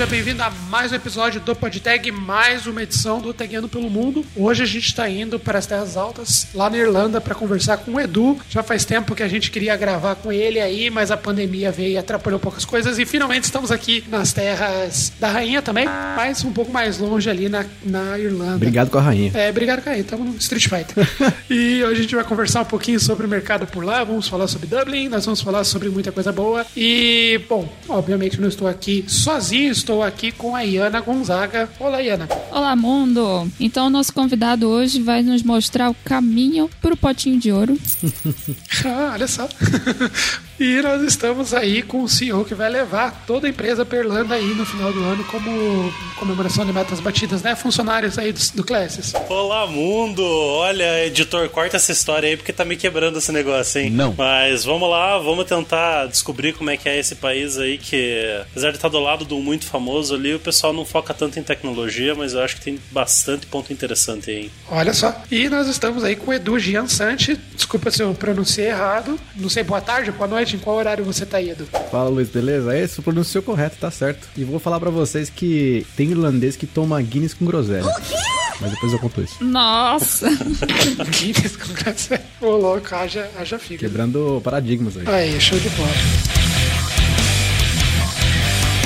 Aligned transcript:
seja 0.00 0.10
bem-vindo 0.10 0.42
a 0.42 0.48
mais 0.70 0.92
um 0.92 0.94
episódio 0.94 1.42
do 1.42 1.54
PodTag, 1.54 2.10
mais 2.10 2.66
uma 2.66 2.82
edição 2.82 3.20
do 3.20 3.34
Tagueando 3.34 3.68
pelo 3.68 3.90
Mundo. 3.90 4.24
Hoje 4.34 4.62
a 4.62 4.66
gente 4.66 4.86
está 4.86 5.06
indo 5.10 5.38
para 5.38 5.58
as 5.58 5.66
Terras 5.66 5.94
Altas, 5.94 6.46
lá 6.54 6.70
na 6.70 6.78
Irlanda, 6.78 7.20
para 7.20 7.34
conversar 7.34 7.76
com 7.76 7.92
o 7.92 8.00
Edu. 8.00 8.38
Já 8.48 8.62
faz 8.62 8.86
tempo 8.86 9.14
que 9.14 9.22
a 9.22 9.28
gente 9.28 9.50
queria 9.50 9.76
gravar 9.76 10.14
com 10.14 10.32
ele 10.32 10.58
aí, 10.58 10.88
mas 10.88 11.10
a 11.10 11.18
pandemia 11.18 11.70
veio 11.70 11.90
e 11.90 11.98
atrapalhou 11.98 12.40
poucas 12.40 12.64
coisas. 12.64 12.98
E 12.98 13.04
finalmente 13.04 13.44
estamos 13.44 13.70
aqui 13.70 14.02
nas 14.08 14.32
terras 14.32 15.12
da 15.20 15.28
Rainha 15.28 15.60
também, 15.60 15.84
mas 15.84 16.42
um 16.44 16.52
pouco 16.52 16.72
mais 16.72 16.96
longe 16.96 17.28
ali 17.28 17.50
na, 17.50 17.66
na 17.84 18.18
Irlanda. 18.18 18.56
Obrigado 18.56 18.88
com 18.88 18.96
a 18.96 19.02
Rainha. 19.02 19.32
É, 19.34 19.50
obrigado, 19.50 19.82
Caí. 19.82 20.00
Estamos 20.00 20.26
no 20.26 20.36
Street 20.36 20.66
Fighter. 20.66 21.06
e 21.50 21.84
hoje 21.84 21.98
a 21.98 22.02
gente 22.02 22.14
vai 22.14 22.24
conversar 22.24 22.62
um 22.62 22.66
pouquinho 22.66 22.98
sobre 22.98 23.26
o 23.26 23.28
mercado 23.28 23.66
por 23.66 23.84
lá. 23.84 24.02
Vamos 24.02 24.26
falar 24.26 24.48
sobre 24.48 24.66
Dublin, 24.66 25.10
nós 25.10 25.26
vamos 25.26 25.42
falar 25.42 25.62
sobre 25.64 25.90
muita 25.90 26.10
coisa 26.10 26.32
boa. 26.32 26.64
E, 26.74 27.38
bom, 27.46 27.70
obviamente 27.86 28.40
não 28.40 28.48
estou 28.48 28.66
aqui 28.66 29.04
sozinho, 29.06 29.70
estou 29.70 29.89
aqui 29.98 30.30
com 30.30 30.54
a 30.54 30.60
Iana 30.60 31.00
Gonzaga. 31.00 31.68
Olá, 31.80 32.00
Iana. 32.00 32.28
Olá, 32.50 32.76
mundo! 32.76 33.50
Então, 33.58 33.88
o 33.88 33.90
nosso 33.90 34.12
convidado 34.12 34.68
hoje 34.68 35.02
vai 35.02 35.22
nos 35.22 35.42
mostrar 35.42 35.90
o 35.90 35.96
caminho 36.04 36.70
para 36.80 36.94
o 36.94 36.96
potinho 36.96 37.38
de 37.38 37.50
ouro. 37.50 37.76
ah, 38.86 39.10
olha 39.14 39.26
só. 39.26 39.48
E 40.60 40.82
nós 40.82 41.00
estamos 41.02 41.54
aí 41.54 41.82
com 41.82 42.02
o 42.02 42.08
CEO 42.08 42.44
que 42.44 42.54
vai 42.54 42.68
levar 42.68 43.24
toda 43.26 43.46
a 43.46 43.50
empresa 43.50 43.82
para 43.82 43.98
Irlanda 43.98 44.34
aí 44.34 44.54
no 44.54 44.66
final 44.66 44.92
do 44.92 45.02
ano 45.02 45.24
como 45.24 45.90
comemoração 46.16 46.66
de 46.66 46.72
metas 46.72 47.00
batidas, 47.00 47.42
né? 47.42 47.56
Funcionários 47.56 48.18
aí 48.18 48.30
do, 48.30 48.40
do 48.56 48.62
Classes. 48.62 49.14
Olá, 49.30 49.66
mundo! 49.66 50.22
Olha, 50.22 51.06
editor, 51.06 51.48
corta 51.48 51.78
essa 51.78 51.92
história 51.92 52.28
aí 52.28 52.36
porque 52.36 52.52
tá 52.52 52.62
me 52.62 52.76
quebrando 52.76 53.16
esse 53.16 53.32
negócio, 53.32 53.80
hein? 53.80 53.88
Não. 53.90 54.14
Mas 54.18 54.62
vamos 54.62 54.90
lá, 54.90 55.16
vamos 55.16 55.46
tentar 55.46 56.06
descobrir 56.06 56.52
como 56.52 56.68
é 56.68 56.76
que 56.76 56.90
é 56.90 56.98
esse 56.98 57.14
país 57.14 57.56
aí 57.56 57.78
que, 57.78 58.42
apesar 58.50 58.70
de 58.70 58.76
estar 58.76 58.90
do 58.90 59.00
lado 59.00 59.24
do 59.24 59.38
muito 59.38 59.64
famoso 59.64 60.14
ali, 60.14 60.34
o 60.34 60.38
pessoal 60.38 60.74
não 60.74 60.84
foca 60.84 61.14
tanto 61.14 61.38
em 61.38 61.42
tecnologia, 61.42 62.14
mas 62.14 62.34
eu 62.34 62.42
acho 62.42 62.56
que 62.56 62.62
tem 62.62 62.78
bastante 62.90 63.46
ponto 63.46 63.72
interessante 63.72 64.30
aí. 64.30 64.50
Olha 64.70 64.92
só. 64.92 65.22
E 65.30 65.48
nós 65.48 65.68
estamos 65.68 66.04
aí 66.04 66.16
com 66.16 66.30
o 66.30 66.34
Edu 66.34 66.58
Giansante. 66.58 67.40
Desculpa 67.54 67.90
se 67.90 68.02
eu 68.02 68.12
pronunciei 68.12 68.68
errado. 68.68 69.18
Não 69.34 69.48
sei, 69.48 69.62
boa 69.62 69.80
tarde, 69.80 70.12
boa 70.12 70.28
noite. 70.28 70.49
Em 70.56 70.58
qual 70.58 70.76
horário 70.76 71.04
você 71.04 71.24
tá 71.24 71.40
Edu? 71.42 71.66
Fala, 71.90 72.08
Luiz, 72.08 72.28
beleza? 72.28 72.76
Esse 72.76 73.00
pronunciou 73.02 73.42
correto, 73.42 73.76
tá 73.80 73.90
certo. 73.90 74.28
E 74.36 74.44
vou 74.44 74.58
falar 74.58 74.80
para 74.80 74.90
vocês 74.90 75.30
que 75.30 75.86
tem 75.96 76.10
irlandês 76.10 76.56
que 76.56 76.66
toma 76.66 77.00
Guinness 77.02 77.34
com 77.34 77.44
groselha. 77.44 77.86
O 77.86 78.00
quê? 78.02 78.14
Mas 78.60 78.70
depois 78.72 78.92
eu 78.92 78.98
conto 78.98 79.22
isso. 79.22 79.42
Nossa! 79.42 80.28
Guinness 81.18 81.56
com 81.56 81.72
groselha. 81.72 82.24
Ô, 82.40 82.50
louco, 82.56 82.94
haja, 82.94 83.30
haja 83.38 83.58
fica. 83.58 83.80
Quebrando 83.86 84.40
paradigmas 84.44 84.96
aí. 84.96 85.04
Aí, 85.06 85.40
show 85.40 85.58
de 85.58 85.68
bola. 85.70 86.39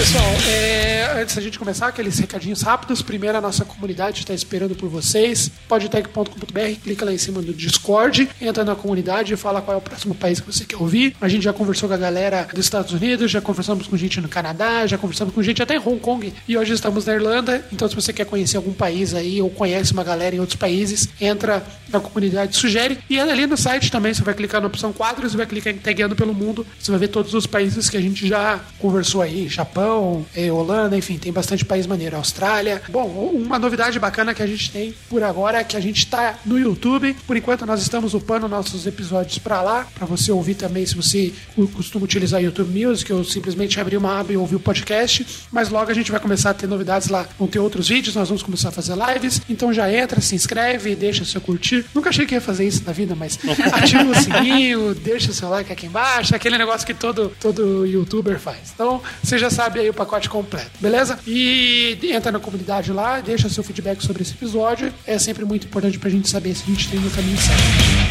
Pessoal, 0.04 0.34
é, 0.50 1.18
antes 1.18 1.34
da 1.34 1.40
gente 1.40 1.58
começar, 1.58 1.86
aqueles 1.86 2.18
recadinhos 2.18 2.60
rápidos. 2.60 3.00
Primeiro, 3.00 3.38
a 3.38 3.40
nossa 3.40 3.64
comunidade 3.64 4.20
está 4.20 4.34
esperando 4.34 4.74
por 4.74 4.86
vocês. 4.86 5.50
podtech.com.br, 5.66 6.80
clica 6.82 7.06
lá 7.06 7.12
em 7.12 7.16
cima 7.16 7.40
do 7.40 7.54
Discord, 7.54 8.28
entra 8.38 8.66
na 8.66 8.74
comunidade 8.74 9.32
e 9.32 9.36
fala 9.36 9.62
qual 9.62 9.76
é 9.76 9.78
o 9.78 9.80
próximo 9.80 10.14
país 10.14 10.40
que 10.40 10.46
você 10.46 10.66
quer 10.66 10.76
ouvir. 10.76 11.16
A 11.22 11.26
gente 11.26 11.44
já 11.44 11.54
conversou 11.54 11.88
com 11.88 11.94
a 11.94 11.98
galera 11.98 12.46
dos 12.52 12.66
Estados 12.66 12.92
Unidos, 12.92 13.30
já 13.30 13.40
conversamos 13.40 13.86
com 13.86 13.96
gente 13.96 14.20
no 14.20 14.28
Canadá, 14.28 14.86
já 14.86 14.98
conversamos 14.98 15.32
com 15.32 15.42
gente 15.42 15.62
até 15.62 15.76
em 15.76 15.78
Hong 15.78 15.98
Kong 15.98 16.34
e 16.46 16.58
hoje 16.58 16.74
estamos 16.74 17.06
na 17.06 17.14
Irlanda. 17.14 17.66
Então, 17.72 17.88
se 17.88 17.94
você 17.94 18.12
quer 18.12 18.26
conhecer 18.26 18.58
algum 18.58 18.74
país 18.74 19.14
aí 19.14 19.40
ou 19.40 19.48
conhece 19.48 19.94
uma 19.94 20.04
galera 20.04 20.36
em 20.36 20.38
outros 20.38 20.58
países, 20.58 21.08
entra 21.18 21.64
na 21.88 21.98
comunidade, 21.98 22.54
sugere. 22.56 22.98
E 23.08 23.18
ali 23.18 23.46
no 23.46 23.56
site 23.56 23.90
também, 23.90 24.12
você 24.12 24.22
vai 24.22 24.34
clicar 24.34 24.60
na 24.60 24.66
opção 24.66 24.92
quadros 24.92 25.32
e 25.32 25.36
vai 25.38 25.46
clicar 25.46 25.72
em 25.72 25.78
Tagueando 25.78 26.14
pelo 26.14 26.34
Mundo. 26.34 26.66
Você 26.78 26.90
vai 26.90 27.00
ver 27.00 27.08
todos 27.08 27.32
os 27.32 27.46
países 27.46 27.88
que 27.88 27.96
a 27.96 28.02
gente 28.02 28.28
já 28.28 28.60
conversou 28.78 29.22
aí: 29.22 29.48
Japão. 29.48 29.93
É, 30.34 30.50
Holanda, 30.50 30.96
enfim, 30.96 31.18
tem 31.18 31.32
bastante 31.32 31.64
país 31.64 31.86
maneiro. 31.86 32.16
Austrália. 32.16 32.82
Bom, 32.88 33.06
uma 33.34 33.58
novidade 33.58 33.98
bacana 33.98 34.34
que 34.34 34.42
a 34.42 34.46
gente 34.46 34.70
tem 34.70 34.94
por 35.08 35.22
agora 35.22 35.58
é 35.58 35.64
que 35.64 35.76
a 35.76 35.80
gente 35.80 35.98
está 35.98 36.38
no 36.44 36.58
YouTube. 36.58 37.14
Por 37.26 37.36
enquanto, 37.36 37.66
nós 37.66 37.80
estamos 37.82 38.14
upando 38.14 38.48
nossos 38.48 38.86
episódios 38.86 39.38
para 39.38 39.62
lá, 39.62 39.86
para 39.94 40.06
você 40.06 40.32
ouvir 40.32 40.54
também 40.54 40.86
se 40.86 40.94
você 40.94 41.32
costuma 41.74 42.04
utilizar 42.04 42.42
YouTube 42.42 42.78
Music 42.78 43.12
ou 43.12 43.24
simplesmente 43.24 43.80
abrir 43.80 43.96
uma 43.96 44.20
aba 44.20 44.32
e 44.32 44.36
ouvir 44.36 44.56
o 44.56 44.60
podcast. 44.60 45.26
Mas 45.50 45.68
logo 45.68 45.90
a 45.90 45.94
gente 45.94 46.10
vai 46.10 46.20
começar 46.20 46.50
a 46.50 46.54
ter 46.54 46.66
novidades 46.66 47.08
lá. 47.08 47.26
Vão 47.38 47.48
ter 47.48 47.58
outros 47.58 47.88
vídeos, 47.88 48.14
nós 48.14 48.28
vamos 48.28 48.42
começar 48.42 48.68
a 48.68 48.72
fazer 48.72 48.94
lives. 48.94 49.40
Então 49.48 49.72
já 49.72 49.92
entra, 49.92 50.20
se 50.20 50.34
inscreve, 50.34 50.94
deixa 50.94 51.24
seu 51.24 51.40
curtir. 51.40 51.84
Nunca 51.94 52.10
achei 52.10 52.26
que 52.26 52.34
ia 52.34 52.40
fazer 52.40 52.66
isso 52.66 52.82
na 52.86 52.92
vida, 52.92 53.14
mas 53.14 53.38
ativa 53.72 54.04
o 54.04 54.14
sininho, 54.14 54.94
deixa 54.94 55.30
o 55.30 55.34
seu 55.34 55.48
like 55.48 55.72
aqui 55.72 55.86
embaixo, 55.86 56.34
aquele 56.34 56.58
negócio 56.58 56.86
que 56.86 56.94
todo, 56.94 57.32
todo 57.40 57.86
youtuber 57.86 58.38
faz. 58.38 58.72
Então, 58.74 59.02
você 59.22 59.38
já 59.38 59.50
sabe 59.50 59.83
aí 59.84 59.90
o 59.90 59.94
pacote 59.94 60.28
completo, 60.28 60.70
beleza? 60.80 61.18
E 61.26 61.98
entra 62.02 62.32
na 62.32 62.40
comunidade 62.40 62.92
lá, 62.92 63.20
deixa 63.20 63.48
seu 63.48 63.62
feedback 63.62 64.02
sobre 64.02 64.22
esse 64.22 64.32
episódio. 64.32 64.92
É 65.06 65.18
sempre 65.18 65.44
muito 65.44 65.66
importante 65.66 65.98
pra 65.98 66.10
gente 66.10 66.28
saber 66.28 66.54
se 66.54 66.64
a 66.64 66.66
gente 66.66 66.88
tem 66.88 67.00
no 67.00 67.10
caminho 67.10 67.38
certo. 67.38 68.03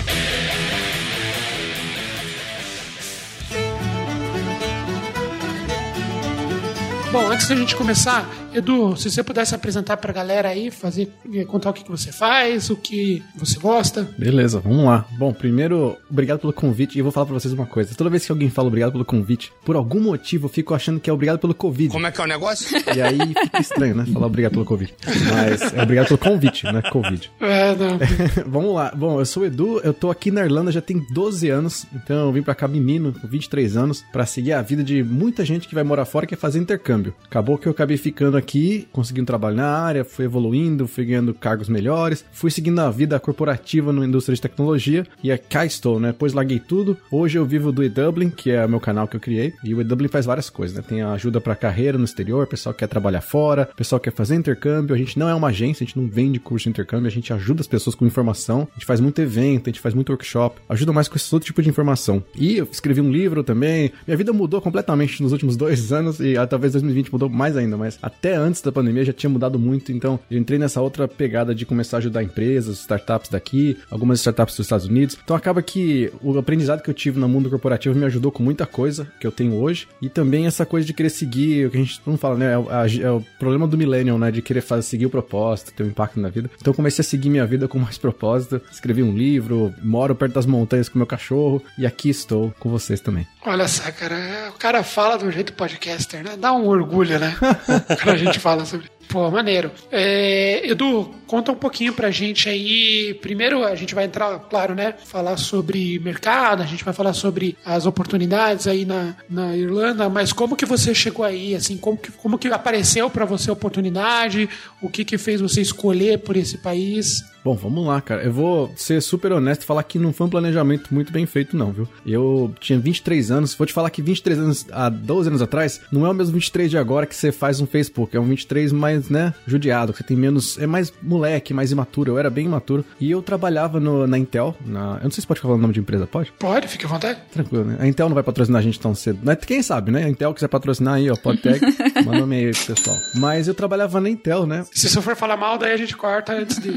Bom, 7.13 7.27
antes 7.27 7.47
da 7.47 7.55
gente 7.55 7.75
começar, 7.75 8.27
Edu, 8.55 8.97
se 8.97 9.07
você 9.07 9.21
pudesse 9.21 9.53
apresentar 9.53 9.97
pra 9.97 10.11
galera 10.11 10.49
aí, 10.49 10.71
fazer, 10.71 11.11
contar 11.47 11.69
o 11.69 11.73
que, 11.73 11.83
que 11.83 11.91
você 11.91 12.11
faz, 12.11 12.71
o 12.71 12.75
que 12.75 13.21
você 13.35 13.59
gosta. 13.59 14.09
Beleza, 14.17 14.59
vamos 14.59 14.83
lá. 14.85 15.05
Bom, 15.11 15.31
primeiro, 15.31 15.95
obrigado 16.09 16.39
pelo 16.39 16.51
convite. 16.51 16.95
E 16.95 16.99
eu 16.99 17.03
vou 17.03 17.11
falar 17.11 17.27
pra 17.27 17.35
vocês 17.35 17.53
uma 17.53 17.67
coisa. 17.67 17.93
Toda 17.93 18.09
vez 18.09 18.25
que 18.25 18.31
alguém 18.31 18.49
fala 18.49 18.67
obrigado 18.67 18.93
pelo 18.93 19.05
convite, 19.05 19.53
por 19.63 19.75
algum 19.75 19.99
motivo 19.99 20.45
eu 20.45 20.49
fico 20.49 20.73
achando 20.73 20.99
que 20.99 21.07
é 21.07 21.13
obrigado 21.13 21.37
pelo 21.37 21.53
Covid. 21.53 21.91
Como 21.91 22.07
é 22.07 22.11
que 22.11 22.19
é 22.19 22.23
o 22.23 22.27
negócio? 22.27 22.77
E 22.95 22.99
aí 22.99 23.19
fica 23.43 23.61
estranho, 23.61 23.93
né? 23.95 24.07
Falar 24.11 24.25
obrigado 24.25 24.53
pelo 24.53 24.65
Covid. 24.65 24.95
Mas 25.05 25.71
é 25.71 25.83
obrigado 25.83 26.07
pelo 26.07 26.17
convite, 26.17 26.65
né? 26.65 26.81
Covid. 26.81 27.31
É, 27.43 27.75
não. 27.75 27.99
vamos 28.49 28.73
lá. 28.73 28.91
Bom, 28.95 29.19
eu 29.19 29.25
sou 29.25 29.43
o 29.43 29.45
Edu, 29.45 29.79
eu 29.83 29.93
tô 29.93 30.09
aqui 30.09 30.31
na 30.31 30.43
Irlanda 30.43 30.71
já 30.71 30.81
tem 30.81 31.05
12 31.11 31.49
anos. 31.49 31.85
Então 31.93 32.27
eu 32.27 32.31
vim 32.31 32.41
pra 32.41 32.55
cá 32.55 32.67
menino, 32.67 33.13
com 33.13 33.27
23 33.27 33.77
anos, 33.77 34.03
pra 34.11 34.25
seguir 34.25 34.53
a 34.53 34.61
vida 34.61 34.83
de 34.83 35.03
muita 35.03 35.45
gente 35.45 35.67
que 35.67 35.75
vai 35.75 35.83
morar 35.83 36.05
fora 36.05 36.25
e 36.25 36.29
quer 36.29 36.37
fazer 36.37 36.59
intercâmbio. 36.59 37.02
Acabou 37.25 37.57
que 37.57 37.67
eu 37.67 37.71
acabei 37.71 37.97
ficando 37.97 38.37
aqui, 38.37 38.87
consegui 38.91 39.21
um 39.21 39.25
trabalho 39.25 39.55
na 39.55 39.67
área, 39.67 40.05
fui 40.05 40.25
evoluindo, 40.25 40.87
fui 40.87 41.05
ganhando 41.05 41.33
cargos 41.33 41.67
melhores, 41.67 42.23
fui 42.31 42.51
seguindo 42.51 42.79
a 42.79 42.89
vida 42.89 43.19
corporativa 43.19 43.91
na 43.91 44.05
indústria 44.05 44.35
de 44.35 44.41
tecnologia 44.41 45.05
e 45.23 45.35
cá 45.37 45.65
estou, 45.65 45.99
né? 45.99 46.09
Depois 46.09 46.33
larguei 46.33 46.59
tudo. 46.59 46.97
Hoje 47.11 47.37
eu 47.37 47.45
vivo 47.45 47.71
do 47.71 47.83
eDublin, 47.83 48.29
que 48.29 48.51
é 48.51 48.65
o 48.65 48.69
meu 48.69 48.79
canal 48.79 49.07
que 49.07 49.15
eu 49.15 49.19
criei, 49.19 49.53
e 49.63 49.73
o 49.73 49.81
eDublin 49.81 50.07
faz 50.07 50.25
várias 50.25 50.49
coisas, 50.49 50.75
né? 50.77 50.83
Tem 50.87 51.01
ajuda 51.01 51.41
para 51.41 51.55
carreira 51.55 51.97
no 51.97 52.05
exterior, 52.05 52.47
pessoal 52.47 52.73
que 52.73 52.79
quer 52.79 52.87
trabalhar 52.87 53.21
fora, 53.21 53.69
pessoal 53.75 53.99
que 53.99 54.09
quer 54.09 54.15
fazer 54.15 54.35
intercâmbio. 54.35 54.95
A 54.95 54.97
gente 54.97 55.17
não 55.17 55.27
é 55.27 55.33
uma 55.33 55.47
agência, 55.47 55.83
a 55.83 55.87
gente 55.87 55.99
não 55.99 56.07
vende 56.07 56.39
curso 56.39 56.63
de 56.63 56.69
intercâmbio, 56.69 57.07
a 57.07 57.11
gente 57.11 57.33
ajuda 57.33 57.61
as 57.61 57.67
pessoas 57.67 57.95
com 57.95 58.05
informação, 58.05 58.67
a 58.71 58.73
gente 58.73 58.85
faz 58.85 58.99
muito 58.99 59.21
evento, 59.21 59.69
a 59.69 59.71
gente 59.71 59.79
faz 59.79 59.95
muito 59.95 60.09
workshop, 60.09 60.59
ajuda 60.69 60.93
mais 60.93 61.07
com 61.07 61.15
esse 61.15 61.33
outro 61.33 61.47
tipo 61.47 61.61
de 61.61 61.69
informação. 61.69 62.23
E 62.35 62.57
eu 62.57 62.67
escrevi 62.71 63.01
um 63.01 63.11
livro 63.11 63.43
também. 63.43 63.91
Minha 64.07 64.17
vida 64.17 64.33
mudou 64.33 64.61
completamente 64.61 65.21
nos 65.21 65.31
últimos 65.31 65.57
dois 65.57 65.91
anos 65.93 66.19
e 66.19 66.37
ah, 66.37 66.45
talvez 66.45 66.73
2020 66.73 66.92
mudou 67.11 67.29
mais 67.29 67.55
ainda, 67.57 67.77
mas 67.77 67.97
até 68.01 68.35
antes 68.35 68.61
da 68.61 68.71
pandemia 68.71 69.05
já 69.05 69.13
tinha 69.13 69.29
mudado 69.29 69.57
muito, 69.57 69.91
então 69.91 70.19
eu 70.29 70.37
entrei 70.37 70.59
nessa 70.59 70.81
outra 70.81 71.07
pegada 71.07 71.53
de 71.53 71.65
começar 71.65 71.97
a 71.97 71.99
ajudar 71.99 72.23
empresas, 72.23 72.79
startups 72.79 73.29
daqui, 73.29 73.77
algumas 73.89 74.19
startups 74.19 74.55
dos 74.55 74.65
Estados 74.65 74.85
Unidos. 74.85 75.17
Então 75.23 75.35
acaba 75.35 75.61
que 75.61 76.11
o 76.21 76.37
aprendizado 76.37 76.81
que 76.81 76.89
eu 76.89 76.93
tive 76.93 77.19
no 77.19 77.27
mundo 77.27 77.49
corporativo 77.49 77.97
me 77.97 78.05
ajudou 78.05 78.31
com 78.31 78.43
muita 78.43 78.65
coisa 78.65 79.07
que 79.19 79.25
eu 79.25 79.31
tenho 79.31 79.55
hoje 79.55 79.87
e 80.01 80.09
também 80.09 80.45
essa 80.45 80.65
coisa 80.65 80.85
de 80.85 80.93
querer 80.93 81.09
seguir, 81.09 81.67
o 81.67 81.71
que 81.71 81.77
a 81.77 81.79
gente 81.79 82.01
não 82.05 82.17
fala, 82.17 82.37
né? 82.37 82.53
É 82.53 82.57
o, 82.57 82.69
é 82.69 83.11
o 83.11 83.23
problema 83.39 83.67
do 83.67 83.77
millennial, 83.77 84.17
né? 84.17 84.31
De 84.31 84.41
querer 84.41 84.61
fazer, 84.61 84.83
seguir 84.83 85.05
o 85.05 85.09
propósito, 85.09 85.73
ter 85.73 85.83
um 85.83 85.87
impacto 85.87 86.19
na 86.19 86.29
vida. 86.29 86.49
Então 86.59 86.73
comecei 86.73 87.01
a 87.01 87.05
seguir 87.05 87.29
minha 87.29 87.45
vida 87.45 87.67
com 87.67 87.79
mais 87.79 87.97
propósito, 87.99 88.61
escrevi 88.71 89.03
um 89.03 89.15
livro, 89.15 89.73
moro 89.81 90.15
perto 90.15 90.33
das 90.33 90.45
montanhas 90.45 90.89
com 90.89 90.97
meu 90.97 91.07
cachorro 91.07 91.63
e 91.77 91.85
aqui 91.85 92.09
estou 92.09 92.53
com 92.59 92.69
vocês 92.69 92.99
também. 92.99 93.27
Olha 93.45 93.67
só, 93.67 93.91
cara, 93.91 94.51
o 94.55 94.57
cara 94.57 94.83
fala 94.83 95.17
do 95.17 95.31
jeito 95.31 95.53
podcaster, 95.53 96.23
né? 96.23 96.37
Dá 96.37 96.53
um 96.53 96.67
orgulho, 96.67 96.82
né? 97.19 97.35
Quando 98.03 98.09
a 98.09 98.17
gente 98.17 98.39
fala 98.39 98.65
sobre. 98.65 98.92
Pô, 99.07 99.29
maneiro. 99.29 99.71
É, 99.91 100.67
Edu, 100.67 101.13
conta 101.27 101.51
um 101.51 101.55
pouquinho 101.55 101.93
pra 101.93 102.11
gente 102.11 102.49
aí. 102.49 103.13
Primeiro, 103.21 103.63
a 103.63 103.75
gente 103.75 103.93
vai 103.93 104.05
entrar, 104.05 104.39
claro, 104.49 104.73
né? 104.73 104.93
Falar 105.05 105.37
sobre 105.37 105.99
mercado, 105.99 106.63
a 106.63 106.65
gente 106.65 106.83
vai 106.83 106.93
falar 106.93 107.13
sobre 107.13 107.57
as 107.65 107.85
oportunidades 107.85 108.67
aí 108.67 108.85
na, 108.85 109.15
na 109.29 109.55
Irlanda, 109.55 110.09
mas 110.09 110.33
como 110.33 110.55
que 110.55 110.65
você 110.65 110.93
chegou 110.93 111.25
aí, 111.25 111.55
assim, 111.55 111.77
como 111.77 111.97
que, 111.97 112.11
como 112.11 112.37
que 112.37 112.47
apareceu 112.47 113.09
para 113.09 113.25
você 113.25 113.49
a 113.49 113.53
oportunidade, 113.53 114.49
o 114.81 114.89
que 114.89 115.05
que 115.05 115.17
fez 115.17 115.41
você 115.41 115.61
escolher 115.61 116.19
por 116.19 116.35
esse 116.35 116.57
país? 116.57 117.23
Bom, 117.43 117.55
vamos 117.55 117.85
lá, 117.85 117.99
cara. 117.99 118.23
Eu 118.23 118.31
vou 118.31 118.71
ser 118.77 119.01
super 119.01 119.33
honesto 119.33 119.63
e 119.63 119.65
falar 119.65 119.83
que 119.83 119.99
não 119.99 120.13
foi 120.13 120.27
um 120.27 120.29
planejamento 120.29 120.93
muito 120.93 121.11
bem 121.11 121.25
feito, 121.25 121.57
não, 121.57 121.73
viu? 121.73 121.87
Eu 122.05 122.55
tinha 122.57 122.79
23 122.79 123.31
anos. 123.31 123.53
Vou 123.53 123.67
te 123.67 123.73
falar 123.73 123.89
que 123.89 124.01
23 124.01 124.39
anos, 124.39 124.65
há 124.71 124.87
12 124.87 125.27
anos 125.27 125.41
atrás, 125.41 125.81
não 125.91 126.05
é 126.05 126.09
o 126.09 126.13
mesmo 126.13 126.33
23 126.33 126.71
de 126.71 126.77
agora 126.77 127.05
que 127.05 127.13
você 127.13 127.33
faz 127.33 127.59
um 127.59 127.67
Facebook. 127.67 128.15
É 128.15 128.19
um 128.19 128.23
23 128.23 128.71
mais 128.71 128.92
mais, 128.93 129.09
né, 129.09 129.33
judiado, 129.47 129.91
que 129.91 129.99
você 129.99 130.03
tem 130.03 130.17
menos. 130.17 130.57
É 130.57 130.67
mais 130.67 130.93
moleque, 131.01 131.53
mais 131.53 131.71
imaturo. 131.71 132.11
Eu 132.11 132.19
era 132.19 132.29
bem 132.29 132.45
imaturo. 132.45 132.85
E 132.99 133.09
eu 133.09 133.21
trabalhava 133.21 133.79
no, 133.79 134.05
na 134.07 134.17
Intel. 134.17 134.55
Na, 134.65 134.97
eu 134.97 135.05
não 135.05 135.11
sei 135.11 135.21
se 135.21 135.27
pode 135.27 135.39
falar 135.39 135.55
o 135.55 135.57
nome 135.57 135.73
de 135.73 135.79
empresa, 135.79 136.05
pode? 136.05 136.31
Pode, 136.39 136.67
fique 136.67 136.85
à 136.85 136.87
vontade. 136.87 137.19
Tranquilo, 137.31 137.65
né? 137.65 137.77
A 137.79 137.87
Intel 137.87 138.07
não 138.07 138.15
vai 138.15 138.23
patrocinar 138.23 138.59
a 138.59 138.63
gente 138.63 138.79
tão 138.79 138.93
cedo. 138.93 139.19
Mas 139.23 139.37
quem 139.39 139.61
sabe, 139.61 139.91
né? 139.91 140.05
A 140.05 140.09
Intel 140.09 140.33
quiser 140.33 140.47
patrocinar 140.47 140.95
aí, 140.95 141.09
ó, 141.09 141.15
PodTech, 141.15 141.59
manda 142.05 142.19
um 142.19 142.23
e-mail 142.23 142.53
pro 142.53 142.75
pessoal. 142.75 142.97
Mas 143.15 143.47
eu 143.47 143.53
trabalhava 143.53 143.99
na 143.99 144.09
Intel, 144.09 144.45
né? 144.45 144.65
Se 144.71 144.89
você 144.89 145.01
for 145.01 145.15
falar 145.15 145.37
mal, 145.37 145.57
daí 145.57 145.73
a 145.73 145.77
gente 145.77 145.95
corta 145.95 146.33
antes 146.33 146.59
de. 146.59 146.73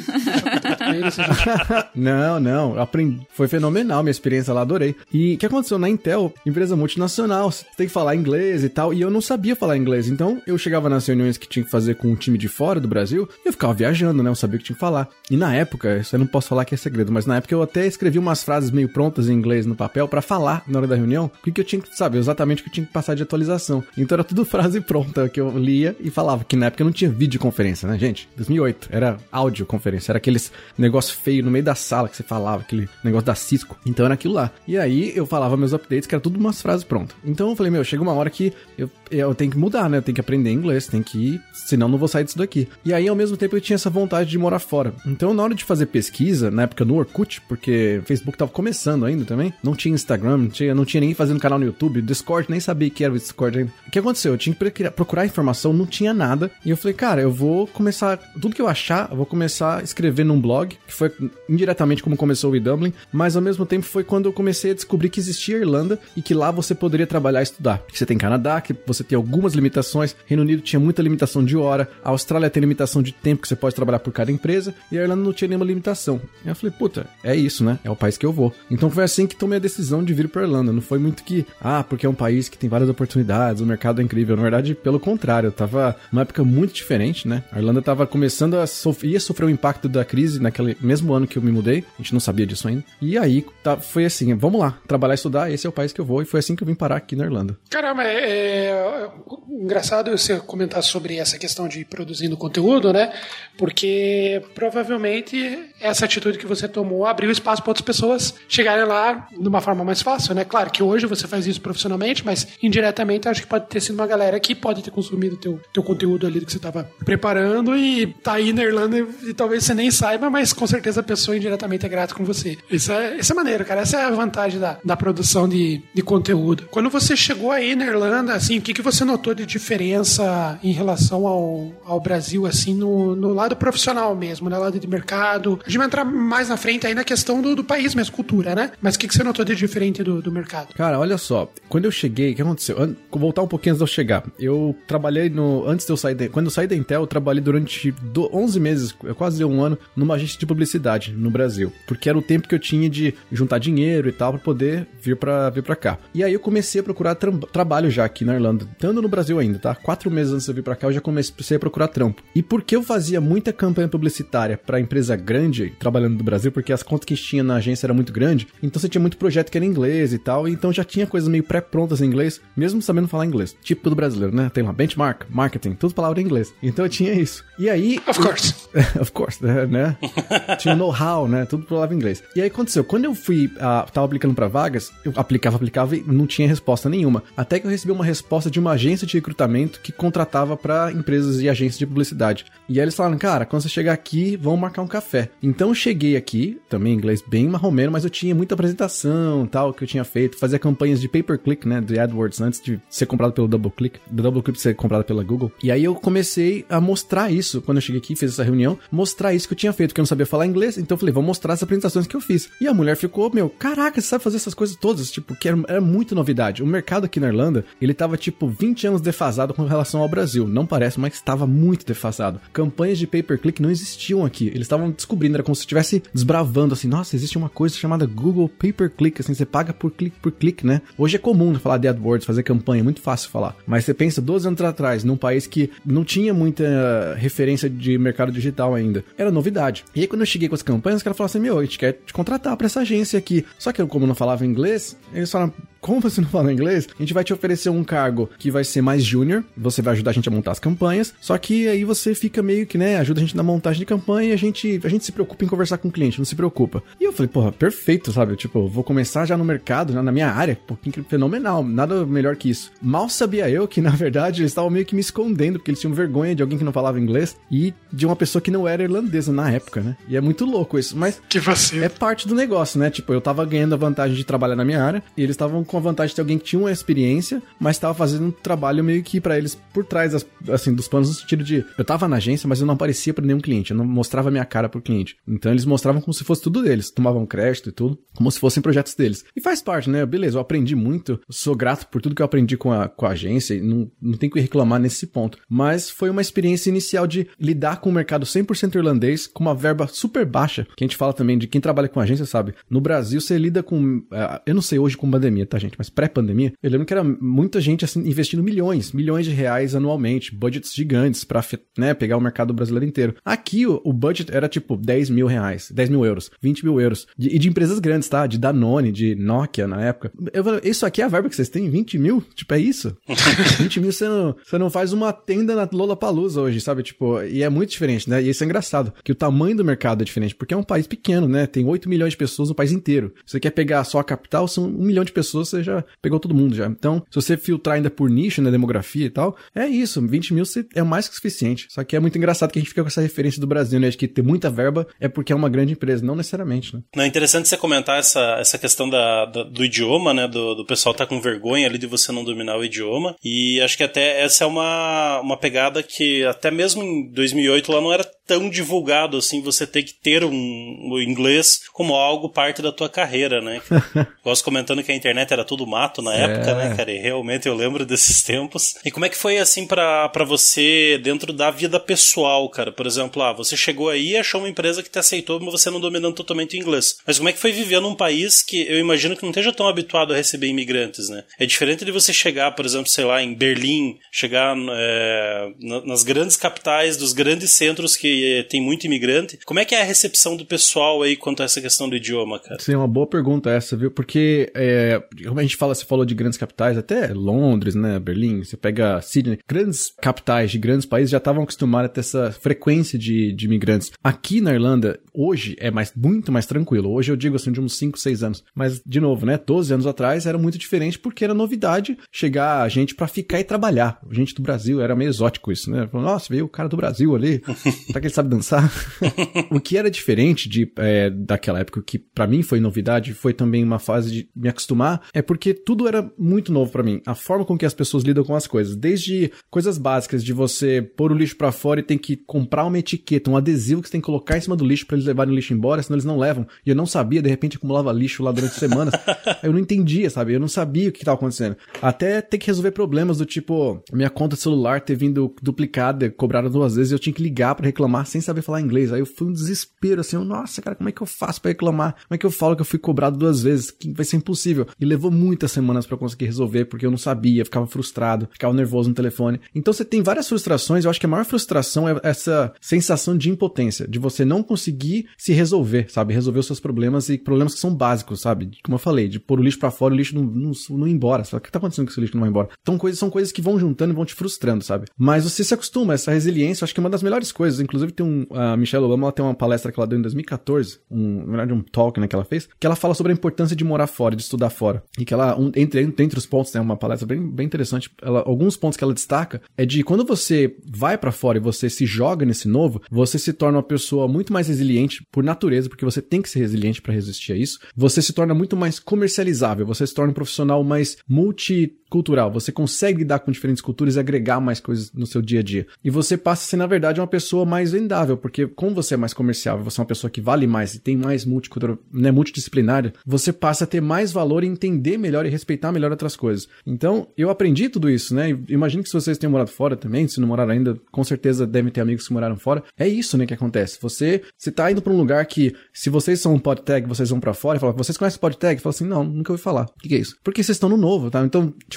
não, 1.94 2.40
não. 2.40 2.78
Aprendi. 2.78 3.26
Foi 3.30 3.48
fenomenal 3.48 4.02
minha 4.02 4.10
experiência 4.10 4.52
lá, 4.52 4.62
adorei. 4.62 4.94
E 5.12 5.34
o 5.34 5.38
que 5.38 5.46
aconteceu 5.46 5.78
na 5.78 5.88
Intel, 5.88 6.32
empresa 6.44 6.76
multinacional, 6.76 7.50
você 7.50 7.64
tem 7.76 7.86
que 7.86 7.92
falar 7.92 8.14
inglês 8.14 8.64
e 8.64 8.68
tal. 8.68 8.92
E 8.92 9.00
eu 9.00 9.10
não 9.10 9.20
sabia 9.20 9.56
falar 9.56 9.76
inglês. 9.76 10.08
Então 10.08 10.40
eu 10.46 10.56
chegava 10.56 10.88
nas 10.88 11.06
reuniões 11.06 11.36
que 11.36 11.48
tinha 11.48 11.64
que 11.64 11.70
fazer 11.70 11.96
com 11.96 12.06
um 12.11 12.14
time 12.14 12.38
de 12.38 12.49
fora 12.49 12.81
do 12.81 12.88
Brasil 12.88 13.29
eu 13.44 13.53
ficava 13.53 13.73
viajando, 13.75 14.23
né? 14.23 14.31
Eu 14.31 14.35
sabia 14.35 14.56
o 14.56 14.58
que 14.58 14.67
tinha 14.67 14.75
que 14.75 14.81
falar. 14.81 15.08
E 15.31 15.37
na 15.37 15.55
época, 15.55 15.99
isso 15.99 16.14
eu 16.14 16.20
não 16.20 16.26
posso 16.26 16.49
falar 16.49 16.64
que 16.64 16.75
é 16.75 16.79
segredo, 16.79 17.12
mas 17.12 17.26
na 17.26 17.37
época 17.37 17.55
eu 17.55 17.62
até 17.62 17.87
escrevi 17.87 18.19
umas 18.19 18.43
frases 18.43 18.70
meio 18.70 18.88
prontas 18.88 19.29
em 19.29 19.32
inglês 19.32 19.67
no 19.67 19.75
papel 19.75 20.08
para 20.08 20.23
falar 20.23 20.62
na 20.67 20.79
hora 20.79 20.87
da 20.87 20.97
reunião, 20.97 21.26
o 21.26 21.44
que, 21.44 21.53
que 21.53 21.61
eu 21.61 21.64
tinha 21.64 21.81
que 21.81 21.97
saber, 21.97 22.19
exatamente 22.19 22.61
o 22.61 22.64
que 22.64 22.70
eu 22.70 22.75
tinha 22.75 22.87
que 22.87 22.93
passar 22.93 23.14
de 23.14 23.23
atualização. 23.23 23.82
Então 23.97 24.17
era 24.17 24.25
tudo 24.25 24.44
frase 24.47 24.81
pronta 24.81 25.29
que 25.29 25.41
eu 25.41 25.56
lia 25.56 25.97
e 26.00 26.11
falava, 26.11 26.44
que 26.44 26.56
na 26.56 26.67
época 26.67 26.85
não 26.85 26.93
tinha 26.93 27.11
videoconferência, 27.11 27.88
né, 27.88 27.99
gente? 27.99 28.29
2008, 28.37 28.88
era 28.91 29.17
audioconferência, 29.31 30.12
era 30.12 30.19
aqueles 30.19 30.52
negócio 30.76 31.17
feio 31.17 31.44
no 31.44 31.50
meio 31.50 31.64
da 31.64 31.75
sala 31.75 32.09
que 32.09 32.17
você 32.17 32.23
falava, 32.23 32.62
aquele 32.62 32.88
negócio 33.02 33.26
da 33.26 33.35
Cisco. 33.35 33.76
Então 33.85 34.05
era 34.05 34.14
aquilo 34.14 34.35
lá. 34.35 34.50
E 34.67 34.76
aí 34.76 35.12
eu 35.14 35.26
falava 35.26 35.56
meus 35.56 35.73
updates, 35.73 36.06
que 36.06 36.14
era 36.14 36.20
tudo 36.20 36.38
umas 36.38 36.61
frases 36.61 36.85
prontas. 36.85 37.17
Então 37.25 37.50
eu 37.50 37.56
falei, 37.56 37.70
meu, 37.70 37.85
chega 37.85 38.02
uma 38.02 38.12
hora 38.12 38.31
que 38.31 38.52
eu, 38.76 38.91
eu 39.11 39.35
tenho 39.35 39.50
que 39.50 39.59
mudar, 39.59 39.88
né? 39.88 39.99
Eu 39.99 40.02
tenho 40.02 40.14
que 40.14 40.20
aprender 40.20 40.50
inglês, 40.50 40.87
tem 40.87 41.02
que 41.02 41.41
senão 41.52 41.88
não 41.88 41.95
vou 41.98 42.08
sair 42.08 42.25
disso 42.25 42.38
daqui. 42.38 42.69
E 42.84 42.93
aí, 42.93 43.08
ao 43.08 43.16
mesmo 43.16 43.37
tempo, 43.37 43.56
eu 43.56 43.60
tinha 43.60 43.75
essa 43.75 43.90
vontade 43.90 44.31
de 44.31 44.38
morar 44.38 44.58
fora. 44.58 44.93
Então, 45.06 45.32
na 45.34 45.43
hora 45.43 45.54
de 45.54 45.64
fazer 45.64 45.87
pesquisa, 45.87 46.50
na 46.50 46.62
época 46.62 46.84
no 46.84 46.96
Orkut, 46.96 47.40
porque 47.43 48.00
Facebook 48.04 48.37
tava 48.37 48.50
começando 48.50 49.04
ainda 49.04 49.25
também, 49.25 49.52
não 49.62 49.75
tinha 49.75 49.94
Instagram, 49.94 50.37
não 50.37 50.48
tinha, 50.48 50.75
não 50.75 50.84
tinha 50.84 51.00
ninguém 51.00 51.14
fazendo 51.14 51.40
canal 51.40 51.58
no 51.58 51.64
YouTube, 51.64 52.02
Discord, 52.02 52.50
nem 52.50 52.60
sabia 52.60 52.90
que 52.90 53.04
era 53.04 53.12
o 53.12 53.16
Discord 53.16 53.58
ainda. 53.58 53.72
O 53.87 53.90
que 53.90 53.98
aconteceu? 53.98 54.32
Eu 54.32 54.38
tinha 54.38 54.54
que 54.54 54.90
procurar 54.90 55.26
informação, 55.26 55.72
não 55.72 55.87
tinha 55.87 56.12
nada. 56.12 56.50
E 56.64 56.70
eu 56.70 56.76
falei, 56.76 56.94
cara, 56.94 57.20
eu 57.20 57.31
vou 57.31 57.66
começar, 57.66 58.16
tudo 58.40 58.54
que 58.54 58.62
eu 58.62 58.69
achar, 58.69 59.08
eu 59.10 59.16
vou 59.16 59.26
começar 59.26 59.78
a 59.78 59.82
escrever 59.82 60.25
num 60.25 60.40
blog, 60.40 60.76
que 60.87 60.92
foi 60.92 61.12
indiretamente 61.49 62.02
como 62.02 62.16
começou 62.16 62.52
o 62.52 62.56
e-Dublin, 62.56 62.92
mas 63.12 63.37
ao 63.37 63.42
mesmo 63.42 63.64
tempo 63.66 63.84
foi 63.87 64.04
quando 64.04 64.26
eu 64.26 64.32
comecei 64.32 64.70
a 64.70 64.75
descobrir 64.75 65.08
que 65.08 65.20
existia 65.20 65.56
a 65.56 65.60
Irlanda 65.60 65.99
e 66.16 66.22
que 66.22 66.34
lá 66.34 66.50
você 66.50 66.75
poderia 66.75 67.06
trabalhar 67.06 67.40
e 67.40 67.44
estudar. 67.44 67.78
Porque 67.78 67.99
você 67.99 68.06
tem 68.06 68.19
Canadá, 68.19 68.60
que 68.60 68.75
você 68.87 69.04
tem 69.04 69.16
algumas 69.16 69.54
limitações, 69.54 70.16
Reino 70.26 70.42
Unido 70.42 70.62
tinha 70.62 70.81
muita 70.81 71.02
limitação 71.02 71.44
de 71.44 71.56
hora, 71.56 71.86
a 72.05 72.11
Austrália 72.11 72.50
tem 72.50 72.61
limitação 72.61 73.03
de 73.03 73.12
tempo 73.12 73.43
que 73.43 73.49
você 73.49 73.56
pode 73.56 73.75
trabalhar 73.75 73.99
por 73.99 74.12
cada 74.12 74.31
empresa, 74.31 74.75
e 74.91 74.99
a 74.99 75.03
Irlanda 75.03 75.23
não 75.23 75.33
tinha 75.33 75.49
nenhuma 75.49 75.65
limitação. 75.65 76.21
E 76.44 76.49
eu 76.49 76.55
falei, 76.55 76.75
puta, 76.77 77.06
é 77.23 77.35
isso, 77.35 77.65
né? 77.65 77.79
É 77.85 77.91
o 77.91 77.97
país 77.97 78.17
que 78.17 78.27
eu 78.27 78.33
vou. 78.33 78.53
Então 78.71 78.91
foi 78.91 79.05
assim 79.05 79.27
que 79.27 79.37
tomei 79.37 79.56
a 79.56 79.61
decisão 79.61 80.03
de 80.03 80.15
vir 80.15 80.29
pra 80.29 80.43
Irlanda. 80.43 80.73
Não 80.73 80.81
foi 80.81 80.99
muito 80.99 81.23
que, 81.23 81.47
ah, 81.61 81.83
porque 81.83 82.06
é 82.06 82.09
um 82.09 82.15
país 82.15 82.49
que 82.49 82.59
tem 82.59 82.69
várias 82.69 82.88
oportunidades, 82.88 83.62
o 83.62 83.67
mercado 83.67 84.00
é 84.00 84.05
incrível. 84.05 84.37
Na 84.37 84.43
verdade, 84.43 84.75
pelo 84.75 85.00
contrário, 85.00 85.50
tava 85.50 85.97
numa 86.12 86.23
época 86.23 86.44
muito 86.44 86.75
diferente, 86.75 87.27
né? 87.29 87.43
A 87.50 87.59
Irlanda 87.59 87.83
tava 87.83 88.06
começando 88.06 88.55
a 88.55 88.67
sofrer, 88.67 89.12
ia 89.12 89.21
sofrer 89.21 89.47
o 89.47 89.50
impacto 89.50 89.88
da 89.88 90.05
crise 90.05 90.41
naquele 90.41 90.77
mesmo 90.81 91.12
ano 91.12 91.27
que 91.27 91.38
eu 91.38 91.43
me 91.43 91.53
mudei. 91.53 91.85
A 91.99 92.03
gente 92.03 92.12
não 92.12 92.21
sabia 92.21 92.47
disso 92.47 92.69
ainda. 92.69 92.85
E 93.00 93.19
aí, 93.19 93.44
tá, 93.62 93.77
foi 93.77 94.05
assim, 94.05 94.35
vamos 94.35 94.61
lá, 94.61 94.79
trabalhar 94.87 95.15
e 95.15 95.17
estudar, 95.17 95.50
esse 95.50 95.67
é 95.67 95.71
o 95.71 95.73
país 95.73 95.93
que 95.93 96.00
eu 96.00 96.05
vou. 96.05 96.23
E 96.23 96.25
foi 96.25 96.41
assim 96.41 96.56
que 96.56 96.62
eu 96.62 96.67
vim 96.67 96.75
parar 96.75 96.97
aqui 96.97 97.17
na 97.17 97.25
Irlanda. 97.25 97.56
Caramba, 97.71 98.03
é, 98.05 98.71
é 98.71 99.11
engraçado 99.49 100.11
você 100.11 100.38
comentar 100.38 100.83
sobre 100.83 101.17
essa 101.17 101.38
questão 101.38 101.69
de 101.69 101.75
produzindo 101.84 102.37
conteúdo, 102.37 102.93
né? 102.93 103.12
Porque 103.56 104.43
provavelmente 104.55 105.58
essa 105.81 106.05
atitude 106.05 106.38
que 106.38 106.46
você 106.46 106.69
tomou 106.69 107.06
abriu 107.06 107.31
espaço 107.31 107.62
para 107.62 107.70
outras 107.70 107.84
pessoas 107.84 108.34
chegarem 108.49 108.84
lá 108.84 109.28
de 109.31 109.49
uma 109.49 109.61
forma 109.61 109.84
mais 109.84 110.02
fácil, 110.02 110.34
né? 110.34 110.44
Claro 110.44 110.70
que 110.70 110.82
hoje 110.82 111.06
você 111.06 111.26
faz 111.26 111.46
isso 111.46 111.61
profissionalmente, 111.61 112.25
mas 112.25 112.46
indiretamente 112.62 113.28
acho 113.28 113.43
que 113.43 113.46
pode 113.46 113.67
ter 113.67 113.81
sido 113.81 113.94
uma 113.94 114.06
galera 114.06 114.38
que 114.40 114.55
pode 114.55 114.82
ter 114.82 114.90
consumido 114.90 115.37
teu, 115.37 115.61
teu 115.73 115.82
conteúdo 115.82 116.26
ali 116.26 116.44
que 116.44 116.50
você 116.50 116.58
estava 116.58 116.88
preparando 117.05 117.76
e 117.76 118.06
tá 118.06 118.34
aí 118.34 118.52
na 118.52 118.62
Irlanda 118.62 118.99
e, 118.99 119.31
e, 119.31 119.34
talvez 119.34 119.64
você 119.64 119.75
nem 119.75 119.90
saiba, 119.90 120.31
mas 120.31 120.52
com 120.52 120.67
certeza 120.67 121.00
a 121.00 121.02
pessoa 121.02 121.37
indiretamente 121.37 121.84
é 121.84 121.88
grata 121.88 122.14
com 122.14 122.25
você. 122.25 122.58
Isso 122.70 122.93
é, 122.93 123.17
isso 123.17 123.32
é 123.32 123.34
maneiro, 123.34 123.64
cara. 123.64 123.82
Essa 123.82 123.99
é 123.99 124.05
a 124.05 124.11
vantagem 124.11 124.58
da, 124.58 124.78
da 124.84 124.96
produção 124.96 125.49
de, 125.49 125.82
de 125.94 126.02
conteúdo. 126.02 126.69
Quando 126.70 126.90
você 126.90 127.17
chegou 127.17 127.50
aí 127.50 127.75
na 127.75 127.87
Irlanda, 127.87 128.34
assim, 128.34 128.58
o 128.58 128.62
que, 128.62 128.75
que 128.75 128.82
você 128.82 129.05
notou 129.05 129.34
de 129.34 129.46
diferença 129.46 130.58
em 130.62 130.73
relação 130.73 131.26
ao, 131.26 131.65
ao 131.84 132.00
Brasil, 132.00 132.46
assim, 132.46 132.74
no, 132.74 133.14
no 133.14 133.32
lado 133.32 133.56
profissional 133.56 134.14
mesmo, 134.14 134.48
no 134.48 134.58
lado 134.58 134.78
de 134.78 134.86
mercado? 134.86 135.58
A 135.64 135.68
gente 135.68 135.78
vai 135.78 135.86
entrar 135.86 136.04
mais 136.04 136.48
na 136.48 136.56
frente 136.56 136.86
aí 136.86 136.94
na 136.94 137.04
questão 137.04 137.40
do, 137.40 137.54
do 137.54 137.64
país 137.64 137.94
mesmo, 137.94 138.14
cultura, 138.14 138.54
né? 138.54 138.72
Mas 138.80 138.94
o 138.94 138.98
que, 138.98 139.08
que 139.08 139.14
você 139.14 139.22
notou 139.22 139.44
de 139.44 139.54
diferente 139.54 140.02
do, 140.02 140.20
do 140.22 140.30
mercado? 140.32 140.74
Cara, 140.74 140.98
olha 140.98 141.18
só. 141.18 141.50
Quando 141.68 141.84
eu 141.84 141.90
cheguei, 141.90 142.32
o 142.32 142.36
que 142.36 142.42
aconteceu? 142.42 142.76
Vou 143.10 143.20
voltar 143.20 143.42
um 143.42 143.48
pouquinho 143.48 143.72
antes 143.74 143.78
de 143.78 143.84
eu 143.84 143.94
chegar. 143.94 144.24
Eu 144.38 144.76
trabalhei 144.86 145.28
no. 145.28 145.66
Antes 145.66 145.86
de 145.86 145.92
eu 145.92 145.96
sair. 145.96 146.14
De, 146.14 146.28
quando 146.28 146.46
eu 146.46 146.50
saí 146.50 146.66
da 146.66 146.76
Intel, 146.76 147.02
eu 147.02 147.06
trabalhei 147.06 147.42
durante 147.42 147.90
do, 147.90 148.30
11 148.34 148.60
meses, 148.60 148.92
quase 149.16 149.44
um 149.44 149.60
ano, 149.60 149.78
numa 149.94 150.14
agência 150.14 150.38
de 150.38 150.46
publicidade 150.46 151.12
no 151.12 151.30
Brasil. 151.30 151.72
Porque 151.86 152.08
era 152.08 152.18
o 152.18 152.22
tempo 152.22 152.48
que 152.48 152.54
eu 152.54 152.58
tinha 152.58 152.88
de 152.88 153.14
juntar 153.30 153.58
dinheiro 153.58 154.08
e 154.08 154.12
tal 154.12 154.32
para 154.32 154.42
poder 154.42 154.86
vir 155.00 155.16
para 155.16 155.50
vir 155.50 155.62
pra 155.62 155.76
cá. 155.76 155.98
E 156.14 156.22
aí 156.22 156.32
eu 156.32 156.40
comecei 156.40 156.80
a 156.80 156.84
procurar 156.84 157.14
tra 157.14 157.30
trabalho 157.52 157.90
já 157.90 158.04
aqui 158.04 158.24
na 158.24 158.34
Irlanda. 158.34 158.66
Estando 158.72 159.02
no 159.02 159.08
Brasil 159.08 159.38
ainda, 159.38 159.58
tá? 159.58 159.74
Quatro 159.74 160.10
meses 160.10 160.32
antes 160.32 160.44
de 160.44 160.50
eu 160.50 160.54
vir 160.54 160.62
pra 160.62 160.76
cá, 160.76 160.86
eu 160.86 160.92
já 160.92 161.00
comecei 161.00 161.56
a 161.56 161.61
procurar 161.61 161.88
trampo. 161.88 162.23
E 162.35 162.43
porque 162.43 162.76
eu 162.76 162.82
fazia 162.82 163.20
muita 163.20 163.53
campanha 163.53 163.88
publicitária 163.88 164.56
para 164.56 164.81
empresa 164.81 165.17
grande, 165.17 165.73
trabalhando 165.79 166.19
no 166.19 166.25
Brasil, 166.25 166.53
porque 166.53 166.73
as 166.73 166.82
contas 166.82 167.05
que 167.05 167.14
tinha 167.14 167.43
na 167.43 167.56
agência 167.56 167.87
era 167.87 167.94
muito 167.94 168.12
grande, 168.12 168.49
então 168.62 168.81
você 168.81 168.88
tinha 168.88 169.00
muito 169.00 169.17
projeto 169.17 169.50
que 169.50 169.58
era 169.58 169.64
em 169.64 169.69
inglês 169.69 170.12
e 170.12 170.19
tal, 170.19 170.49
então 170.49 170.73
já 170.73 170.85
tinha 170.85 171.06
coisas 171.06 171.29
meio 171.29 171.43
pré-prontas 171.43 172.00
em 172.00 172.06
inglês, 172.06 172.41
mesmo 172.56 172.81
sabendo 172.82 173.08
falar 173.08 173.26
inglês. 173.26 173.56
Tipo 173.62 173.91
do 173.91 173.97
brasileiro, 173.97 174.35
né? 174.35 174.50
Tem 174.53 174.62
lá 174.62 174.73
benchmark, 174.73 175.25
marketing, 175.31 175.75
tudo 175.75 175.94
palavra 175.94 176.20
em 176.20 176.25
inglês. 176.25 176.53
Então 176.62 176.85
eu 176.85 176.88
tinha 176.88 177.12
isso. 177.12 177.44
E 177.59 177.69
aí. 177.69 178.00
Of 178.06 178.20
course. 178.20 178.55
Eu, 178.75 178.82
of 179.02 179.12
course, 179.12 179.44
né? 179.44 179.97
tinha 180.59 180.75
know-how, 180.75 181.26
né? 181.29 181.44
Tudo 181.44 181.64
palavra 181.64 181.94
em 181.94 181.99
inglês. 181.99 182.23
E 182.35 182.41
aí 182.41 182.49
aconteceu, 182.49 182.85
quando 182.85 183.05
eu 183.05 183.14
fui, 183.14 183.47
uh, 183.47 183.91
tava 183.91 184.05
aplicando 184.05 184.35
para 184.35 184.49
vagas, 184.49 184.93
eu 185.05 185.12
aplicava, 185.17 185.56
aplicava 185.56 185.97
e 185.97 186.05
não 186.06 186.26
tinha 186.26 186.49
resposta 186.49 186.88
nenhuma. 186.88 187.23
Até 187.37 187.59
que 187.59 187.67
eu 187.67 187.70
recebi 187.70 187.93
uma 187.93 188.05
resposta 188.05 188.50
de 188.50 188.61
uma 188.61 188.73
agência 188.73 189.06
de 189.06 189.14
recrutamento 189.14 189.81
que 189.81 189.93
contratava 189.93 190.56
para 190.56 190.93
empresas 190.93 191.41
e 191.46 191.50
agências 191.50 191.78
de 191.78 191.87
publicidade. 191.87 192.44
E 192.69 192.78
aí 192.78 192.84
eles 192.84 192.94
falaram, 192.94 193.19
cara, 193.19 193.44
quando 193.46 193.62
você 193.62 193.69
chegar 193.69 193.93
aqui, 193.93 194.37
vamos 194.37 194.60
marcar 194.60 194.82
um 194.82 194.87
café. 194.87 195.31
Então 195.43 195.69
eu 195.69 195.75
cheguei 195.75 196.16
aqui, 196.16 196.60
também 196.69 196.93
em 196.93 196.96
inglês 196.96 197.22
bem 197.26 197.48
marromeno, 197.48 197.93
mas 197.93 198.04
eu 198.04 198.10
tinha 198.10 198.34
muita 198.34 198.54
apresentação 198.54 199.47
tal 199.47 199.73
que 199.73 199.85
eu 199.85 199.88
tinha 199.88 200.04
feito, 200.04 200.38
fazia 200.38 200.59
campanhas 200.59 201.00
de 201.00 201.09
pay-per-click, 201.09 201.66
né, 201.66 201.80
de 201.80 201.99
AdWords 201.99 202.40
antes 202.40 202.61
de 202.61 202.80
ser 202.88 203.06
comprado 203.06 203.32
pelo 203.32 203.49
DoubleClick, 203.49 204.00
do 204.11 204.23
DoubleClick 204.23 204.61
ser 204.61 204.75
comprado 204.75 205.04
pela 205.04 205.23
Google. 205.23 205.52
E 205.62 205.71
aí 205.71 205.85
eu 205.85 205.94
comecei 205.94 206.64
a 206.68 206.80
mostrar 206.80 207.30
isso 207.30 207.62
quando 207.62 207.78
eu 207.78 207.82
cheguei 207.82 208.00
aqui, 208.00 208.16
fiz 208.16 208.32
essa 208.32 208.42
reunião, 208.42 208.78
mostrar 208.90 209.35
isso 209.35 209.47
que 209.47 209.54
eu 209.54 209.59
tinha 209.59 209.73
feito, 209.73 209.90
porque 209.90 210.00
eu 210.00 210.04
não 210.04 210.06
sabia 210.06 210.26
falar 210.26 210.47
inglês, 210.47 210.78
então 210.78 210.94
eu 210.94 210.99
falei, 210.99 211.12
vou 211.12 211.23
mostrar 211.23 211.54
as 211.54 211.62
apresentações 211.62 212.06
que 212.06 212.16
eu 212.16 212.21
fiz. 212.21 212.49
E 212.61 212.66
a 212.66 212.75
mulher 212.75 212.97
ficou, 212.97 213.30
meu, 213.32 213.49
caraca, 213.49 214.00
você 214.00 214.06
sabe 214.06 214.25
fazer 214.25 214.37
essas 214.37 214.54
coisas 214.54 214.76
todas, 214.76 215.11
tipo, 215.11 215.35
que 215.35 215.49
era, 215.49 215.59
era 215.68 215.80
muito 215.80 216.14
novidade. 216.14 216.62
O 216.62 216.66
mercado 216.66 217.04
aqui 217.04 217.21
na 217.21 217.28
Irlanda, 217.28 217.64
ele 217.80 217.94
tava 217.94 218.16
tipo 218.16 218.49
20 218.49 218.87
anos 218.87 219.00
defasado 219.00 219.54
com 219.54 219.64
relação 219.64 220.00
ao 220.00 220.09
Brasil. 220.09 220.47
Não 220.47 220.66
parece, 220.66 220.99
mas 220.99 221.21
estava 221.26 221.45
muito 221.45 221.85
defasado. 221.85 222.40
Campanhas 222.52 222.99
de 222.99 223.06
pay-per-click 223.06 223.61
não 223.61 223.71
existiam 223.71 224.25
aqui. 224.25 224.47
Eles 224.47 224.62
estavam 224.62 224.92
descobrindo, 224.92 225.35
era 225.37 225.42
como 225.42 225.56
se 225.56 225.62
estivesse 225.62 226.02
desbravando 226.14 226.73
assim, 226.73 226.87
nossa, 226.87 227.16
existe 227.16 227.37
uma 227.37 227.49
coisa 227.49 227.75
chamada 227.75 228.06
Google 228.06 228.49
Pay-per-click, 228.49 229.21
assim, 229.21 229.35
você 229.35 229.45
paga 229.45 229.73
por 229.73 229.90
clique 229.90 230.16
por 230.21 230.30
clique, 230.30 230.64
né? 230.64 230.80
Hoje 230.97 231.16
é 231.16 231.18
comum 231.18 231.54
falar 231.59 231.78
de 231.78 231.88
AdWords, 231.88 232.25
fazer 232.25 232.45
campanha, 232.45 232.80
é 232.80 232.85
muito 232.85 233.00
fácil 233.00 233.28
falar. 233.28 233.56
Mas 233.66 233.85
você 233.85 233.92
pensa 233.92 234.23
12 234.23 234.47
anos 234.47 234.61
atrás, 234.61 235.02
num 235.02 235.16
país 235.16 235.47
que 235.47 235.71
não 235.85 236.04
tinha 236.04 236.33
muita 236.33 237.14
referência 237.18 237.68
de 237.68 237.99
mercado 237.99 238.30
digital 238.30 238.75
ainda. 238.75 239.04
Era 239.18 239.33
novidade. 239.33 239.85
E 239.95 240.02
aí 240.02 240.06
quando 240.06 240.21
eu 240.21 240.26
cheguei 240.26 240.49
com 240.49 240.54
as 240.54 240.62
campanhas, 240.62 240.99
os 240.99 241.02
caras 241.02 241.16
falaram 241.16 241.30
assim, 241.30 241.40
meu, 241.40 241.59
a 241.59 241.64
gente 241.64 241.78
quer 241.78 241.95
te 242.06 242.12
contratar 242.12 242.56
para 242.56 242.66
essa 242.66 242.80
agência 242.80 243.18
aqui. 243.18 243.45
Só 243.59 243.73
que 243.73 243.83
eu, 243.83 243.88
como 243.88 244.06
não 244.06 244.14
falava 244.14 244.47
inglês, 244.47 244.97
eles 245.12 245.30
falaram, 245.30 245.52
como 245.80 246.00
você 246.00 246.21
não 246.21 246.28
fala 246.28 246.52
inglês, 246.52 246.88
a 246.99 247.00
gente 247.00 247.14
vai 247.14 247.23
te 247.23 247.33
oferecer 247.33 247.71
um 247.71 247.85
cargo 247.85 248.28
que 248.38 248.50
vai 248.50 248.64
ser 248.64 248.83
mais 248.83 249.04
júnior, 249.04 249.45
você 249.56 249.80
vai 249.80 249.95
ajudar 249.95 250.11
a 250.11 250.14
gente 250.14 250.28
a 250.28 250.33
montar 250.33 250.50
as 250.50 250.59
campanhas, 250.59 251.14
só 251.20 251.37
que 251.38 251.68
aí 251.68 251.85
você 251.85 252.14
fica 252.14 252.42
meio 252.42 252.66
que, 252.66 252.78
né, 252.78 252.96
ajuda 252.99 253.20
a 253.20 253.25
gente 253.25 253.37
na 253.37 253.42
montagem 253.42 253.80
de 253.80 253.87
campanha 253.87 254.30
e 254.30 254.32
a 254.32 254.37
gente, 254.37 254.80
a 254.85 254.88
gente 254.88 255.04
se 255.04 255.12
preocupa 255.12 255.44
em 255.44 255.49
conversar 255.49 255.78
com 255.78 255.88
o 255.88 255.92
cliente, 255.92 256.18
não 256.18 256.25
se 256.25 256.37
preocupa. 256.37 256.82
E 257.00 257.04
eu 257.04 257.12
falei, 257.12 257.28
porra, 257.28 257.52
perfeito, 257.52 258.12
sabe? 258.12 258.37
Tipo, 258.37 258.68
vou 258.68 258.85
começar 258.85 259.26
já 259.26 259.37
no 259.37 259.44
mercado, 259.44 259.92
na 259.92 260.12
minha 260.12 260.30
área, 260.30 260.58
pouquinho 260.66 261.04
fenomenal, 261.08 261.64
nada 261.64 262.06
melhor 262.06 262.37
que 262.37 262.50
isso. 262.50 262.70
Mal 262.80 263.08
sabia 263.08 263.49
eu 263.50 263.66
que, 263.66 263.80
na 263.82 263.90
verdade, 263.90 264.42
eles 264.42 264.52
estavam 264.52 264.70
meio 264.70 264.87
que 264.87 264.94
me 264.94 265.00
escondendo, 265.00 265.58
porque 265.58 265.70
eles 265.70 265.80
tinham 265.80 265.94
vergonha 265.94 266.35
de 266.35 266.42
alguém 266.42 266.58
que 266.58 266.64
não 266.64 266.73
falava 266.73 267.00
inglês 267.00 267.37
e 267.50 267.75
de 267.92 268.06
uma 268.06 268.16
pessoa 268.16 268.42
que 268.42 268.50
não 268.50 268.66
era 268.66 268.82
irlandesa 268.82 269.32
na 269.32 269.50
época, 269.50 269.80
né? 269.80 269.96
E 270.08 270.16
é 270.16 270.20
muito 270.20 270.44
louco 270.44 270.78
isso, 270.78 270.96
mas 270.96 271.20
que 271.28 271.38
você 271.38 271.85
é 271.85 271.88
parte 271.88 272.28
do 272.28 272.35
negócio, 272.35 272.78
né? 272.78 272.90
Tipo, 272.90 273.12
eu 273.12 273.20
tava 273.20 273.44
ganhando 273.44 273.75
a 273.75 273.78
vantagem 273.78 274.16
de 274.16 274.25
trabalhar 274.25 274.56
na 274.56 274.64
minha 274.64 274.82
área 274.82 275.02
e 275.16 275.23
eles 275.23 275.35
estavam 275.35 275.64
com 275.64 275.76
a 275.76 275.80
vantagem 275.80 276.11
de 276.11 276.16
ter 276.16 276.23
alguém 276.23 276.38
que 276.38 276.44
tinha 276.44 276.61
uma 276.61 276.73
experiência, 276.73 277.42
mas 277.58 277.76
estava 277.76 277.94
fazendo 277.94 278.26
um 278.26 278.30
trabalho 278.30 278.85
meio 278.85 279.02
que 279.02 279.20
para 279.20 279.38
eles 279.38 279.58
por 279.73 279.85
trás 279.85 280.12
das, 280.12 280.26
assim, 280.49 280.75
dos 280.75 280.88
no 281.08 281.14
sentido 281.14 281.44
de 281.44 281.64
eu 281.76 281.84
tava 281.84 282.08
na 282.08 282.16
agência, 282.16 282.48
mas 282.48 282.60
eu 282.60 282.66
não 282.66 282.75
aparecia 282.75 283.14
para 283.14 283.25
nenhum 283.25 283.40
cliente, 283.40 283.70
eu 283.70 283.76
não 283.76 283.84
mostrava 283.84 284.30
minha 284.30 284.44
cara 284.44 284.68
pro 284.68 284.82
cliente. 284.82 285.16
Então 285.26 285.52
eles 285.52 285.64
mostravam 285.64 286.00
como 286.00 286.14
se 286.14 286.25
fosse 286.25 286.42
tudo 286.42 286.62
deles, 286.62 286.90
tomavam 286.90 287.26
crédito 287.26 287.68
e 287.68 287.72
tudo, 287.72 287.98
como 288.14 288.30
se 288.30 288.38
fossem 288.38 288.62
projetos 288.62 288.94
deles. 288.94 289.25
E 289.34 289.40
faz 289.40 289.62
parte, 289.62 289.90
né? 289.90 290.04
Beleza, 290.04 290.36
eu 290.36 290.40
aprendi 290.40 290.75
muito, 290.75 291.20
sou 291.28 291.54
grato 291.54 291.86
por 291.88 292.00
tudo 292.00 292.14
que 292.14 292.22
eu 292.22 292.26
aprendi 292.26 292.56
com 292.56 292.72
a, 292.72 292.88
com 292.88 293.06
a 293.06 293.10
agência, 293.10 293.60
não, 293.62 293.90
não 294.00 294.18
tem 294.18 294.30
que 294.30 294.40
reclamar 294.40 294.80
nesse 294.80 295.06
ponto. 295.06 295.38
Mas 295.48 295.90
foi 295.90 296.10
uma 296.10 296.20
experiência 296.20 296.70
inicial 296.70 297.06
de 297.06 297.26
lidar 297.38 297.80
com 297.80 297.90
o 297.90 297.92
mercado 297.92 298.26
100% 298.26 298.75
irlandês, 298.76 299.26
com 299.26 299.44
uma 299.44 299.54
verba 299.54 299.86
super 299.86 300.25
baixa, 300.25 300.66
que 300.76 300.84
a 300.84 300.86
gente 300.86 300.96
fala 300.96 301.12
também 301.12 301.38
de 301.38 301.46
quem 301.46 301.60
trabalha 301.60 301.88
com 301.88 302.00
agência, 302.00 302.26
sabe? 302.26 302.54
No 302.68 302.80
Brasil, 302.80 303.20
você 303.20 303.38
lida 303.38 303.62
com. 303.62 303.98
Uh, 303.98 304.40
eu 304.46 304.54
não 304.54 304.62
sei 304.62 304.78
hoje 304.78 304.96
com 304.96 305.10
pandemia, 305.10 305.46
tá, 305.46 305.58
gente? 305.58 305.75
Mas 305.78 305.88
pré-pandemia, 305.90 306.52
eu 306.62 306.70
lembro 306.70 306.86
que 306.86 306.92
era 306.92 307.04
muita 307.04 307.60
gente 307.60 307.84
assim, 307.84 308.00
investindo 308.00 308.42
milhões, 308.42 308.92
milhões 308.92 309.26
de 309.26 309.32
reais 309.32 309.75
anualmente, 309.75 310.34
budgets 310.34 310.75
gigantes 310.75 310.96
pra 311.26 311.45
né, 311.76 311.95
pegar 311.95 312.17
o 312.17 312.21
mercado 312.21 312.53
brasileiro 312.53 312.87
inteiro. 312.87 313.15
Aqui, 313.25 313.67
o, 313.67 313.81
o 313.85 313.93
budget 313.93 314.35
era 314.35 314.49
tipo 314.49 314.76
10 314.76 315.11
mil 315.11 315.26
reais, 315.26 315.71
10 315.71 315.91
mil 315.91 316.05
euros, 316.05 316.31
20 316.41 316.65
mil 316.65 316.81
euros. 316.81 317.07
De, 317.17 317.29
e 317.29 317.38
de 317.38 317.49
empresas 317.49 317.79
grandes, 317.79 318.09
tá? 318.09 318.26
De 318.26 318.38
Danone, 318.38 318.93
de 318.93 319.15
Nokia 319.15 319.67
na 319.67 319.81
época. 319.83 320.12
Eu 320.33 320.45
falei, 320.45 320.61
isso 320.65 320.87
aqui 320.87 321.03
é 321.03 321.05
a 321.05 321.09
verba 321.09 321.29
que 321.29 321.37
vocês 321.37 321.49
têm? 321.49 321.69
20 321.69 321.99
mil? 321.99 322.25
Tipo, 322.35 322.55
é 322.55 322.59
isso? 322.59 322.97
20 323.59 323.81
mil 323.81 323.93
você 323.93 324.09
não, 324.09 324.37
você 324.45 324.59
não 324.59 324.71
faz 324.71 324.93
uma 324.93 325.12
tenda 325.12 325.55
na 325.55 325.69
Lola 325.73 325.97
Palusa 325.97 326.41
hoje, 326.41 326.61
sabe? 326.61 326.83
Tipo, 326.83 327.23
e 327.23 327.43
é 327.43 327.49
muito 327.49 327.71
diferente, 327.71 328.09
né? 328.09 328.23
E 328.23 328.31
isso 328.31 328.43
é 328.43 328.47
engraçado, 328.47 328.93
que 329.03 329.12
o 329.12 329.15
tamanho 329.15 329.57
do 329.57 329.65
mercado 329.65 330.03
é 330.03 330.05
diferente, 330.05 330.35
porque 330.35 330.55
é 330.55 330.57
um 330.57 330.62
país 330.62 330.87
pequeno, 330.87 331.29
né? 331.29 331.47
Tem 331.47 331.65
8 331.65 331.88
milhões 331.88 332.12
de 332.12 332.17
pessoas 332.17 332.49
no 332.49 332.55
país 332.55 332.73
inteiro. 332.73 333.12
Se 333.25 333.33
você 333.33 333.41
quer 333.41 333.50
pegar 333.50 333.85
só 333.85 333.99
a 333.99 334.05
capital, 334.05 334.47
são 334.49 334.65
um 334.65 334.85
milhão 334.85 335.05
de 335.05 335.12
pessoas, 335.12 335.49
você 335.49 335.62
já 335.62 335.85
pegou 336.00 336.21
todo 336.21 336.35
mundo 336.35 336.55
já. 336.55 336.67
Então, 336.67 337.03
se 337.11 337.15
você 337.15 337.37
filtrar 337.37 337.76
ainda 337.76 337.91
por 337.91 338.11
nicho, 338.11 338.43
né, 338.43 338.50
demografia 338.50 339.07
e 339.07 339.11
tal, 339.11 339.37
é 339.55 339.67
isso, 339.67 340.00
20 340.07 340.35
mil 340.35 340.45
é 340.75 340.83
mais 340.87 341.09
que 341.09 341.14
suficiente. 341.14 341.66
Só 341.71 341.85
que 341.85 341.97
é 341.97 342.00
muito 342.00 342.16
engraçado 342.16 342.52
que 342.52 342.59
a 342.59 342.62
gente 342.62 342.69
fica 342.69 342.83
com 342.83 342.88
essa 342.88 343.00
referência 343.00 343.40
do 343.40 343.47
Brasil, 343.47 343.78
né? 343.81 343.90
De 343.90 343.97
que 343.97 344.09
ter 344.09 344.23
muita 344.23 344.50
verba 344.50 344.87
é 345.00 345.09
porque 345.09 345.33
é 345.33 345.37
uma 345.37 345.49
grande 345.49 345.73
empresa, 345.73 346.05
não 346.05 346.16
necessariamente, 346.16 346.75
né? 346.75 346.83
Não, 346.95 347.05
é 347.05 347.07
interessante 347.07 347.49
você 347.49 347.57
comentar 347.57 347.99
essa, 347.99 348.37
essa 348.38 348.59
questão 348.59 348.88
da, 348.88 349.26
da 349.26 349.43
do 349.43 349.64
idioma, 349.64 350.14
né? 350.14 350.28
Do, 350.28 350.55
do 350.55 350.64
pessoal 350.64 350.95
tá 350.95 351.07
com 351.07 351.21
vergonha 351.21 351.66
ali 351.66 351.78
de 351.78 351.87
você 351.87 352.12
não 352.12 352.25
dominar 352.25 352.57
o 352.57 352.64
idioma. 352.64 353.16
E 353.25 353.61
acho 353.61 353.76
que 353.76 353.85
até 353.85 354.23
essa 354.23 354.45
é 354.45 354.47
uma, 354.47 355.21
uma 355.21 355.37
pegada 355.37 355.83
que 355.83 356.25
até 356.25 356.50
mesmo 356.50 356.83
em 356.83 357.11
2008 357.12 357.73
lá 357.73 357.81
não 357.81 357.93
era 357.93 358.09
tão 358.26 358.50
divulgado 358.50 359.16
assim 359.16 359.40
você 359.40 359.66
ter 359.66 359.83
que 359.83 359.95
ter 359.95 360.25
um, 360.25 360.30
um 360.30 361.00
inglês 361.00 361.62
como 361.73 361.95
algo 361.95 362.28
parte 362.28 362.61
da 362.61 362.73
tua 362.73 362.88
carreira, 362.88 363.40
né? 363.40 363.61
Gosto 364.25 364.45
comentando 364.45 364.83
que 364.83 364.90
a 364.90 364.95
internet 364.95 365.33
era 365.33 365.45
tudo 365.45 365.66
mato 365.66 366.02
na 366.02 366.14
época, 366.14 366.54
né, 366.54 366.66
é. 366.66 366.68
né, 366.68 366.76
cara? 366.76 366.92
E 366.92 366.99
realmente 366.99 367.47
eu 367.47 367.54
lembro 367.54 367.87
desses 367.87 368.23
tempos. 368.23 368.76
E 368.85 368.90
como 368.90 369.04
é 369.04 369.09
que 369.09 369.16
foi 369.16 369.38
assim 369.38 369.66
para 369.66 370.25
você 370.26 370.99
dentro 371.02 371.33
da 371.33 371.50
vida 371.50 371.78
pessoal, 371.78 372.49
cara? 372.49 372.73
Por 372.73 372.87
exemplo, 372.87 373.23
ah, 373.23 373.33
você 373.33 373.56
chegou 373.56 373.88
aí 373.88 374.11
e 374.11 374.16
achou 374.16 374.40
uma 374.40 374.49
empresa 374.49 374.83
que 374.83 374.90
te 374.90 374.99
aceitou, 374.99 375.38
mas 375.40 375.52
você 375.52 375.71
não 375.71 375.80
dominando 375.80 376.14
totalmente 376.14 376.56
o 376.56 376.61
inglês. 376.61 376.97
Mas 377.06 377.18
como 377.18 377.28
é 377.28 377.33
que 377.33 377.38
foi 377.38 377.52
viver 377.52 377.80
num 377.80 377.95
país 377.95 378.42
que 378.42 378.62
eu 378.68 378.78
imagino 378.78 379.16
que 379.16 379.23
não 379.23 379.30
esteja 379.30 379.52
tão 379.52 379.68
habituado 379.68 380.12
a 380.12 380.16
receber 380.16 380.49
imigrantes, 380.49 381.09
né? 381.09 381.25
É 381.38 381.47
diferente 381.47 381.85
de 381.85 381.92
você 381.92 382.12
chegar, 382.12 382.52
por 382.52 382.64
exemplo, 382.64 382.88
sei 382.88 383.04
lá, 383.04 383.23
em 383.23 383.35
Berlim, 383.35 383.99
chegar 384.11 384.56
é, 384.56 385.49
nas 385.85 386.02
grandes 386.02 386.37
capitais 386.37 386.97
dos 386.97 387.12
grandes 387.12 387.50
centros 387.52 387.97
que 387.97 388.15
tem 388.49 388.61
muito 388.61 388.85
imigrante. 388.85 389.38
Como 389.44 389.61
é 389.61 389.64
que 389.64 389.75
é 389.75 389.82
a 389.82 389.85
recepção 389.85 390.37
do 390.37 390.44
pessoal 390.44 391.02
aí 391.02 391.16
quanto 391.16 391.42
a 391.42 391.44
essa 391.44 391.61
questão 391.61 391.88
do 391.88 391.96
idioma, 391.96 392.38
cara? 392.38 392.61
Sim, 392.61 392.75
é 392.75 392.76
uma 392.76 392.88
boa 392.88 393.06
pergunta 393.06 393.50
essa, 393.50 393.76
viu? 393.76 393.90
Porque, 393.90 394.50
é, 394.54 395.02
como 395.25 395.40
a 395.40 395.42
gente 395.42 395.56
fala, 395.56 395.75
você 395.75 395.85
falou 395.85 396.04
de 396.04 396.14
grandes 396.14 396.38
capitais, 396.38 396.78
até 396.78 397.12
Londres, 397.12 397.75
né, 397.75 397.99
Berlim, 397.99 398.44
você 398.44 398.56
pega 398.56 399.00
Sydney, 399.00 399.38
grandes 399.49 399.92
capitais 400.00 400.50
de 400.50 400.58
grandes 400.58 400.87
países 400.87 401.11
já 401.11 401.18
estavam 401.18 401.42
acostumados 401.42 401.90
a 401.90 401.92
ter 401.92 402.00
essa 402.00 402.32
frequência 402.32 402.99
de, 402.99 403.32
de 403.32 403.46
imigrantes. 403.46 403.92
Aqui 404.02 404.40
na 404.40 404.52
Irlanda, 404.52 404.99
hoje 405.12 405.56
é 405.58 405.70
mais, 405.70 405.92
muito 405.96 406.30
mais 406.30 406.46
tranquilo. 406.46 406.92
Hoje 406.92 407.12
eu 407.12 407.16
digo 407.16 407.37
assim, 407.37 407.52
de 407.52 407.61
uns 407.61 407.76
5, 407.76 407.99
6 407.99 408.23
anos. 408.23 408.44
Mas, 408.54 408.80
de 408.85 409.00
novo, 409.00 409.26
né, 409.26 409.38
12 409.38 409.73
anos 409.73 409.87
atrás 409.87 410.26
era 410.26 410.38
muito 410.38 410.58
diferente 410.58 410.99
porque 410.99 411.25
era 411.25 411.35
novidade 411.35 411.96
chegar 412.11 412.68
gente 412.68 412.94
para 412.94 413.06
ficar 413.06 413.40
e 413.40 413.44
trabalhar. 413.44 414.00
Gente 414.11 414.35
do 414.35 414.42
Brasil, 414.42 414.80
era 414.80 414.96
meio 414.96 415.08
exótico 415.08 415.52
isso, 415.52 415.70
né? 415.70 415.88
Nossa, 415.92 416.26
veio 416.28 416.44
o 416.44 416.49
cara 416.49 416.68
do 416.68 416.76
Brasil 416.76 417.14
ali, 417.14 417.42
será 417.87 418.00
que 418.06 418.08
ele 418.08 418.14
sabe 418.14 418.28
dançar. 418.28 418.72
o 419.50 419.60
que 419.60 419.76
era 419.76 419.90
diferente 419.90 420.48
de, 420.48 420.70
é, 420.76 421.10
daquela 421.10 421.60
época, 421.60 421.82
que 421.82 421.98
para 421.98 422.26
mim 422.26 422.42
foi 422.42 422.60
novidade, 422.60 423.12
foi 423.12 423.32
também 423.32 423.62
uma 423.62 423.78
fase 423.78 424.10
de 424.10 424.28
me 424.34 424.48
acostumar, 424.48 425.02
é 425.12 425.20
porque 425.20 425.52
tudo 425.52 425.88
era 425.88 426.10
muito 426.18 426.52
novo 426.52 426.70
para 426.70 426.82
mim. 426.82 427.00
A 427.06 427.14
forma 427.14 427.44
com 427.44 427.58
que 427.58 427.66
as 427.66 427.75
pessoas 427.75 428.04
lidam 428.04 428.25
com 428.25 428.34
as 428.34 428.46
coisas, 428.46 428.76
desde 428.76 429.30
coisas 429.50 429.78
básicas 429.78 430.25
de 430.25 430.32
você 430.32 430.82
pôr 430.82 431.12
o 431.12 431.14
lixo 431.14 431.36
para 431.36 431.52
fora 431.52 431.80
e 431.80 431.82
tem 431.82 431.98
que 431.98 432.16
comprar 432.16 432.64
uma 432.64 432.78
etiqueta, 432.78 433.30
um 433.30 433.36
adesivo 433.36 433.82
que 433.82 433.88
você 433.88 433.92
tem 433.92 434.00
que 434.00 434.06
colocar 434.06 434.36
em 434.36 434.40
cima 434.40 434.56
do 434.56 434.64
lixo 434.64 434.86
para 434.86 434.96
eles 434.96 435.06
levarem 435.06 435.32
o 435.32 435.36
lixo 435.36 435.52
embora, 435.52 435.82
senão 435.82 435.96
eles 435.96 436.04
não 436.04 436.18
levam. 436.18 436.46
E 436.64 436.70
eu 436.70 436.76
não 436.76 436.86
sabia, 436.86 437.22
de 437.22 437.28
repente 437.28 437.56
acumulava 437.56 437.92
lixo 437.92 438.22
lá 438.22 438.32
durante 438.32 438.54
semanas. 438.54 438.94
eu 439.42 439.52
não 439.52 439.58
entendia, 439.58 440.08
sabe? 440.10 440.32
Eu 440.32 440.40
não 440.40 440.48
sabia 440.48 440.88
o 440.88 440.92
que 440.92 441.00
estava 441.00 441.16
acontecendo. 441.16 441.56
Até 441.80 442.20
ter 442.20 442.38
que 442.38 442.46
resolver 442.46 442.70
problemas 442.70 443.18
do 443.18 443.26
tipo, 443.26 443.82
minha 443.92 444.10
conta 444.10 444.36
celular 444.36 444.80
ter 444.80 444.94
vindo 444.94 445.34
duplicada, 445.42 446.10
cobrada 446.10 446.48
duas 446.48 446.76
vezes, 446.76 446.92
e 446.92 446.94
eu 446.94 446.98
tinha 446.98 447.12
que 447.12 447.22
ligar 447.22 447.54
para 447.54 447.66
reclamar 447.66 447.96
sem 448.05 448.21
saber 448.21 448.43
falar 448.43 448.61
inglês. 448.61 448.93
Aí 448.93 449.00
eu 449.00 449.07
fui 449.07 449.29
um 449.29 449.33
desespero, 449.33 450.00
assim, 450.00 450.17
eu, 450.17 450.25
nossa, 450.25 450.61
cara, 450.61 450.76
como 450.76 450.88
é 450.88 450.93
que 450.93 451.00
eu 451.00 451.07
faço 451.07 451.41
para 451.41 451.50
reclamar? 451.50 451.95
Como 452.07 452.15
é 452.15 452.19
que 452.19 452.26
eu 452.26 452.31
falo 452.31 452.55
que 452.55 452.62
eu 452.62 452.67
fui 452.67 452.79
cobrado 452.79 453.19
duas 453.19 453.43
vezes? 453.43 453.71
Que 453.71 453.93
vai 453.93 454.05
ser 454.05 454.17
impossível. 454.17 454.67
E 454.79 454.85
levou 454.85 455.11
muitas 455.11 455.53
semanas 455.53 455.87
para 455.87 455.97
conseguir 455.97 456.26
resolver, 456.26 456.67
porque 456.67 456.87
eu 456.87 456.91
não 456.91 456.99
sabia, 456.99 457.45
ficava 457.45 457.67
frustrado, 457.67 458.29
ficava 458.33 458.55
nervoso 458.55 458.88
no 458.88 458.95
telefone. 458.95 459.41
Então 459.55 459.73
você 459.73 459.85
tem 459.85 460.03
várias 460.03 460.29
frustrações, 460.29 460.85
eu 460.85 460.91
acho 460.91 461.00
que 461.00 461.07
a 461.07 461.09
maior 461.09 461.25
frustração 461.25 461.88
é 461.88 462.00
essa 462.03 462.53
sensação 462.61 463.17
de 463.17 463.31
impotência, 463.31 463.87
de 463.87 463.99
você 463.99 464.25
não 464.25 464.43
conseguir 464.43 465.09
se 465.17 465.33
resolver, 465.33 465.91
sabe? 465.91 466.15
Resolver 466.15 466.41
os 466.41 466.47
seus 466.47 466.61
problemas 466.61 467.09
e 467.09 467.19
problemas 467.19 467.55
que 467.55 467.61
são 467.61 467.75
básicos, 467.75 468.21
sabe? 468.21 468.50
Como 468.62 468.75
eu 468.75 468.79
falei, 468.79 469.09
de 469.09 469.21
pôr 469.21 469.41
o 469.41 469.43
lixo 469.43 469.59
para 469.59 469.71
fora, 469.71 469.95
o 469.95 469.97
lixo 469.97 470.15
não, 470.15 470.25
não, 470.25 470.53
não 470.71 470.88
ir 470.88 470.93
embora. 470.93 471.25
Sabe? 471.25 471.38
O 471.38 471.41
que 471.41 471.53
tá 471.53 471.59
acontecendo 471.59 471.87
com 471.87 471.93
esse 471.93 472.00
lixo 472.00 472.15
não 472.15 472.21
vai 472.21 472.31
embora? 472.31 472.49
Então 472.61 472.79
coisas, 472.79 472.99
são 472.99 473.11
coisas 473.11 473.33
que 473.33 473.43
vão 473.43 473.59
juntando 473.59 473.93
e 473.93 473.97
vão 473.97 474.05
te 474.05 474.15
frustrando, 474.15 474.65
sabe? 474.65 474.87
Mas 474.97 475.25
você 475.25 475.43
se 475.43 475.55
acostuma, 475.55 475.95
essa 475.95 476.12
resiliência, 476.12 476.62
eu 476.62 476.67
acho 476.67 476.75
que 476.75 476.81
é 476.81 476.83
uma 476.83 476.91
das 476.91 477.03
melhores 477.03 477.33
coisas. 477.33 477.61
Inclusive 477.61 477.86
tem 477.93 478.07
um, 478.07 478.26
a 478.31 478.57
Michelle 478.57 478.85
Obama, 478.85 479.05
ela 479.05 479.12
tem 479.12 479.25
uma 479.25 479.35
palestra 479.35 479.73
que 479.73 479.78
ela 479.78 479.87
deu 479.87 479.99
em 479.99 480.02
2014, 480.02 480.81
um, 480.90 481.19
na 481.19 481.25
verdade 481.25 481.52
um 481.52 481.62
talk 481.62 481.99
né, 482.00 482.09
que 482.09 482.14
ela 482.14 482.25
fez, 482.25 482.49
que 482.59 482.66
ela 482.66 482.76
fala 482.76 482.95
sobre 482.95 483.12
a 483.12 483.14
importância 483.14 483.57
de 483.57 483.64
morar 483.64 483.87
fora, 483.87 484.16
de 484.16 484.23
estudar 484.23 484.50
fora. 484.50 484.83
E 484.99 485.05
que 485.05 485.14
ela, 485.14 485.38
um, 485.38 485.50
entre, 485.55 485.81
entre 485.83 486.19
os 486.19 486.26
pontos, 486.26 486.52
né, 486.52 486.61
uma 486.61 486.76
palestra 486.76 487.07
bem, 487.07 487.21
bem 487.21 487.47
interessante, 487.47 487.90
ela, 488.02 488.21
alguns 488.26 488.57
pontos 488.57 488.76
que 488.76 488.85
ela 488.85 488.95
destaca 488.95 489.40
é 489.57 489.64
de 489.64 489.83
quando 489.83 490.05
você 490.05 490.57
vai 490.66 490.97
para 490.99 491.12
fora 491.12 491.38
e 491.38 491.40
você 491.40 491.69
se 491.69 491.87
joga 491.87 492.25
nesse 492.26 492.49
novo, 492.49 492.83
você 492.90 493.19
se 493.19 493.33
torna 493.33 493.59
uma 493.59 493.62
pessoa 493.62 494.09
muito 494.09 494.33
mais 494.33 494.49
resiliente 494.49 495.05
por 495.11 495.25
natureza, 495.25 495.69
porque 495.69 495.85
você 495.85 496.02
tem 496.02 496.23
que 496.23 496.28
ser 496.28 496.40
resiliente 496.40 496.81
para 496.83 496.95
resistir 496.95 497.33
a 497.33 497.37
isso. 497.37 497.59
Você 497.76 498.02
se 498.02 498.12
torna 498.12 498.35
muito 498.35 498.57
mais 498.57 498.78
comercializável, 498.78 499.66
você 499.66 499.87
se 499.87 499.95
torna 499.95 500.11
um 500.11 500.14
profissional 500.14 500.62
mais 500.62 500.97
multi 501.09 501.75
cultural. 501.88 502.31
Você 502.33 502.52
consegue 502.52 502.99
lidar 502.99 503.21
com 503.21 503.31
diferentes 503.31 503.62
culturas 503.62 503.97
e 503.97 504.00
agregar 504.00 504.40
mais 504.40 504.61
coisas 504.61 504.93
no 504.93 505.07
seu 505.07 505.23
dia 505.23 505.40
a 505.40 505.43
dia. 505.43 505.66
E 505.85 505.90
você 505.90 506.16
passa 506.16 506.43
a 506.43 506.47
ser, 506.47 506.57
na 506.57 506.66
verdade, 506.66 507.00
uma 507.00 507.07
pessoa 507.07 507.45
mais 507.45 507.73
vendável, 507.73 508.16
porque 508.16 508.47
como 508.47 508.75
você 508.75 508.95
é 508.95 508.97
mais 508.97 509.14
comercial, 509.14 509.62
você 509.62 509.81
é 509.81 509.83
uma 509.83 509.87
pessoa 509.87 510.11
que 510.11 510.21
vale 510.21 510.47
mais 510.47 510.75
e 510.75 510.81
tem 510.81 510.97
mais 510.97 511.25
multicultural, 511.25 511.78
né, 511.93 512.11
multidisciplinária, 512.11 512.93
você 513.05 513.33
passa 513.33 513.64
a 513.64 513.66
ter 513.66 513.81
mais 513.81 514.12
valor 514.12 514.45
e 514.45 514.47
entender 514.47 514.99
melhor 514.99 515.26
e 515.26 515.28
respeitar 515.28 515.73
melhor 515.73 515.90
outras 515.90 516.16
coisas. 516.16 516.49
Então, 516.66 517.09
eu 517.16 517.31
aprendi 517.31 517.69
tudo 517.69 517.90
isso, 517.90 518.14
né? 518.14 518.37
Imagino 518.49 518.83
que 518.83 518.88
se 518.88 518.95
vocês 518.95 519.19
tenham 519.19 519.31
morado 519.31 519.50
fora 519.50 519.76
também, 519.76 520.09
se 520.09 520.21
não 520.21 520.28
moraram 520.28 520.52
ainda, 520.52 520.76
com 520.90 521.05
certeza 521.05 521.47
devem 521.47 521.71
ter 521.71 521.81
amigos 521.81 522.07
que 522.07 522.12
moraram 522.12 522.37
fora. 522.37 522.62
É 522.78 522.87
isso, 522.88 523.16
né, 523.16 523.26
que 523.26 523.35
acontece. 523.35 523.78
Você, 523.81 524.23
você 524.37 524.50
tá 524.50 524.71
indo 524.71 524.83
para 524.83 524.93
um 524.93 524.97
lugar 524.97 525.25
que, 525.26 525.55
se 525.73 525.90
vocês 525.90 526.21
são 526.21 526.35
um 526.35 526.38
podtag, 526.38 526.87
vocês 526.88 527.11
vão 527.11 527.21
para 527.21 527.35
fora 527.35 527.57
e 527.57 527.61
falam, 527.61 527.76
vocês 527.76 527.97
conhecem 527.97 528.21
podtag? 528.21 528.61
Fala 528.61 528.75
assim, 528.75 528.87
não, 528.87 529.05
nunca 529.05 529.33
ouvi 529.33 529.43
falar. 529.43 529.64
O 529.64 529.81
que, 529.81 529.88
que 529.88 529.95
é 529.95 529.99
isso? 529.99 530.16
Porque 530.25 530.43
vocês 530.43 530.57
estão 530.57 530.69
no 530.69 530.76
novo, 530.76 531.11
tá? 531.11 531.25
Então, 531.25 531.52
tipo, 531.69 531.75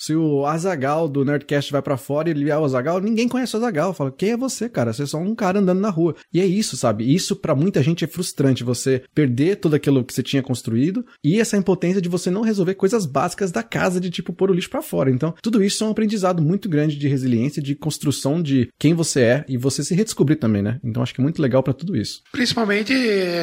se 0.00 0.14
o 0.14 0.46
Azagal 0.46 1.06
do 1.06 1.24
Nerdcast 1.26 1.70
vai 1.70 1.82
para 1.82 1.98
fora 1.98 2.28
e 2.28 2.32
ele 2.32 2.50
é 2.50 2.56
o 2.56 2.64
Azagal, 2.64 3.00
ninguém 3.00 3.28
conhece 3.28 3.54
o 3.54 3.58
Azagal. 3.58 3.92
Fala, 3.92 4.10
quem 4.10 4.30
é 4.30 4.36
você, 4.36 4.66
cara? 4.66 4.94
Você 4.94 5.02
é 5.02 5.06
só 5.06 5.18
um 5.18 5.34
cara 5.34 5.58
andando 5.60 5.80
na 5.80 5.90
rua. 5.90 6.16
E 6.32 6.40
é 6.40 6.46
isso, 6.46 6.74
sabe? 6.74 7.14
Isso 7.14 7.36
para 7.36 7.54
muita 7.54 7.82
gente 7.82 8.02
é 8.02 8.08
frustrante. 8.08 8.64
Você 8.64 9.02
perder 9.14 9.56
tudo 9.56 9.76
aquilo 9.76 10.02
que 10.02 10.14
você 10.14 10.22
tinha 10.22 10.42
construído 10.42 11.04
e 11.22 11.38
essa 11.38 11.56
impotência 11.56 12.00
de 12.00 12.08
você 12.08 12.30
não 12.30 12.40
resolver 12.40 12.74
coisas 12.76 13.04
básicas 13.04 13.52
da 13.52 13.62
casa, 13.62 14.00
de 14.00 14.10
tipo 14.10 14.32
pôr 14.32 14.50
o 14.50 14.54
lixo 14.54 14.70
para 14.70 14.80
fora. 14.80 15.10
Então, 15.10 15.34
tudo 15.42 15.62
isso 15.62 15.84
é 15.84 15.86
um 15.86 15.90
aprendizado 15.90 16.40
muito 16.40 16.66
grande 16.66 16.96
de 16.96 17.06
resiliência, 17.06 17.62
de 17.62 17.74
construção 17.74 18.40
de 18.40 18.70
quem 18.78 18.94
você 18.94 19.20
é 19.20 19.44
e 19.46 19.58
você 19.58 19.84
se 19.84 19.94
redescobrir 19.94 20.38
também, 20.38 20.62
né? 20.62 20.80
Então, 20.82 21.02
acho 21.02 21.14
que 21.14 21.20
é 21.20 21.24
muito 21.24 21.42
legal 21.42 21.62
para 21.62 21.74
tudo 21.74 21.94
isso. 21.94 22.22
Principalmente 22.32 22.94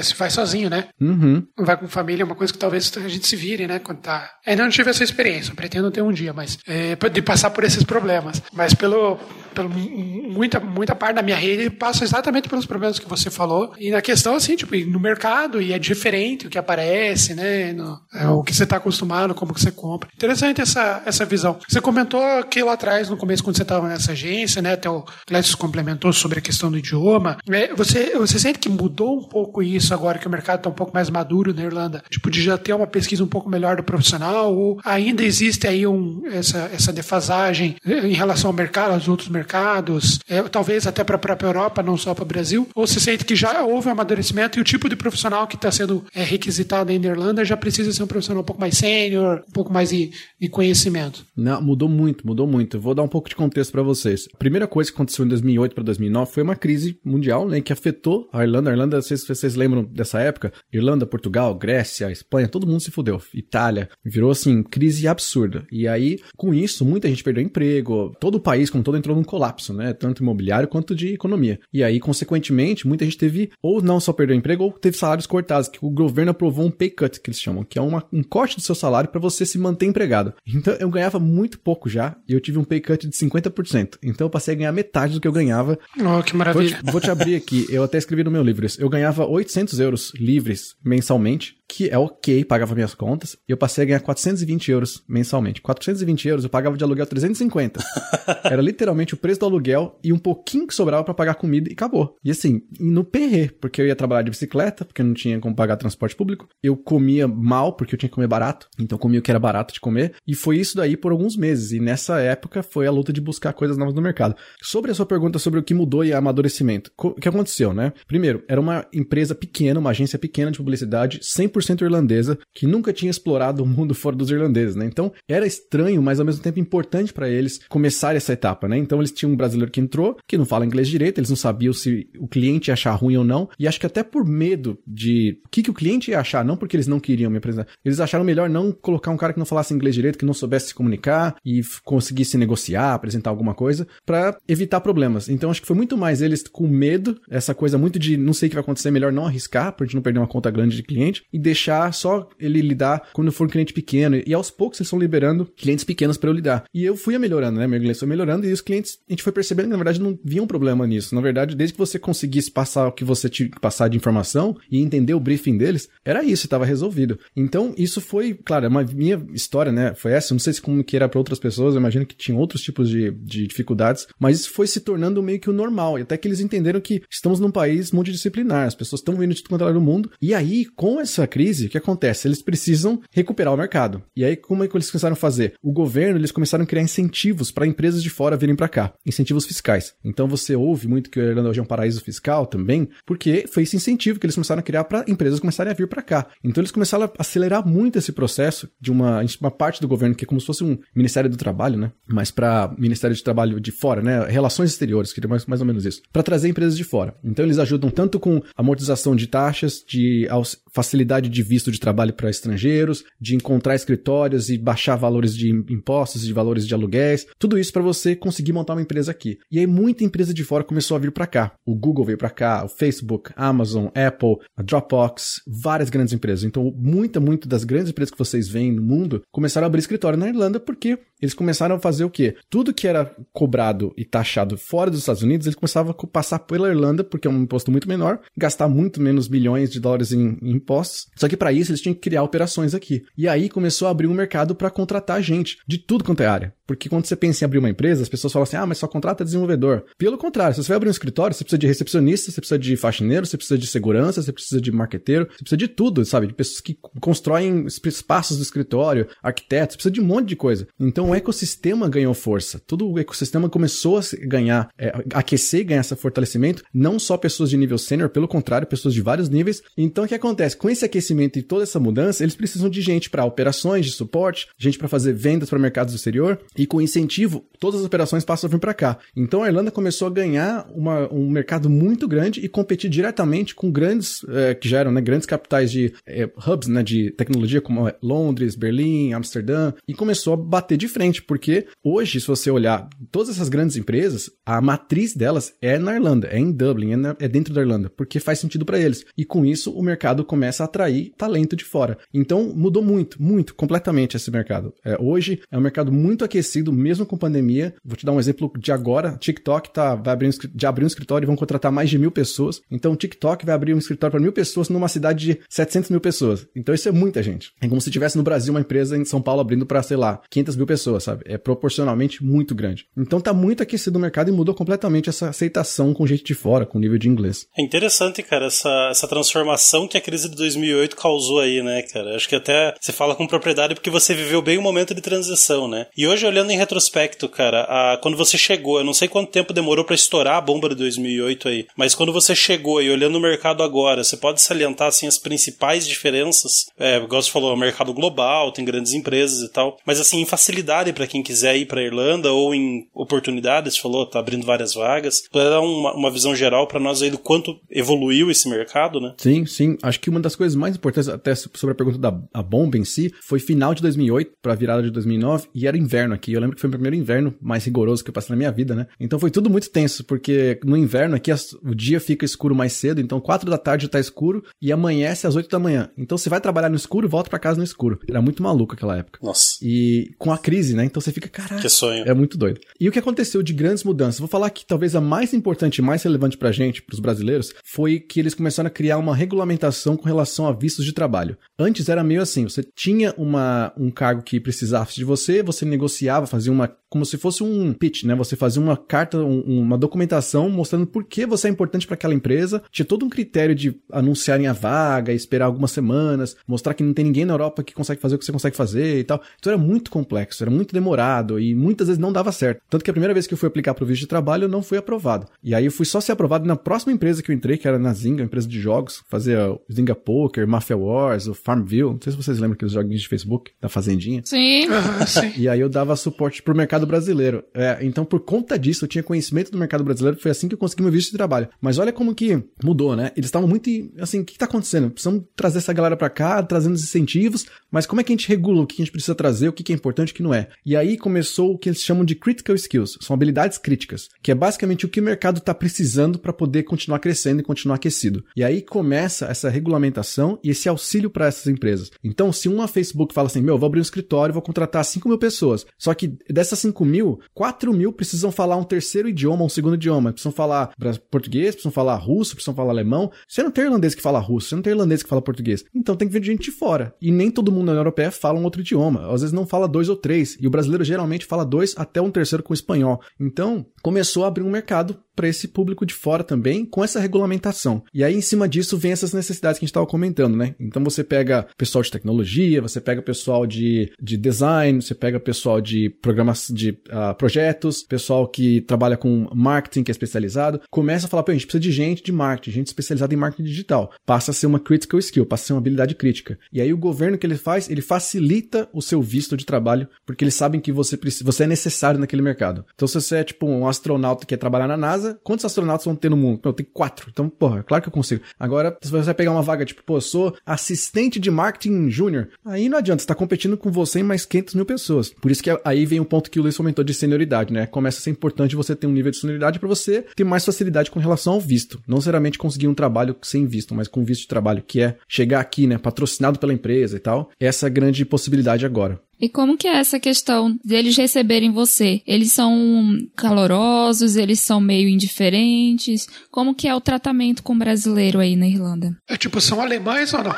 se 0.01 0.15
faz 0.15 0.33
sozinho, 0.33 0.71
né? 0.71 0.87
Uhum. 0.99 1.45
Vai 1.55 1.77
com 1.77 1.87
família, 1.87 2.23
é 2.23 2.25
uma 2.25 2.35
coisa 2.35 2.51
que 2.51 2.57
talvez 2.57 2.91
a 2.97 3.07
gente 3.07 3.27
se 3.27 3.35
vire, 3.35 3.67
né? 3.67 3.77
Quando 3.77 3.99
tá. 3.99 4.31
Ainda 4.43 4.63
não 4.63 4.71
tive 4.71 4.89
essa 4.89 5.03
experiência, 5.03 5.53
pretendo 5.53 5.86
ter 5.91 6.01
um 6.01 6.11
dia, 6.11 6.33
mas 6.33 6.57
é, 6.67 6.95
de 6.95 7.21
passar 7.21 7.49
por 7.49 7.63
esses 7.63 7.83
problemas. 7.83 8.41
Mas 8.53 8.73
pelo, 8.73 9.17
pelo, 9.53 9.69
muita, 9.69 10.59
muita 10.59 10.95
parte 10.95 11.15
da 11.15 11.21
minha 11.21 11.37
rede 11.37 11.69
passa 11.69 12.03
exatamente 12.03 12.47
pelos 12.47 12.65
problemas 12.65 12.99
que 12.99 13.09
você 13.09 13.29
falou. 13.29 13.73
E 13.79 13.89
na 13.89 14.01
questão, 14.01 14.35
assim, 14.35 14.55
tipo, 14.55 14.75
no 14.89 14.99
mercado, 14.99 15.61
e 15.61 15.73
é 15.73 15.79
diferente 15.79 16.47
o 16.47 16.49
que 16.49 16.57
aparece, 16.57 17.33
né? 17.33 17.73
No, 17.73 17.99
é, 18.13 18.27
o 18.27 18.43
que 18.43 18.53
você 18.53 18.63
está 18.63 18.77
acostumado, 18.77 19.33
como 19.33 19.53
que 19.53 19.61
você 19.61 19.71
compra. 19.71 20.09
Interessante 20.13 20.61
essa, 20.61 21.01
essa 21.05 21.25
visão. 21.25 21.57
Você 21.67 21.81
comentou 21.81 22.19
que 22.49 22.61
lá 22.63 22.73
atrás, 22.73 23.09
no 23.09 23.17
começo, 23.17 23.43
quando 23.43 23.55
você 23.55 23.63
estava 23.63 23.87
nessa 23.87 24.11
agência, 24.11 24.61
né? 24.61 24.73
Até 24.73 24.89
o 24.89 25.03
Clécio 25.25 25.57
complementou 25.57 26.13
sobre 26.13 26.39
a 26.39 26.41
questão 26.41 26.69
do 26.69 26.77
idioma. 26.77 27.37
É, 27.49 27.73
você, 27.73 28.17
você 28.17 28.39
sente 28.39 28.59
que 28.59 28.69
mudou 28.69 29.17
um 29.17 29.23
pouco 29.23 29.63
isso 29.63 29.93
agora 29.93 30.19
que 30.19 30.27
o 30.27 30.29
mercado 30.29 30.57
está 30.57 30.69
um 30.69 30.73
pouco 30.73 30.93
mais 30.93 31.09
maduro 31.09 31.53
na 31.53 31.63
Irlanda? 31.63 32.03
Tipo, 32.09 32.29
de 32.29 32.41
já 32.41 32.57
ter 32.57 32.73
uma 32.73 32.87
pesquisa 32.87 33.23
um 33.23 33.27
pouco 33.27 33.49
melhor 33.49 33.77
do 33.77 33.83
profissional? 33.83 34.55
Ou 34.55 34.79
ainda 34.83 35.23
existe 35.23 35.67
aí 35.67 35.76
um, 35.85 36.23
essa, 36.31 36.69
essa 36.73 36.93
defasagem 36.93 37.75
em 37.85 38.13
relação 38.13 38.49
ao 38.49 38.55
mercado, 38.55 38.93
aos 38.93 39.07
outros 39.07 39.29
mercados? 39.29 40.19
É, 40.27 40.41
talvez 40.43 40.87
até 40.87 41.03
para 41.03 41.15
a 41.15 41.19
própria 41.19 41.47
Europa, 41.47 41.83
não 41.83 41.97
só 41.97 42.13
para 42.13 42.23
o 42.23 42.27
Brasil? 42.27 42.67
Ou 42.73 42.87
você 42.87 42.99
sente 42.99 43.25
que 43.25 43.35
já 43.35 43.63
houve 43.63 43.87
um 43.87 43.91
amadurecimento 43.91 44.57
e 44.57 44.61
o 44.61 44.63
tipo 44.63 44.89
de 44.89 44.95
profissional 44.95 45.47
que 45.47 45.55
está 45.55 45.71
sendo 45.71 46.03
é, 46.13 46.23
requisitado 46.23 46.91
aí 46.91 46.99
na 46.99 47.09
Irlanda 47.09 47.45
já 47.45 47.57
precisa 47.57 47.91
ser 47.91 48.03
um 48.03 48.07
profissional 48.07 48.41
um 48.41 48.45
pouco 48.45 48.61
mais 48.61 48.77
sênior, 48.77 49.43
um 49.47 49.51
pouco 49.51 49.71
mais 49.71 49.89
de, 49.89 50.11
de 50.39 50.49
conhecimento? 50.49 51.25
Não, 51.35 51.61
mudou 51.61 51.89
muito, 51.89 52.25
mudou 52.25 52.47
muito. 52.47 52.79
Vou 52.79 52.95
dar 52.95 53.03
um 53.03 53.07
pouco 53.07 53.29
de 53.29 53.35
contexto 53.35 53.71
para 53.71 53.83
vocês. 53.83 54.27
A 54.33 54.37
primeira 54.37 54.67
coisa 54.67 54.91
que 54.91 54.95
aconteceu 54.95 55.25
em 55.25 55.29
2008 55.29 55.75
para 55.75 55.83
2009 55.83 56.31
foi 56.31 56.43
uma 56.43 56.55
crise 56.55 56.99
mundial, 57.03 57.47
né, 57.47 57.61
que 57.61 57.73
afetou 57.73 58.29
a 58.31 58.43
Irlanda. 58.43 58.69
A 58.69 58.73
Irlanda, 58.73 59.01
vocês, 59.01 59.25
vocês 59.25 59.55
lembram 59.55 59.83
dessa 59.83 60.19
época? 60.19 60.51
Irlanda, 60.71 61.05
Portugal, 61.05 61.53
Grécia, 61.55 62.11
Espanha, 62.11 62.47
todo 62.47 62.67
mundo 62.67 62.79
se 62.79 62.91
fudeu. 62.91 63.21
Itália, 63.33 63.89
virou 64.03 64.31
assim, 64.31 64.63
crise 64.63 65.07
absurda. 65.07 65.65
E 65.71 65.87
aí, 65.87 66.19
com 66.35 66.53
isso, 66.53 66.85
muita 66.85 67.07
gente 67.07 67.23
perdeu 67.23 67.43
emprego, 67.43 68.15
todo 68.19 68.35
o 68.35 68.39
país 68.39 68.69
como 68.69 68.83
todo 68.83 68.97
entrou 68.97 69.15
num 69.15 69.23
colapso, 69.23 69.73
né, 69.73 69.93
tanto 69.93 70.21
imobiliário 70.23 70.67
quanto 70.67 70.95
de 70.95 71.13
economia. 71.13 71.59
E 71.73 71.83
aí, 71.83 71.99
consequentemente, 71.99 72.87
muita 72.87 73.05
gente 73.05 73.17
teve 73.17 73.51
ou 73.61 73.81
não 73.81 73.99
só 73.99 74.13
perdeu 74.13 74.35
emprego 74.35 74.63
ou 74.63 74.71
teve 74.71 74.97
salários 74.97 75.27
cortados, 75.27 75.67
que 75.67 75.79
o 75.81 75.89
governo 75.89 76.31
aprovou 76.31 76.65
um 76.65 76.71
pay 76.71 76.89
cut, 76.89 77.19
que 77.19 77.29
eles 77.29 77.39
chamam, 77.39 77.63
que 77.63 77.77
é 77.77 77.81
uma, 77.81 78.03
um 78.11 78.23
corte 78.23 78.55
do 78.55 78.61
seu 78.61 78.75
salário 78.75 79.09
para 79.09 79.21
você 79.21 79.45
se 79.45 79.57
manter 79.57 79.85
empregado. 79.85 80.33
Então, 80.47 80.73
eu 80.79 80.89
ganhava 80.89 81.19
muito 81.19 81.59
pouco 81.59 81.87
já, 81.89 82.15
e 82.27 82.33
eu 82.33 82.41
tive 82.41 82.57
um 82.57 82.63
pay 82.63 82.81
cut 82.81 83.07
de 83.07 83.15
50%. 83.15 83.97
Então, 84.03 84.25
eu 84.25 84.31
passei 84.31 84.53
a 84.53 84.57
ganhar 84.57 84.71
metade 84.71 85.13
do 85.13 85.21
que 85.21 85.27
eu 85.27 85.31
ganhava. 85.31 85.77
Oh, 85.99 86.23
que 86.23 86.35
maravilha. 86.35 86.77
Vou 86.77 86.85
te, 86.85 86.91
vou 86.91 87.01
te 87.01 87.11
abrir 87.11 87.35
aqui, 87.35 87.65
eu 87.69 87.83
até 87.83 87.97
escrevi 87.97 88.23
no 88.23 88.31
meu 88.31 88.43
livro 88.43 88.65
isso. 88.65 88.81
Eu 88.81 88.89
ganhava 88.89 89.25
800 89.25 89.79
euros 89.79 90.13
livres 90.15 90.75
mensalmente, 90.83 91.56
que 91.67 91.89
é 91.89 91.97
ok, 91.97 92.45
pagava 92.45 92.73
minhas 92.73 92.95
contas, 92.95 93.37
e 93.47 93.51
eu 93.51 93.57
passei 93.57 93.83
a 93.83 93.87
ganhar 93.87 93.99
420 93.99 94.71
euros 94.71 95.03
mensalmente. 95.07 95.61
420 95.61 96.27
euros 96.27 96.43
eu 96.45 96.49
pagava 96.49 96.77
de 96.77 96.83
aluguel 96.83 97.05
350. 97.05 97.83
Era 98.45 98.61
literalmente 98.61 99.13
o 99.13 99.17
preço 99.17 99.41
do 99.41 99.45
aluguel 99.45 99.99
e 100.03 100.13
um 100.13 100.17
pouquinho 100.17 100.65
que 100.65 100.73
sobrava 100.73 101.03
para 101.03 101.13
pagar 101.13 101.35
comida 101.35 101.69
e 101.69 101.73
acabou. 101.73 102.15
E 102.23 102.31
assim, 102.31 102.61
no 102.79 103.03
perre, 103.03 103.49
porque 103.49 103.81
eu 103.81 103.85
ia 103.85 103.95
trabalhar 103.95 104.21
de 104.21 104.31
bicicleta, 104.31 104.85
porque 104.85 105.03
não 105.03 105.13
tinha 105.13 105.39
como 105.39 105.55
pagar 105.55 105.75
transporte 105.75 106.15
público. 106.15 106.47
Eu 106.63 106.77
comia 106.77 107.27
mal, 107.27 107.73
porque 107.73 107.95
eu 107.95 107.99
tinha 107.99 108.09
que 108.09 108.15
comer 108.15 108.27
barato, 108.27 108.67
então 108.79 108.97
comia 108.97 109.19
o 109.19 109.23
que 109.23 109.31
era 109.31 109.39
barato 109.39 109.73
de 109.73 109.81
comer. 109.81 110.13
E 110.25 110.33
foi 110.33 110.57
isso 110.57 110.77
daí 110.77 110.95
por 110.95 111.11
alguns 111.11 111.35
meses. 111.35 111.73
E 111.73 111.79
nessa 111.79 112.19
época 112.19 112.63
foi 112.63 112.87
a 112.87 112.91
luta 112.91 113.11
de 113.11 113.19
buscar 113.19 113.51
coisas 113.51 113.77
novas 113.77 113.93
no 113.93 114.01
mercado. 114.01 114.35
Sobre 114.61 114.91
a 114.91 114.93
sua 114.93 115.05
pergunta 115.05 115.37
sobre 115.37 115.59
o 115.59 115.63
que 115.63 115.73
mudou 115.73 116.03
e 116.03 116.13
amadurecimento, 116.13 116.91
o 116.97 117.13
que 117.13 117.27
aconteceu, 117.27 117.73
né? 117.73 117.91
Primeiro, 118.07 118.43
era 118.47 118.59
uma 118.61 118.85
empresa 118.93 119.35
pequena, 119.35 119.79
uma 119.79 119.89
agência 119.89 120.17
pequena 120.17 120.51
de 120.51 120.57
publicidade, 120.57 121.19
100% 121.19 121.56
irlandesa, 121.83 122.37
que 122.53 122.67
nunca 122.67 122.93
tinha 122.93 123.11
explorado 123.11 123.63
o 123.63 123.67
mundo 123.67 123.93
fora 123.93 124.15
dos 124.15 124.29
irlandeses, 124.29 124.75
né? 124.75 124.85
Então, 124.85 125.11
era 125.27 125.45
estranho, 125.45 126.01
mas 126.01 126.19
ao 126.19 126.25
mesmo 126.25 126.41
tempo 126.41 126.59
importante 126.59 127.13
para 127.13 127.29
eles 127.29 127.59
começar 127.69 128.15
essa 128.15 128.33
etapa, 128.33 128.67
né? 128.67 128.77
Então, 128.77 128.99
eles 128.99 129.11
tinham 129.11 129.31
um 129.31 129.35
brasileiro 129.35 129.71
que 129.71 129.81
entrou, 129.81 130.17
que 130.27 130.37
não 130.37 130.45
fala 130.45 130.65
inglês 130.65 130.87
direito, 130.87 131.19
eles 131.19 131.29
não 131.29 131.35
sabiam 131.35 131.73
se 131.73 132.09
o 132.19 132.27
cliente 132.27 132.69
ia 132.69 132.73
achar 132.73 132.93
ruim 132.93 133.17
ou 133.17 133.23
não, 133.23 133.49
e 133.59 133.67
acho 133.67 133.79
que 133.79 133.85
até 133.85 134.03
por 134.03 134.25
medo 134.25 134.77
de 134.85 135.39
o 135.45 135.49
que, 135.49 135.63
que 135.63 135.69
o 135.69 135.73
cliente 135.73 136.11
ia 136.11 136.19
achar, 136.19 136.43
não 136.43 136.57
porque 136.57 136.75
eles 136.75 136.87
não 136.87 136.99
queriam 136.99 137.31
me 137.31 137.37
apresentar, 137.37 137.67
eles 137.83 137.99
acharam 137.99 138.25
melhor 138.25 138.49
não 138.49 138.71
colocar 138.71 139.11
um 139.11 139.17
cara 139.17 139.33
que 139.33 139.39
não 139.39 139.45
falasse 139.45 139.73
inglês 139.73 139.95
direito, 139.95 140.17
que 140.17 140.25
não 140.25 140.33
soubesse 140.33 140.67
se 140.67 140.75
comunicar 140.75 141.35
e 141.45 141.61
conseguisse 141.83 142.37
negociar, 142.37 142.93
apresentar 142.93 143.29
alguma 143.29 143.53
coisa, 143.53 143.87
para 144.05 144.37
evitar 144.47 144.81
problemas. 144.81 145.29
Então, 145.29 145.49
acho 145.49 145.61
que 145.61 145.67
foi 145.67 145.75
muito 145.75 145.97
mais 145.97 146.21
eles 146.21 146.43
com 146.47 146.67
medo, 146.67 147.19
essa 147.29 147.53
coisa 147.53 147.77
muito 147.77 147.99
de 147.99 148.17
não 148.17 148.33
sei 148.33 148.47
o 148.47 148.49
que 148.49 148.55
vai 148.55 148.63
acontecer, 148.63 148.91
melhor 148.91 149.11
não 149.11 149.25
arriscar, 149.25 149.73
pra 149.73 149.85
gente 149.85 149.95
não 149.95 150.01
perder 150.01 150.19
uma 150.19 150.27
conta 150.27 150.51
grande 150.51 150.75
de 150.75 150.83
cliente, 150.83 151.23
e 151.31 151.39
deixar 151.47 151.93
só 151.93 152.27
ele 152.39 152.61
lidar 152.61 153.09
quando 153.13 153.31
for 153.31 153.47
um 153.47 153.49
cliente 153.49 153.73
pequeno. 153.73 154.21
E 154.25 154.33
aos 154.33 154.51
poucos 154.51 154.79
eles 154.79 154.87
estão 154.87 154.99
liberando 154.99 155.45
clientes 155.55 155.85
pequenos 155.85 156.17
para 156.17 156.29
eu 156.29 156.33
lidar. 156.33 156.65
E 156.73 156.83
eu 156.83 156.95
fui 156.95 157.17
melhorando, 157.17 157.59
né? 157.59 157.67
Meu 157.67 157.79
inglês 157.79 157.99
foi 157.99 158.07
melhorando 158.07 158.45
e 158.45 158.51
os 158.51 158.61
clientes, 158.61 158.99
a 159.07 159.11
gente 159.11 159.23
foi 159.23 159.31
percebendo 159.31 159.65
que 159.65 159.71
na 159.71 159.77
verdade 159.77 160.01
não 160.01 160.17
via 160.23 160.43
um 160.43 160.47
problema 160.47 160.85
nisso. 160.85 161.15
Na 161.15 161.21
verdade, 161.21 161.55
desde 161.55 161.73
que 161.73 161.79
você 161.79 161.97
conseguisse 161.97 162.51
passar 162.51 162.87
o 162.87 162.91
que 162.91 163.03
você 163.03 163.29
tinha 163.29 163.49
que 163.49 163.59
passar 163.59 163.87
de 163.87 163.97
informação 163.97 164.57
e 164.71 164.79
entender 164.79 165.13
o 165.13 165.19
briefing 165.19 165.57
deles, 165.57 165.89
era 166.03 166.23
isso, 166.23 166.45
estava 166.45 166.65
resolvido. 166.65 167.19
Então, 167.35 167.73
isso 167.77 168.01
foi, 168.01 168.33
claro, 168.33 168.65
é 168.65 168.67
uma 168.67 168.83
minha 168.83 169.25
história, 169.33 169.71
né? 169.71 169.93
Foi 169.95 170.11
essa. 170.11 170.33
Não 170.33 170.39
sei 170.39 170.53
se 170.53 170.61
como 170.61 170.83
que 170.83 170.95
era 170.95 171.07
para 171.07 171.19
outras 171.19 171.39
pessoas, 171.39 171.73
eu 171.73 171.79
imagino 171.79 172.05
que 172.05 172.15
tinha 172.15 172.37
outros 172.37 172.61
tipos 172.61 172.89
de, 172.89 173.11
de 173.11 173.47
dificuldades, 173.47 174.07
mas 174.19 174.39
isso 174.41 174.51
foi 174.51 174.67
se 174.67 174.79
tornando 174.79 175.23
meio 175.23 175.39
que 175.39 175.49
o 175.49 175.53
normal. 175.53 175.97
E 175.97 176.01
até 176.01 176.17
que 176.17 176.27
eles 176.27 176.39
entenderam 176.39 176.81
que 176.81 177.01
estamos 177.09 177.39
num 177.39 177.51
país 177.51 177.91
multidisciplinar, 177.91 178.67
as 178.67 178.75
pessoas 178.75 178.99
estão 178.99 179.15
vindo 179.15 179.33
de 179.33 179.41
tudo 179.41 179.49
quanto 179.49 179.67
é 179.67 179.73
do 179.73 179.81
mundo. 179.81 180.11
E 180.21 180.33
aí, 180.33 180.65
com 180.65 180.99
essa 180.99 181.25
crise, 181.37 181.67
o 181.67 181.69
que 181.69 181.77
acontece? 181.77 182.27
Eles 182.27 182.41
precisam 182.41 182.99
recuperar 183.11 183.53
o 183.53 183.57
mercado. 183.57 184.01
E 184.15 184.25
aí, 184.25 184.35
como 184.35 184.63
é 184.63 184.67
que 184.67 184.75
eles 184.75 184.89
começaram 184.89 185.13
a 185.13 185.15
fazer? 185.15 185.53
O 185.61 185.71
governo, 185.71 186.17
eles 186.17 186.31
começaram 186.31 186.63
a 186.63 186.67
criar 186.67 186.81
incentivos 186.81 187.51
para 187.51 187.67
empresas 187.67 188.01
de 188.01 188.09
fora 188.09 188.35
virem 188.35 188.55
para 188.55 188.67
cá, 188.67 188.91
incentivos 189.05 189.45
fiscais. 189.45 189.93
Então 190.03 190.27
você 190.27 190.55
ouve 190.55 190.87
muito 190.87 191.11
que 191.11 191.19
a 191.19 191.23
Irlanda 191.23 191.49
hoje 191.49 191.59
é 191.59 191.61
um 191.61 191.67
paraíso 191.67 192.01
fiscal 192.01 192.47
também, 192.47 192.89
porque 193.05 193.45
foi 193.51 193.63
esse 193.63 193.75
incentivo 193.75 194.19
que 194.19 194.25
eles 194.25 194.33
começaram 194.33 194.61
a 194.61 194.63
criar 194.63 194.85
para 194.85 195.05
empresas 195.07 195.39
começarem 195.39 195.71
a 195.71 195.75
vir 195.75 195.87
para 195.87 196.01
cá. 196.01 196.25
Então 196.43 196.59
eles 196.59 196.71
começaram 196.71 197.05
a 197.05 197.11
acelerar 197.19 197.67
muito 197.67 197.99
esse 197.99 198.11
processo 198.11 198.67
de 198.81 198.91
uma, 198.91 199.23
uma 199.39 199.51
parte 199.51 199.79
do 199.79 199.87
governo 199.87 200.15
que 200.15 200.25
é 200.25 200.27
como 200.27 200.41
se 200.41 200.47
fosse 200.47 200.63
um 200.63 200.75
Ministério 200.95 201.29
do 201.29 201.37
Trabalho, 201.37 201.77
né? 201.77 201.91
Mas 202.07 202.31
para 202.31 202.73
Ministério 202.79 203.15
de 203.15 203.23
Trabalho 203.23 203.59
de 203.59 203.71
fora, 203.71 204.01
né? 204.01 204.25
Relações 204.25 204.71
exteriores, 204.71 205.13
que 205.13 205.23
é 205.23 205.27
mais, 205.27 205.45
mais 205.45 205.61
ou 205.61 205.67
menos 205.67 205.85
isso. 205.85 206.01
Para 206.11 206.23
trazer 206.23 206.49
empresas 206.49 206.75
de 206.75 206.83
fora. 206.83 207.13
Então 207.23 207.45
eles 207.45 207.59
ajudam 207.59 207.91
tanto 207.91 208.19
com 208.19 208.41
amortização 208.55 209.15
de 209.15 209.27
taxas, 209.27 209.83
de 209.87 210.27
facilidade 210.71 211.26
de 211.27 211.43
visto 211.43 211.71
de 211.71 211.79
trabalho 211.79 212.13
para 212.13 212.29
estrangeiros, 212.29 213.03
de 213.19 213.35
encontrar 213.35 213.75
escritórios 213.75 214.49
e 214.49 214.57
baixar 214.57 214.95
valores 214.95 215.35
de 215.35 215.49
impostos, 215.49 216.25
de 216.25 216.33
valores 216.33 216.67
de 216.67 216.73
aluguéis, 216.73 217.25
tudo 217.39 217.57
isso 217.57 217.73
para 217.73 217.81
você 217.81 218.15
conseguir 218.15 218.53
montar 218.53 218.73
uma 218.73 218.81
empresa 218.81 219.11
aqui. 219.11 219.37
E 219.51 219.59
aí 219.59 219.67
muita 219.67 220.03
empresa 220.03 220.33
de 220.33 220.43
fora 220.43 220.63
começou 220.63 220.95
a 220.95 220.99
vir 220.99 221.11
para 221.11 221.27
cá. 221.27 221.53
O 221.65 221.75
Google 221.75 222.05
veio 222.05 222.17
para 222.17 222.29
cá, 222.29 222.65
o 222.65 222.69
Facebook, 222.69 223.31
Amazon, 223.35 223.87
Apple, 223.87 224.37
a 224.55 224.61
Dropbox, 224.61 225.41
várias 225.47 225.89
grandes 225.89 226.13
empresas. 226.13 226.43
Então, 226.43 226.73
muita, 226.75 227.19
muito 227.19 227.47
das 227.47 227.63
grandes 227.63 227.89
empresas 227.89 228.11
que 228.11 228.19
vocês 228.19 228.47
veem 228.47 228.71
no 228.71 228.81
mundo 228.81 229.21
começaram 229.31 229.65
a 229.65 229.67
abrir 229.67 229.79
escritório 229.79 230.17
na 230.17 230.27
Irlanda 230.27 230.59
porque 230.59 230.99
eles 231.21 231.33
começaram 231.33 231.75
a 231.75 231.79
fazer 231.79 232.03
o 232.03 232.09
quê? 232.09 232.35
Tudo 232.49 232.73
que 232.73 232.87
era 232.87 233.15
cobrado 233.33 233.93
e 233.97 234.05
taxado 234.05 234.57
fora 234.57 234.89
dos 234.89 234.99
Estados 234.99 235.23
Unidos, 235.23 235.47
eles 235.47 235.55
começavam 235.55 235.95
a 235.97 236.07
passar 236.07 236.39
pela 236.39 236.69
Irlanda, 236.69 237.03
porque 237.03 237.27
é 237.27 237.31
um 237.31 237.41
imposto 237.41 237.71
muito 237.71 237.87
menor, 237.87 238.19
gastar 238.37 238.67
muito 238.67 239.01
menos 239.01 239.27
bilhões 239.27 239.71
de 239.71 239.79
dólares 239.79 240.11
em, 240.11 240.37
em 240.41 240.51
impostos. 240.51 241.07
Só 241.15 241.27
que 241.27 241.37
para 241.37 241.51
isso 241.51 241.71
eles 241.71 241.81
tinham 241.81 241.95
que 241.95 242.01
criar 242.01 242.23
operações 242.23 242.73
aqui. 242.73 243.03
E 243.17 243.27
aí 243.27 243.49
começou 243.49 243.87
a 243.87 243.91
abrir 243.91 244.07
um 244.07 244.13
mercado 244.13 244.55
para 244.55 244.69
contratar 244.69 245.21
gente 245.21 245.57
de 245.67 245.77
tudo 245.77 246.03
quanto 246.03 246.21
é 246.21 246.27
área. 246.27 246.53
Porque 246.67 246.89
quando 246.89 247.05
você 247.05 247.15
pensa 247.15 247.43
em 247.43 247.45
abrir 247.45 247.59
uma 247.59 247.69
empresa, 247.69 248.03
as 248.03 248.09
pessoas 248.09 248.33
falam 248.33 248.43
assim: 248.43 248.57
ah, 248.57 248.65
mas 248.65 248.77
só 248.77 248.87
contrata 248.87 249.23
desenvolvedor. 249.23 249.85
Pelo 249.97 250.17
contrário, 250.17 250.53
se 250.53 250.61
você 250.61 250.67
vai 250.67 250.75
abrir 250.75 250.89
um 250.89 250.91
escritório, 250.91 251.33
você 251.33 251.43
precisa 251.43 251.57
de 251.57 251.65
recepcionista, 251.65 252.29
você 252.29 252.41
precisa 252.41 252.59
de 252.59 252.75
faxineiro, 252.75 253.25
você 253.25 253.37
precisa 253.37 253.57
de 253.57 253.67
segurança, 253.67 254.21
você 254.21 254.33
precisa 254.33 254.59
de 254.59 254.71
marqueteiro, 254.71 255.25
você 255.25 255.37
precisa 255.37 255.57
de 255.57 255.67
tudo, 255.69 256.03
sabe? 256.03 256.27
De 256.27 256.33
pessoas 256.33 256.59
que 256.59 256.77
constroem 256.99 257.65
espaços 257.67 258.37
do 258.37 258.43
escritório, 258.43 259.07
arquitetos, 259.23 259.77
precisa 259.77 259.93
de 259.93 260.01
um 260.01 260.05
monte 260.05 260.27
de 260.27 260.35
coisa. 260.35 260.67
Então 260.77 261.06
o 261.07 261.15
ecossistema 261.15 261.87
ganhou 261.87 262.13
força. 262.13 262.59
Todo 262.59 262.89
o 262.89 262.99
ecossistema 262.99 263.49
começou 263.49 263.97
a 263.97 264.01
ganhar, 264.23 264.69
é, 264.77 264.93
aquecer 265.13 265.61
e 265.61 265.63
ganhar 265.63 265.79
esse 265.79 265.95
fortalecimento. 265.95 266.63
Não 266.73 266.99
só 266.99 267.15
pessoas 267.15 267.49
de 267.49 267.55
nível 267.55 267.77
sênior, 267.77 268.09
pelo 268.09 268.27
contrário, 268.27 268.67
pessoas 268.67 268.93
de 268.93 269.01
vários 269.01 269.29
níveis. 269.29 269.63
Então 269.77 270.03
o 270.03 270.07
que 270.07 270.15
acontece? 270.15 270.57
Com 270.57 270.69
esse 270.69 270.83
aquecimento 270.83 271.39
e 271.39 271.41
toda 271.41 271.63
essa 271.63 271.79
mudança, 271.79 272.23
eles 272.23 272.35
precisam 272.35 272.69
de 272.69 272.81
gente 272.81 273.09
para 273.09 273.23
operações, 273.23 273.85
de 273.85 273.91
suporte, 273.93 274.47
gente 274.57 274.77
para 274.77 274.89
fazer 274.89 275.13
vendas 275.13 275.49
para 275.49 275.57
mercados 275.57 275.93
do 275.93 275.97
exterior. 275.97 276.39
E 276.57 276.67
com 276.67 276.81
incentivo, 276.81 277.45
todas 277.57 277.79
as 277.79 277.85
operações 277.85 278.25
passam 278.25 278.49
a 278.49 278.51
vir 278.51 278.59
para 278.59 278.73
cá. 278.73 278.97
Então 279.15 279.43
a 279.43 279.47
Irlanda 279.47 279.71
começou 279.71 280.09
a 280.09 280.11
ganhar 280.11 280.67
uma, 280.75 281.11
um 281.13 281.29
mercado 281.29 281.69
muito 281.69 282.05
grande 282.05 282.41
e 282.41 282.49
competir 282.49 282.89
diretamente 282.89 283.55
com 283.55 283.71
grandes, 283.71 284.25
é, 284.27 284.53
que 284.53 284.67
já 284.67 284.79
eram 284.79 284.91
né, 284.91 284.99
grandes 284.99 285.25
capitais 285.25 285.71
de 285.71 285.93
é, 286.05 286.29
hubs 286.45 286.67
né, 286.67 286.83
de 286.83 287.11
tecnologia, 287.11 287.61
como 287.61 287.89
Londres, 288.03 288.55
Berlim, 288.55 289.13
Amsterdã, 289.13 289.71
e 289.87 289.93
começou 289.93 290.33
a 290.33 290.37
bater 290.37 290.77
de 290.77 290.96
frente 290.97 291.21
porque 291.21 291.67
hoje, 291.83 292.19
se 292.19 292.25
você 292.25 292.49
olhar 292.49 292.89
todas 293.11 293.29
essas 293.29 293.49
grandes 293.49 293.77
empresas, 293.77 294.31
a 294.43 294.59
matriz 294.59 295.13
delas 295.13 295.53
é 295.61 295.77
na 295.77 295.93
Irlanda, 295.93 296.27
é 296.27 296.39
em 296.39 296.51
Dublin, 296.51 296.93
é, 296.93 296.95
na, 296.95 297.15
é 297.19 297.27
dentro 297.27 297.53
da 297.53 297.61
Irlanda, 297.61 297.87
porque 297.95 298.19
faz 298.19 298.39
sentido 298.39 298.65
para 298.65 298.79
eles. 298.79 299.05
E 299.15 299.23
com 299.23 299.45
isso, 299.45 299.71
o 299.71 299.83
mercado 299.83 300.25
começa 300.25 300.63
a 300.63 300.65
atrair 300.65 301.13
talento 301.15 301.55
de 301.55 301.63
fora. 301.63 301.99
Então, 302.11 302.51
mudou 302.55 302.83
muito, 302.83 303.21
muito, 303.21 303.53
completamente 303.53 304.17
esse 304.17 304.31
mercado. 304.31 304.73
É, 304.83 304.97
hoje 304.99 305.39
é 305.51 305.57
um 305.57 305.61
mercado 305.61 305.91
muito 305.91 306.25
aquecido, 306.25 306.73
mesmo 306.73 307.05
com 307.05 307.15
pandemia. 307.15 307.75
Vou 307.85 307.95
te 307.95 308.03
dar 308.05 308.13
um 308.13 308.19
exemplo 308.19 308.51
de 308.57 308.71
agora. 308.71 309.17
TikTok 309.19 309.71
tá, 309.71 309.93
vai 309.93 310.13
abrir 310.13 310.29
um, 310.29 310.31
já 310.59 310.69
abriu 310.69 310.85
um 310.85 310.87
escritório 310.87 311.25
e 311.25 311.27
vão 311.27 311.35
contratar 311.35 311.71
mais 311.71 311.91
de 311.91 311.99
mil 311.99 312.09
pessoas. 312.09 312.59
Então, 312.71 312.95
TikTok 312.95 313.45
vai 313.45 313.53
abrir 313.53 313.75
um 313.75 313.77
escritório 313.77 314.11
para 314.11 314.19
mil 314.19 314.33
pessoas 314.33 314.67
numa 314.67 314.87
cidade 314.87 315.25
de 315.25 315.39
700 315.47 315.91
mil 315.91 316.01
pessoas. 316.01 316.47
Então, 316.55 316.73
isso 316.73 316.89
é 316.89 316.91
muita 316.91 317.21
gente. 317.21 317.51
É 317.61 317.67
como 317.67 317.79
se 317.79 317.91
tivesse 317.91 318.17
no 318.17 318.23
Brasil 318.23 318.51
uma 318.51 318.61
empresa 318.61 318.97
em 318.97 319.05
São 319.05 319.21
Paulo 319.21 319.41
abrindo 319.41 319.65
para, 319.65 319.83
sei 319.83 319.97
lá, 319.97 320.21
500 320.31 320.55
mil 320.55 320.65
pessoas, 320.65 320.86
sabe? 320.99 321.23
É 321.25 321.37
proporcionalmente 321.37 322.23
muito 322.23 322.55
grande. 322.55 322.85
Então, 322.97 323.19
tá 323.19 323.33
muito 323.33 323.63
aquecido 323.63 323.97
o 323.97 324.01
mercado 324.01 324.29
e 324.29 324.33
mudou 324.33 324.55
completamente 324.55 325.09
essa 325.09 325.29
aceitação 325.29 325.93
com 325.93 326.07
gente 326.07 326.23
de 326.23 326.33
fora, 326.33 326.65
com 326.65 326.79
nível 326.79 326.97
de 326.97 327.09
inglês. 327.09 327.47
É 327.57 327.61
interessante, 327.61 328.23
cara, 328.23 328.47
essa, 328.47 328.89
essa 328.89 329.07
transformação 329.07 329.87
que 329.87 329.97
a 329.97 330.01
crise 330.01 330.29
de 330.29 330.35
2008 330.35 330.95
causou 330.95 331.39
aí, 331.39 331.61
né, 331.61 331.81
cara? 331.83 332.15
Acho 332.15 332.29
que 332.29 332.35
até 332.35 332.73
você 332.79 332.91
fala 332.91 333.15
com 333.15 333.27
propriedade 333.27 333.75
porque 333.75 333.89
você 333.89 334.13
viveu 334.13 334.41
bem 334.41 334.57
o 334.57 334.61
momento 334.61 334.93
de 334.93 335.01
transição, 335.01 335.67
né? 335.67 335.87
E 335.97 336.07
hoje, 336.07 336.25
olhando 336.25 336.51
em 336.51 336.57
retrospecto, 336.57 337.27
cara, 337.27 337.61
a, 337.63 337.97
quando 337.97 338.17
você 338.17 338.37
chegou, 338.37 338.79
eu 338.79 338.83
não 338.83 338.93
sei 338.93 339.07
quanto 339.07 339.31
tempo 339.31 339.53
demorou 339.53 339.83
para 339.83 339.95
estourar 339.95 340.37
a 340.37 340.41
bomba 340.41 340.69
de 340.69 340.75
2008 340.75 341.47
aí, 341.47 341.67
mas 341.75 341.95
quando 341.95 342.13
você 342.13 342.35
chegou 342.35 342.81
e 342.81 342.89
olhando 342.89 343.17
o 343.17 343.21
mercado 343.21 343.63
agora, 343.63 344.03
você 344.03 344.17
pode 344.17 344.41
salientar, 344.41 344.87
assim, 344.87 345.07
as 345.07 345.17
principais 345.17 345.87
diferenças? 345.87 346.65
É, 346.79 346.97
igual 346.97 347.21
você 347.21 347.31
falou, 347.31 347.53
o 347.53 347.57
mercado 347.57 347.93
global, 347.93 348.51
tem 348.51 348.65
grandes 348.65 348.93
empresas 348.93 349.41
e 349.41 349.51
tal, 349.51 349.77
mas 349.85 349.99
assim, 349.99 350.21
em 350.21 350.25
facilidade 350.25 350.76
para 350.93 351.07
quem 351.07 351.23
quiser 351.23 351.57
ir 351.57 351.65
para 351.65 351.83
Irlanda 351.83 352.31
ou 352.31 352.53
em 352.53 352.87
oportunidades, 352.93 353.77
falou, 353.77 354.05
tá 354.05 354.19
abrindo 354.19 354.45
várias 354.45 354.73
vagas, 354.73 355.23
para 355.31 355.49
dar 355.49 355.61
uma, 355.61 355.93
uma 355.93 356.11
visão 356.11 356.35
geral 356.35 356.67
para 356.67 356.79
nós 356.79 357.01
aí 357.01 357.09
do 357.09 357.17
quanto 357.17 357.59
evoluiu 357.69 358.29
esse 358.31 358.49
mercado, 358.49 358.99
né? 358.99 359.13
Sim, 359.17 359.45
sim. 359.45 359.77
Acho 359.81 359.99
que 359.99 360.09
uma 360.09 360.19
das 360.19 360.35
coisas 360.35 360.55
mais 360.55 360.75
importantes, 360.75 361.09
até 361.09 361.33
sobre 361.35 361.71
a 361.71 361.75
pergunta 361.75 361.97
da 361.97 362.17
a 362.33 362.43
bomba 362.43 362.77
em 362.77 362.85
si, 362.85 363.13
foi 363.21 363.39
final 363.39 363.73
de 363.73 363.81
2008 363.81 364.31
para 364.41 364.55
virada 364.55 364.83
de 364.83 364.91
2009 364.91 365.47
e 365.53 365.67
era 365.67 365.77
inverno 365.77 366.13
aqui. 366.13 366.33
Eu 366.33 366.41
lembro 366.41 366.55
que 366.55 366.61
foi 366.61 366.69
o 366.69 366.73
primeiro 366.73 366.95
inverno 366.95 367.33
mais 367.41 367.65
rigoroso 367.65 368.03
que 368.03 368.09
eu 368.09 368.13
passei 368.13 368.33
na 368.33 368.37
minha 368.37 368.51
vida, 368.51 368.75
né? 368.75 368.87
Então 368.99 369.19
foi 369.19 369.31
tudo 369.31 369.49
muito 369.49 369.69
tenso, 369.69 370.03
porque 370.03 370.59
no 370.63 370.77
inverno 370.77 371.15
aqui 371.15 371.31
o 371.63 371.75
dia 371.75 371.99
fica 371.99 372.25
escuro 372.25 372.55
mais 372.55 372.73
cedo, 372.73 373.01
então 373.01 373.19
4 373.19 373.49
da 373.49 373.57
tarde 373.57 373.87
tá 373.87 373.99
escuro 373.99 374.43
e 374.61 374.71
amanhece 374.71 375.27
às 375.27 375.35
8 375.35 375.49
da 375.49 375.59
manhã. 375.59 375.89
Então 375.97 376.17
você 376.17 376.29
vai 376.29 376.41
trabalhar 376.41 376.69
no 376.69 376.75
escuro 376.75 377.07
e 377.07 377.09
volta 377.09 377.29
para 377.29 377.39
casa 377.39 377.57
no 377.57 377.63
escuro. 377.63 377.99
Era 378.07 378.21
muito 378.21 378.41
maluco 378.41 378.73
aquela 378.73 378.97
época. 378.97 379.19
Nossa. 379.21 379.57
E 379.61 380.11
com 380.17 380.31
a 380.31 380.37
crise, 380.37 380.66
né? 380.75 380.85
Então 380.85 381.01
você 381.01 381.11
fica, 381.11 381.29
caralho. 381.29 381.61
Que 381.61 381.69
sonho. 381.69 382.03
É 382.07 382.13
muito 382.13 382.37
doido. 382.37 382.59
E 382.79 382.87
o 382.87 382.91
que 382.91 382.99
aconteceu 382.99 383.41
de 383.43 383.53
grandes 383.53 383.83
mudanças? 383.83 384.19
Vou 384.19 384.27
falar 384.27 384.49
que 384.49 384.65
talvez 384.65 384.95
a 384.95 385.01
mais 385.01 385.33
importante 385.33 385.77
e 385.77 385.81
mais 385.81 386.03
relevante 386.03 386.37
pra 386.37 386.51
gente, 386.51 386.81
pros 386.81 386.99
brasileiros, 386.99 387.53
foi 387.63 387.99
que 387.99 388.19
eles 388.19 388.33
começaram 388.33 388.67
a 388.67 388.71
criar 388.71 388.97
uma 388.97 389.15
regulamentação 389.15 389.95
com 389.95 390.05
relação 390.05 390.47
a 390.47 390.51
vistos 390.51 390.85
de 390.85 390.93
trabalho. 390.93 391.37
Antes 391.57 391.89
era 391.89 392.03
meio 392.03 392.21
assim, 392.21 392.43
você 392.43 392.63
tinha 392.75 393.13
uma, 393.17 393.73
um 393.77 393.89
cargo 393.89 394.21
que 394.21 394.39
precisasse 394.39 394.95
de 394.95 395.03
você, 395.03 395.41
você 395.43 395.65
negociava, 395.65 396.27
fazia 396.27 396.51
uma 396.51 396.67
como 396.89 397.05
se 397.05 397.17
fosse 397.17 397.43
um 397.43 397.73
pitch, 397.73 398.03
né? 398.03 398.15
Você 398.15 398.35
fazia 398.35 398.61
uma 398.61 398.77
carta, 398.77 399.17
um, 399.17 399.41
uma 399.41 399.77
documentação 399.77 400.49
mostrando 400.49 400.87
por 400.87 401.03
que 401.03 401.25
você 401.25 401.47
é 401.47 401.51
importante 401.51 401.85
para 401.85 401.95
aquela 401.95 402.13
empresa. 402.13 402.63
Tinha 402.71 402.85
todo 402.85 403.05
um 403.05 403.09
critério 403.09 403.53
de 403.53 403.77
anunciarem 403.91 404.47
a 404.47 404.53
vaga, 404.53 405.11
esperar 405.11 405.45
algumas 405.45 405.71
semanas, 405.71 406.37
mostrar 406.47 406.73
que 406.73 406.83
não 406.83 406.93
tem 406.93 407.05
ninguém 407.05 407.25
na 407.25 407.33
Europa 407.33 407.63
que 407.63 407.73
consegue 407.73 408.01
fazer 408.01 408.15
o 408.15 408.17
que 408.17 408.25
você 408.25 408.31
consegue 408.31 408.55
fazer 408.55 408.99
e 408.99 409.03
tal. 409.03 409.21
Então 409.37 409.51
era 409.51 409.61
muito 409.61 409.91
complexo, 409.91 410.43
era 410.43 410.51
muito 410.57 410.73
demorado 410.73 411.39
e 411.39 411.55
muitas 411.55 411.87
vezes 411.87 411.99
não 411.99 412.11
dava 412.11 412.31
certo. 412.31 412.61
Tanto 412.69 412.83
que 412.83 412.89
a 412.89 412.93
primeira 412.93 413.13
vez 413.13 413.27
que 413.27 413.33
eu 413.33 413.37
fui 413.37 413.47
aplicar 413.47 413.73
para 413.73 413.83
o 413.83 413.87
visto 413.87 414.01
de 414.01 414.07
trabalho, 414.07 414.45
eu 414.45 414.49
não 414.49 414.61
fui 414.61 414.77
aprovado. 414.77 415.27
E 415.43 415.53
aí 415.53 415.65
eu 415.65 415.71
fui 415.71 415.85
só 415.85 416.01
ser 416.01 416.11
aprovado 416.11 416.45
na 416.45 416.55
próxima 416.55 416.91
empresa 416.91 417.21
que 417.21 417.31
eu 417.31 417.35
entrei, 417.35 417.57
que 417.57 417.67
era 417.67 417.79
na 417.79 417.93
Zynga, 417.93 418.23
empresa 418.23 418.47
de 418.47 418.59
jogos, 418.59 419.03
fazia 419.07 419.51
o 419.51 419.61
Zynga 419.71 419.95
Poker, 419.95 420.47
Mafia 420.47 420.75
Wars, 420.75 421.27
o 421.27 421.33
Farmville. 421.33 421.93
Não 421.93 421.99
sei 422.01 422.11
se 422.11 422.17
vocês 422.17 422.39
lembram 422.39 422.55
aqueles 422.55 422.73
joguinhos 422.73 423.01
de 423.01 423.07
Facebook 423.07 423.51
da 423.61 423.69
Fazendinha. 423.69 424.21
Sim. 424.25 424.67
sim. 425.07 425.33
E 425.37 425.47
aí 425.47 425.59
eu 425.59 425.69
dava 425.69 425.95
suporte 425.95 426.41
pro 426.41 426.55
mercado 426.55 426.85
brasileiro. 426.85 427.43
É, 427.53 427.77
então, 427.81 428.03
por 428.03 428.21
conta 428.21 428.57
disso, 428.57 428.85
eu 428.85 428.89
tinha 428.89 429.03
conhecimento 429.03 429.51
do 429.51 429.57
mercado 429.57 429.83
brasileiro. 429.83 430.19
Foi 430.19 430.31
assim 430.31 430.47
que 430.47 430.55
eu 430.55 430.59
consegui 430.59 430.83
meu 430.83 430.91
visto 430.91 431.11
de 431.11 431.17
trabalho. 431.17 431.47
Mas 431.61 431.77
olha 431.77 431.91
como 431.91 432.15
que 432.15 432.43
mudou, 432.63 432.95
né? 432.95 433.11
Eles 433.15 433.27
estavam 433.27 433.47
muito 433.47 433.69
assim, 433.99 434.21
o 434.21 434.25
que 434.25 434.37
tá 434.37 434.45
acontecendo? 434.45 434.89
Precisamos 434.89 435.23
trazer 435.35 435.59
essa 435.59 435.73
galera 435.73 435.95
para 435.97 436.09
cá, 436.09 436.41
trazendo 436.43 436.73
os 436.73 436.83
incentivos, 436.83 437.45
mas 437.71 437.85
como 437.85 438.01
é 438.01 438.03
que 438.03 438.11
a 438.11 438.15
gente 438.15 438.27
regula 438.27 438.61
o 438.61 438.67
que 438.67 438.75
a 438.81 438.83
gente 438.85 438.91
precisa 438.91 439.15
trazer, 439.15 439.49
o 439.49 439.53
que 439.53 439.71
é 439.71 439.75
importante 439.75 440.09
e 440.09 440.11
o 440.13 440.15
que 440.15 440.23
não 440.23 440.33
é? 440.33 440.46
E 440.65 440.75
aí 440.75 440.97
começou 440.97 441.53
o 441.53 441.57
que 441.57 441.69
eles 441.69 441.81
chamam 441.81 442.05
de 442.05 442.15
critical 442.15 442.55
skills, 442.55 442.97
são 443.01 443.13
habilidades 443.13 443.57
críticas, 443.57 444.09
que 444.21 444.31
é 444.31 444.35
basicamente 444.35 444.85
o 444.85 444.89
que 444.89 444.99
o 444.99 445.03
mercado 445.03 445.37
está 445.37 445.53
precisando 445.53 446.19
para 446.19 446.33
poder 446.33 446.63
continuar 446.63 446.99
crescendo 446.99 447.41
e 447.41 447.43
continuar 447.43 447.75
aquecido. 447.75 448.23
E 448.35 448.43
aí 448.43 448.61
começa 448.61 449.25
essa 449.25 449.49
regulamentação 449.49 450.39
e 450.43 450.49
esse 450.49 450.67
auxílio 450.69 451.09
para 451.09 451.27
essas 451.27 451.47
empresas. 451.47 451.91
Então, 452.03 452.31
se 452.31 452.47
uma 452.47 452.67
Facebook 452.67 453.13
fala 453.13 453.27
assim, 453.27 453.41
meu, 453.41 453.57
vou 453.57 453.67
abrir 453.67 453.79
um 453.79 453.81
escritório, 453.81 454.33
vou 454.33 454.41
contratar 454.41 454.83
5 454.83 455.07
mil 455.07 455.17
pessoas, 455.17 455.65
só 455.77 455.93
que 455.93 456.17
dessas 456.29 456.59
5 456.59 456.85
mil, 456.85 457.19
4 457.33 457.73
mil 457.73 457.91
precisam 457.91 458.31
falar 458.31 458.55
um 458.57 458.63
terceiro 458.63 459.09
idioma, 459.09 459.43
um 459.43 459.49
segundo 459.49 459.75
idioma, 459.75 460.11
precisam 460.11 460.31
falar 460.31 460.71
português, 461.09 461.55
precisam 461.55 461.71
falar 461.71 461.95
russo, 461.95 462.35
precisam 462.35 462.55
falar 462.55 462.71
alemão. 462.71 463.11
Você 463.27 463.43
não 463.43 463.51
tem 463.51 463.65
irlandês 463.65 463.95
que 463.95 464.01
fala 464.01 464.19
russo, 464.19 464.49
você 464.49 464.55
não 464.55 464.61
tem 464.61 464.71
irlandês 464.73 465.03
que 465.03 465.09
fala 465.09 465.21
português. 465.21 465.63
Então 465.73 465.95
tem 465.95 466.07
que 466.07 466.13
vir 466.13 466.23
gente 466.23 466.45
de 466.45 466.51
fora. 466.51 466.93
E 467.01 467.11
nem 467.11 467.31
todo 467.31 467.51
mundo 467.51 467.65
na 467.65 467.71
União 467.71 467.81
Europeia 467.81 468.11
fala 468.11 468.39
um 468.39 468.43
outro 468.43 468.61
idioma. 468.61 469.11
Às 469.13 469.21
vezes 469.21 469.33
não 469.33 469.45
fala 469.45 469.67
dois 469.67 469.89
ou 469.89 469.95
três. 469.95 470.26
E 470.39 470.47
o 470.47 470.49
brasileiro 470.49 470.83
geralmente 470.83 471.25
fala 471.25 471.45
dois 471.45 471.75
até 471.77 472.01
um 472.01 472.11
terceiro 472.11 472.43
com 472.43 472.53
espanhol. 472.53 473.01
Então 473.19 473.65
começou 473.81 474.25
a 474.25 474.27
abrir 474.27 474.43
um 474.43 474.49
mercado 474.49 474.99
para 475.17 475.27
esse 475.27 475.47
público 475.47 475.83
de 475.83 475.95
fora 475.95 476.23
também, 476.23 476.63
com 476.63 476.83
essa 476.83 476.99
regulamentação. 476.99 477.83
E 477.91 478.03
aí, 478.03 478.13
em 478.13 478.21
cima 478.21 478.47
disso, 478.47 478.77
vem 478.77 478.91
essas 478.91 479.13
necessidades 479.13 479.57
que 479.57 479.63
a 479.63 479.65
gente 479.65 479.71
estava 479.71 479.87
comentando, 479.87 480.37
né? 480.37 480.53
Então 480.59 480.83
você 480.83 481.03
pega 481.03 481.47
pessoal 481.57 481.81
de 481.81 481.91
tecnologia, 481.91 482.61
você 482.61 482.79
pega 482.79 483.01
pessoal 483.01 483.47
de, 483.47 483.91
de 483.99 484.15
design, 484.15 484.79
você 484.79 484.93
pega 484.93 485.19
pessoal 485.19 485.59
de 485.59 485.89
programas 485.89 486.47
de 486.53 486.69
uh, 486.69 487.15
projetos, 487.17 487.81
pessoal 487.83 488.27
que 488.27 488.61
trabalha 488.61 488.95
com 488.95 489.27
marketing, 489.33 489.83
que 489.83 489.89
é 489.89 489.93
especializado, 489.93 490.61
começa 490.69 491.07
a 491.07 491.09
falar, 491.09 491.23
pô, 491.23 491.31
a 491.31 491.33
gente 491.33 491.47
precisa 491.47 491.61
de 491.61 491.71
gente 491.71 492.03
de 492.03 492.11
marketing, 492.11 492.51
gente 492.51 492.67
especializada 492.67 493.13
em 493.13 493.17
marketing 493.17 493.49
digital. 493.49 493.91
Passa 494.05 494.29
a 494.29 494.33
ser 494.33 494.45
uma 494.45 494.59
critical 494.59 494.99
skill, 494.99 495.25
passa 495.25 495.43
a 495.43 495.47
ser 495.47 495.53
uma 495.53 495.59
habilidade 495.59 495.95
crítica. 495.95 496.37
E 496.53 496.61
aí 496.61 496.71
o 496.71 496.77
governo 496.77 497.17
que 497.17 497.25
ele 497.25 497.37
faz, 497.37 497.69
ele 497.69 497.81
facilita 497.81 498.69
o 498.71 498.81
seu 498.81 499.01
visto 499.01 499.35
de 499.35 499.45
trabalho, 499.45 499.87
porque 500.05 500.23
eles 500.23 500.35
sabem 500.35 500.61
que 500.61 500.71
você, 500.71 500.99
você 501.23 501.43
é 501.45 501.47
necessário 501.47 501.99
naquele 501.99 502.21
mercado. 502.21 502.63
Então, 502.75 502.87
se 502.87 502.93
você 502.93 503.17
é 503.17 503.23
tipo 503.23 503.47
um 503.47 503.67
astronauta 503.67 504.21
que 504.21 504.27
quer 504.27 504.37
trabalhar 504.37 504.67
na 504.67 504.77
NASA, 504.77 505.06
quantos 505.23 505.45
astronautas 505.45 505.85
vão 505.85 505.95
ter 505.95 506.09
no 506.09 506.17
mundo? 506.17 506.39
Eu 506.43 506.53
tenho 506.53 506.69
quatro. 506.71 507.09
Então, 507.11 507.29
porra, 507.29 507.63
claro 507.63 507.81
que 507.81 507.89
eu 507.89 507.93
consigo. 507.93 508.23
Agora, 508.39 508.77
se 508.81 508.91
você 508.91 509.05
vai 509.05 509.13
pegar 509.13 509.31
uma 509.31 509.41
vaga, 509.41 509.65
tipo, 509.65 509.83
pô, 509.83 509.99
sou 509.99 510.35
assistente 510.45 511.19
de 511.19 511.31
marketing 511.31 511.89
júnior, 511.89 512.29
aí 512.45 512.69
não 512.69 512.77
adianta, 512.77 513.01
você 513.01 513.07
tá 513.07 513.15
competindo 513.15 513.57
com 513.57 513.71
você 513.71 513.99
e 513.99 514.03
mais 514.03 514.25
500 514.25 514.55
mil 514.55 514.65
pessoas. 514.65 515.09
Por 515.09 515.31
isso 515.31 515.43
que 515.43 515.49
aí 515.63 515.85
vem 515.85 515.99
o 515.99 516.05
ponto 516.05 516.29
que 516.29 516.39
o 516.39 516.43
Luiz 516.43 516.57
comentou 516.57 516.83
de 516.83 516.93
senioridade, 516.93 517.53
né? 517.53 517.65
Começa 517.65 517.99
a 517.99 518.01
ser 518.01 518.11
importante 518.11 518.55
você 518.55 518.75
ter 518.75 518.87
um 518.87 518.91
nível 518.91 519.11
de 519.11 519.17
senioridade 519.17 519.59
para 519.59 519.67
você 519.67 520.05
ter 520.15 520.23
mais 520.23 520.45
facilidade 520.45 520.91
com 520.91 520.99
relação 520.99 521.33
ao 521.33 521.41
visto. 521.41 521.81
Não 521.87 521.97
necessariamente 521.97 522.37
conseguir 522.37 522.67
um 522.67 522.73
trabalho 522.73 523.15
sem 523.21 523.45
visto, 523.45 523.75
mas 523.75 523.87
com 523.87 524.03
visto 524.03 524.21
de 524.21 524.27
trabalho, 524.27 524.63
que 524.65 524.81
é 524.81 524.97
chegar 525.07 525.39
aqui, 525.39 525.67
né, 525.67 525.77
patrocinado 525.77 526.39
pela 526.39 526.53
empresa 526.53 526.97
e 526.97 526.99
tal. 526.99 527.29
Essa 527.39 527.67
é 527.67 527.69
grande 527.69 528.05
possibilidade 528.05 528.65
agora. 528.65 528.99
E 529.19 529.27
como 529.29 529.57
que 529.57 529.67
é 529.67 529.77
essa 529.77 529.99
questão 529.99 530.57
deles 530.63 530.95
receberem 530.95 531.51
você? 531.51 532.01
Eles 532.05 532.31
são 532.31 532.97
calorosos, 533.15 534.15
eles 534.15 534.39
são 534.39 534.61
meio 534.61 534.87
indiferentes? 534.87 536.07
Como 536.31 536.53
que 536.53 536.67
é 536.67 536.75
o 536.75 536.81
tratamento 536.81 537.43
com 537.43 537.53
o 537.53 537.57
brasileiro 537.57 538.19
aí 538.19 538.35
na 538.35 538.47
Irlanda? 538.47 538.95
É 539.07 539.17
tipo, 539.17 539.41
são 539.41 539.61
alemães 539.61 540.13
ou 540.13 540.23
não? 540.23 540.35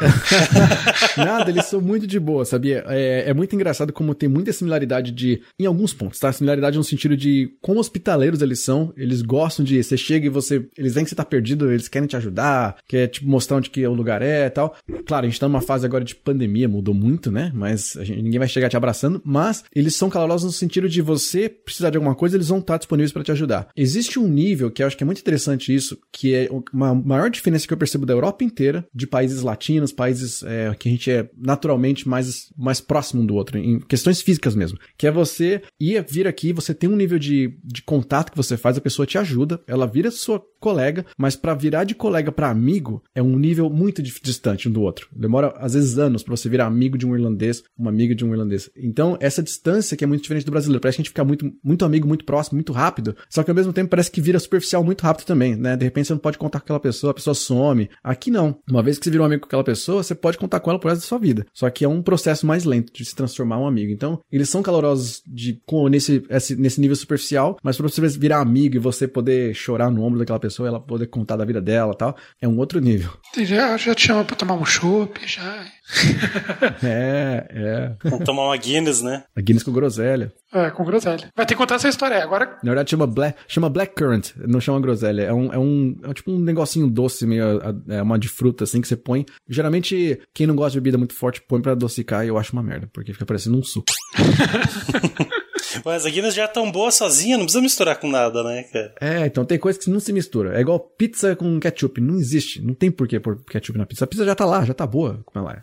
Nada, 1.16 1.50
eles 1.50 1.66
são 1.66 1.80
muito 1.80 2.06
de 2.06 2.18
boa, 2.18 2.44
sabia? 2.44 2.84
É, 2.88 3.24
é, 3.28 3.34
muito 3.34 3.54
engraçado 3.54 3.92
como 3.92 4.14
tem 4.14 4.28
muita 4.28 4.52
similaridade 4.52 5.12
de. 5.12 5.42
Em 5.58 5.66
alguns 5.66 5.92
pontos, 5.92 6.18
tá? 6.18 6.32
Similaridade 6.32 6.76
no 6.76 6.84
sentido 6.84 7.16
de 7.16 7.50
como 7.60 7.80
hospitaleiros 7.80 8.42
eles 8.42 8.60
são. 8.60 8.92
Eles 8.96 9.22
gostam 9.22 9.64
de. 9.64 9.82
Você 9.82 9.96
chega 9.96 10.26
e 10.26 10.30
você. 10.30 10.66
Eles 10.76 10.94
veem 10.94 11.04
que 11.04 11.10
você 11.10 11.16
tá 11.16 11.24
perdido, 11.24 11.70
eles 11.70 11.88
querem 11.88 12.08
te 12.08 12.16
ajudar, 12.16 12.76
quer 12.88 13.08
tipo, 13.08 13.28
mostrar 13.28 13.58
onde 13.58 13.70
que 13.70 13.86
o 13.86 13.94
lugar 13.94 14.22
é 14.22 14.46
e 14.46 14.50
tal. 14.50 14.76
Claro, 15.06 15.26
a 15.26 15.28
gente 15.28 15.40
tá 15.40 15.48
numa 15.48 15.60
fase 15.60 15.86
agora 15.86 16.04
de 16.04 16.14
pandemia, 16.14 16.68
mudou 16.68 16.94
muito, 16.94 17.30
né? 17.30 17.50
Mas 17.54 17.96
a 17.96 18.04
gente, 18.04 18.21
ninguém 18.22 18.38
vai 18.38 18.48
chegar 18.48 18.68
te 18.68 18.76
abraçando. 18.76 19.20
Mas 19.24 19.64
eles 19.74 19.94
são 19.94 20.08
calorosos 20.08 20.46
no 20.46 20.52
sentido 20.52 20.88
de 20.88 21.02
você 21.02 21.48
precisar 21.48 21.90
de 21.90 21.96
alguma 21.96 22.14
coisa, 22.14 22.36
eles 22.36 22.48
vão 22.48 22.58
estar 22.58 22.76
disponíveis 22.76 23.12
para 23.12 23.24
te 23.24 23.32
ajudar. 23.32 23.68
Existe 23.76 24.18
um 24.18 24.28
nível 24.28 24.70
que 24.70 24.82
eu 24.82 24.86
acho 24.86 24.96
que 24.96 25.04
é 25.04 25.06
muito 25.06 25.20
interessante 25.20 25.74
isso, 25.74 25.98
que 26.12 26.34
é 26.34 26.48
uma 26.72 26.94
maior 26.94 27.30
diferença 27.30 27.66
que 27.66 27.72
eu 27.72 27.78
percebo 27.78 28.06
da 28.06 28.12
Europa 28.12 28.44
inteira, 28.44 28.86
de 28.94 29.06
países 29.06 29.42
latinos, 29.42 29.92
países 29.92 30.42
é, 30.42 30.74
que 30.78 30.88
a 30.88 30.92
gente 30.92 31.10
é 31.10 31.28
naturalmente 31.36 32.08
mais, 32.08 32.52
mais 32.56 32.80
próximo 32.80 33.22
um 33.22 33.26
do 33.26 33.34
outro, 33.34 33.58
em 33.58 33.80
questões 33.80 34.20
físicas 34.20 34.54
mesmo. 34.54 34.78
Que 34.96 35.06
é 35.06 35.10
você 35.10 35.62
ir 35.80 36.04
vir 36.08 36.26
aqui, 36.26 36.52
você 36.52 36.74
tem 36.74 36.88
um 36.88 36.96
nível 36.96 37.18
de, 37.18 37.56
de 37.62 37.82
contato 37.82 38.30
que 38.30 38.36
você 38.36 38.56
faz, 38.56 38.76
a 38.76 38.80
pessoa 38.80 39.06
te 39.06 39.18
ajuda, 39.18 39.60
ela 39.66 39.86
vira 39.86 40.10
sua 40.10 40.42
colega, 40.60 41.04
mas 41.18 41.34
para 41.34 41.54
virar 41.54 41.84
de 41.84 41.94
colega 41.94 42.30
para 42.30 42.48
amigo 42.48 43.02
é 43.14 43.22
um 43.22 43.36
nível 43.36 43.68
muito 43.68 44.02
distante 44.02 44.68
um 44.68 44.72
do 44.72 44.82
outro. 44.82 45.08
Demora 45.12 45.54
às 45.56 45.74
vezes 45.74 45.98
anos 45.98 46.22
para 46.22 46.36
você 46.36 46.48
virar 46.48 46.66
amigo 46.66 46.96
de 46.96 47.06
um 47.06 47.14
irlandês, 47.14 47.62
uma 47.76 47.90
amiga 47.90 48.11
de 48.14 48.24
um 48.24 48.32
irlandês. 48.32 48.70
Então, 48.76 49.16
essa 49.20 49.42
distância 49.42 49.96
que 49.96 50.04
é 50.04 50.06
muito 50.06 50.22
diferente 50.22 50.44
do 50.44 50.52
brasileiro, 50.52 50.80
parece 50.80 50.96
que 50.96 51.02
a 51.02 51.04
gente 51.04 51.10
fica 51.10 51.24
muito 51.24 51.52
muito 51.62 51.84
amigo, 51.84 52.06
muito 52.06 52.24
próximo, 52.24 52.56
muito 52.56 52.72
rápido, 52.72 53.16
só 53.28 53.42
que 53.42 53.50
ao 53.50 53.54
mesmo 53.54 53.72
tempo 53.72 53.90
parece 53.90 54.10
que 54.10 54.20
vira 54.20 54.38
superficial 54.38 54.84
muito 54.84 55.02
rápido 55.02 55.26
também, 55.26 55.56
né? 55.56 55.76
De 55.76 55.84
repente 55.84 56.06
você 56.06 56.12
não 56.12 56.20
pode 56.20 56.38
contar 56.38 56.60
com 56.60 56.64
aquela 56.64 56.80
pessoa, 56.80 57.10
a 57.10 57.14
pessoa 57.14 57.34
some. 57.34 57.88
Aqui 58.02 58.30
não. 58.30 58.58
Uma 58.68 58.82
vez 58.82 58.98
que 58.98 59.04
você 59.04 59.10
virou 59.10 59.24
um 59.24 59.26
amigo 59.26 59.42
com 59.42 59.46
aquela 59.46 59.64
pessoa, 59.64 60.02
você 60.02 60.14
pode 60.14 60.38
contar 60.38 60.60
com 60.60 60.70
ela 60.70 60.78
pro 60.78 60.88
resto 60.88 61.02
da 61.02 61.06
sua 61.06 61.18
vida. 61.18 61.46
Só 61.52 61.68
que 61.70 61.84
é 61.84 61.88
um 61.88 62.02
processo 62.02 62.46
mais 62.46 62.64
lento 62.64 62.92
de 62.92 63.04
se 63.04 63.14
transformar 63.14 63.58
um 63.58 63.66
amigo. 63.66 63.92
Então, 63.92 64.20
eles 64.30 64.48
são 64.48 64.62
calorosos 64.62 65.22
de 65.26 65.60
com 65.66 65.88
nesse 65.88 66.22
esse, 66.28 66.56
nesse 66.56 66.80
nível 66.80 66.96
superficial, 66.96 67.58
mas 67.62 67.76
para 67.76 67.88
você 67.88 68.00
virar 68.08 68.40
amigo 68.40 68.76
e 68.76 68.78
você 68.78 69.06
poder 69.06 69.54
chorar 69.54 69.90
no 69.90 70.02
ombro 70.02 70.18
daquela 70.18 70.38
pessoa, 70.38 70.68
ela 70.68 70.80
poder 70.80 71.06
contar 71.06 71.36
da 71.36 71.44
vida 71.44 71.60
dela, 71.60 71.94
tal, 71.94 72.16
é 72.40 72.48
um 72.48 72.58
outro 72.58 72.80
nível. 72.80 73.12
Já 73.36 73.76
já 73.76 73.94
te 73.94 74.06
chama 74.06 74.24
para 74.24 74.36
tomar 74.36 74.54
um 74.54 74.64
chopp, 74.64 75.20
já. 75.26 75.66
é, 76.82 77.46
é. 77.50 77.92
Vamos 78.08 78.24
tomar 78.24 78.46
uma 78.46 78.56
Guinness, 78.56 79.02
né? 79.02 79.24
A 79.36 79.40
Guinness 79.40 79.62
com 79.62 79.72
groselha. 79.72 80.32
É, 80.52 80.70
com 80.70 80.84
groselha. 80.84 81.30
Vai 81.34 81.46
ter 81.46 81.54
que 81.54 81.58
contar 81.58 81.76
essa 81.76 81.88
história 81.88 82.22
agora. 82.22 82.58
Na 82.62 82.70
verdade, 82.70 82.90
chama 82.90 83.06
Black, 83.06 83.38
chama 83.48 83.68
black 83.68 83.94
Currant, 83.94 84.30
não 84.36 84.60
chama 84.60 84.80
groselha. 84.80 85.22
É 85.22 85.32
um, 85.32 85.52
é 85.52 85.58
um, 85.58 85.96
é 86.04 86.14
tipo 86.14 86.30
um 86.30 86.38
negocinho 86.38 86.88
doce, 86.88 87.26
meio, 87.26 87.44
é 87.88 88.02
uma 88.02 88.18
de 88.18 88.28
fruta, 88.28 88.64
assim, 88.64 88.80
que 88.80 88.88
você 88.88 88.96
põe. 88.96 89.24
Geralmente, 89.48 90.20
quem 90.34 90.46
não 90.46 90.56
gosta 90.56 90.72
de 90.72 90.80
bebida 90.80 90.98
muito 90.98 91.14
forte, 91.14 91.42
põe 91.42 91.60
pra 91.60 91.72
adocicar 91.72 92.24
e 92.24 92.28
eu 92.28 92.38
acho 92.38 92.52
uma 92.52 92.62
merda, 92.62 92.88
porque 92.92 93.12
fica 93.12 93.26
parecendo 93.26 93.58
um 93.58 93.62
suco. 93.62 93.92
Mas 95.84 96.04
a 96.04 96.10
Guinness 96.10 96.34
já 96.34 96.44
é 96.44 96.48
tão 96.48 96.70
boa 96.70 96.90
sozinha, 96.90 97.36
não 97.36 97.44
precisa 97.44 97.62
misturar 97.62 97.96
com 97.96 98.08
nada, 98.08 98.42
né, 98.42 98.62
cara? 98.64 98.94
É, 99.00 99.26
então 99.26 99.44
tem 99.44 99.58
coisa 99.58 99.78
que 99.78 99.88
não 99.88 100.00
se 100.00 100.12
mistura. 100.12 100.56
É 100.56 100.60
igual 100.60 100.78
pizza 100.78 101.34
com 101.34 101.58
ketchup. 101.58 102.00
Não 102.00 102.16
existe. 102.16 102.60
Não 102.60 102.74
tem 102.74 102.90
porquê 102.90 103.18
pôr 103.18 103.42
ketchup 103.44 103.78
na 103.78 103.86
pizza. 103.86 104.04
A 104.04 104.06
pizza 104.06 104.24
já 104.24 104.34
tá 104.34 104.44
lá, 104.44 104.64
já 104.64 104.74
tá 104.74 104.86
boa, 104.86 105.20
como 105.24 105.46
ela 105.46 105.56
é. 105.56 105.62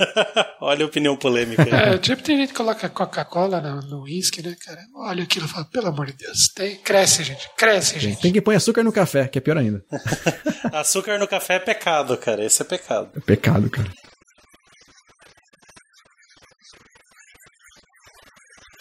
Olha 0.60 0.84
a 0.84 0.88
opinião 0.88 1.16
polêmica. 1.16 1.62
É, 1.62 1.98
tipo, 1.98 2.22
tem 2.22 2.36
gente 2.36 2.50
que 2.50 2.54
coloca 2.54 2.88
Coca-Cola 2.88 3.60
no 3.82 4.02
uísque, 4.02 4.42
né, 4.42 4.56
cara? 4.64 4.80
Olha 4.94 5.24
aquilo 5.24 5.46
e 5.46 5.48
fala, 5.48 5.64
pelo 5.64 5.88
amor 5.88 6.06
de 6.06 6.14
Deus. 6.14 6.48
Tem, 6.54 6.76
cresce, 6.76 7.24
gente. 7.24 7.48
Cresce, 7.56 7.98
gente. 7.98 8.20
Tem 8.20 8.32
que 8.32 8.40
pôr 8.40 8.54
açúcar 8.54 8.82
no 8.82 8.92
café, 8.92 9.28
que 9.28 9.38
é 9.38 9.40
pior 9.40 9.56
ainda. 9.56 9.84
açúcar 10.72 11.18
no 11.18 11.28
café 11.28 11.54
é 11.54 11.58
pecado, 11.58 12.16
cara. 12.16 12.44
Esse 12.44 12.62
é 12.62 12.64
pecado. 12.64 13.10
É 13.16 13.20
pecado, 13.20 13.68
cara. 13.70 13.90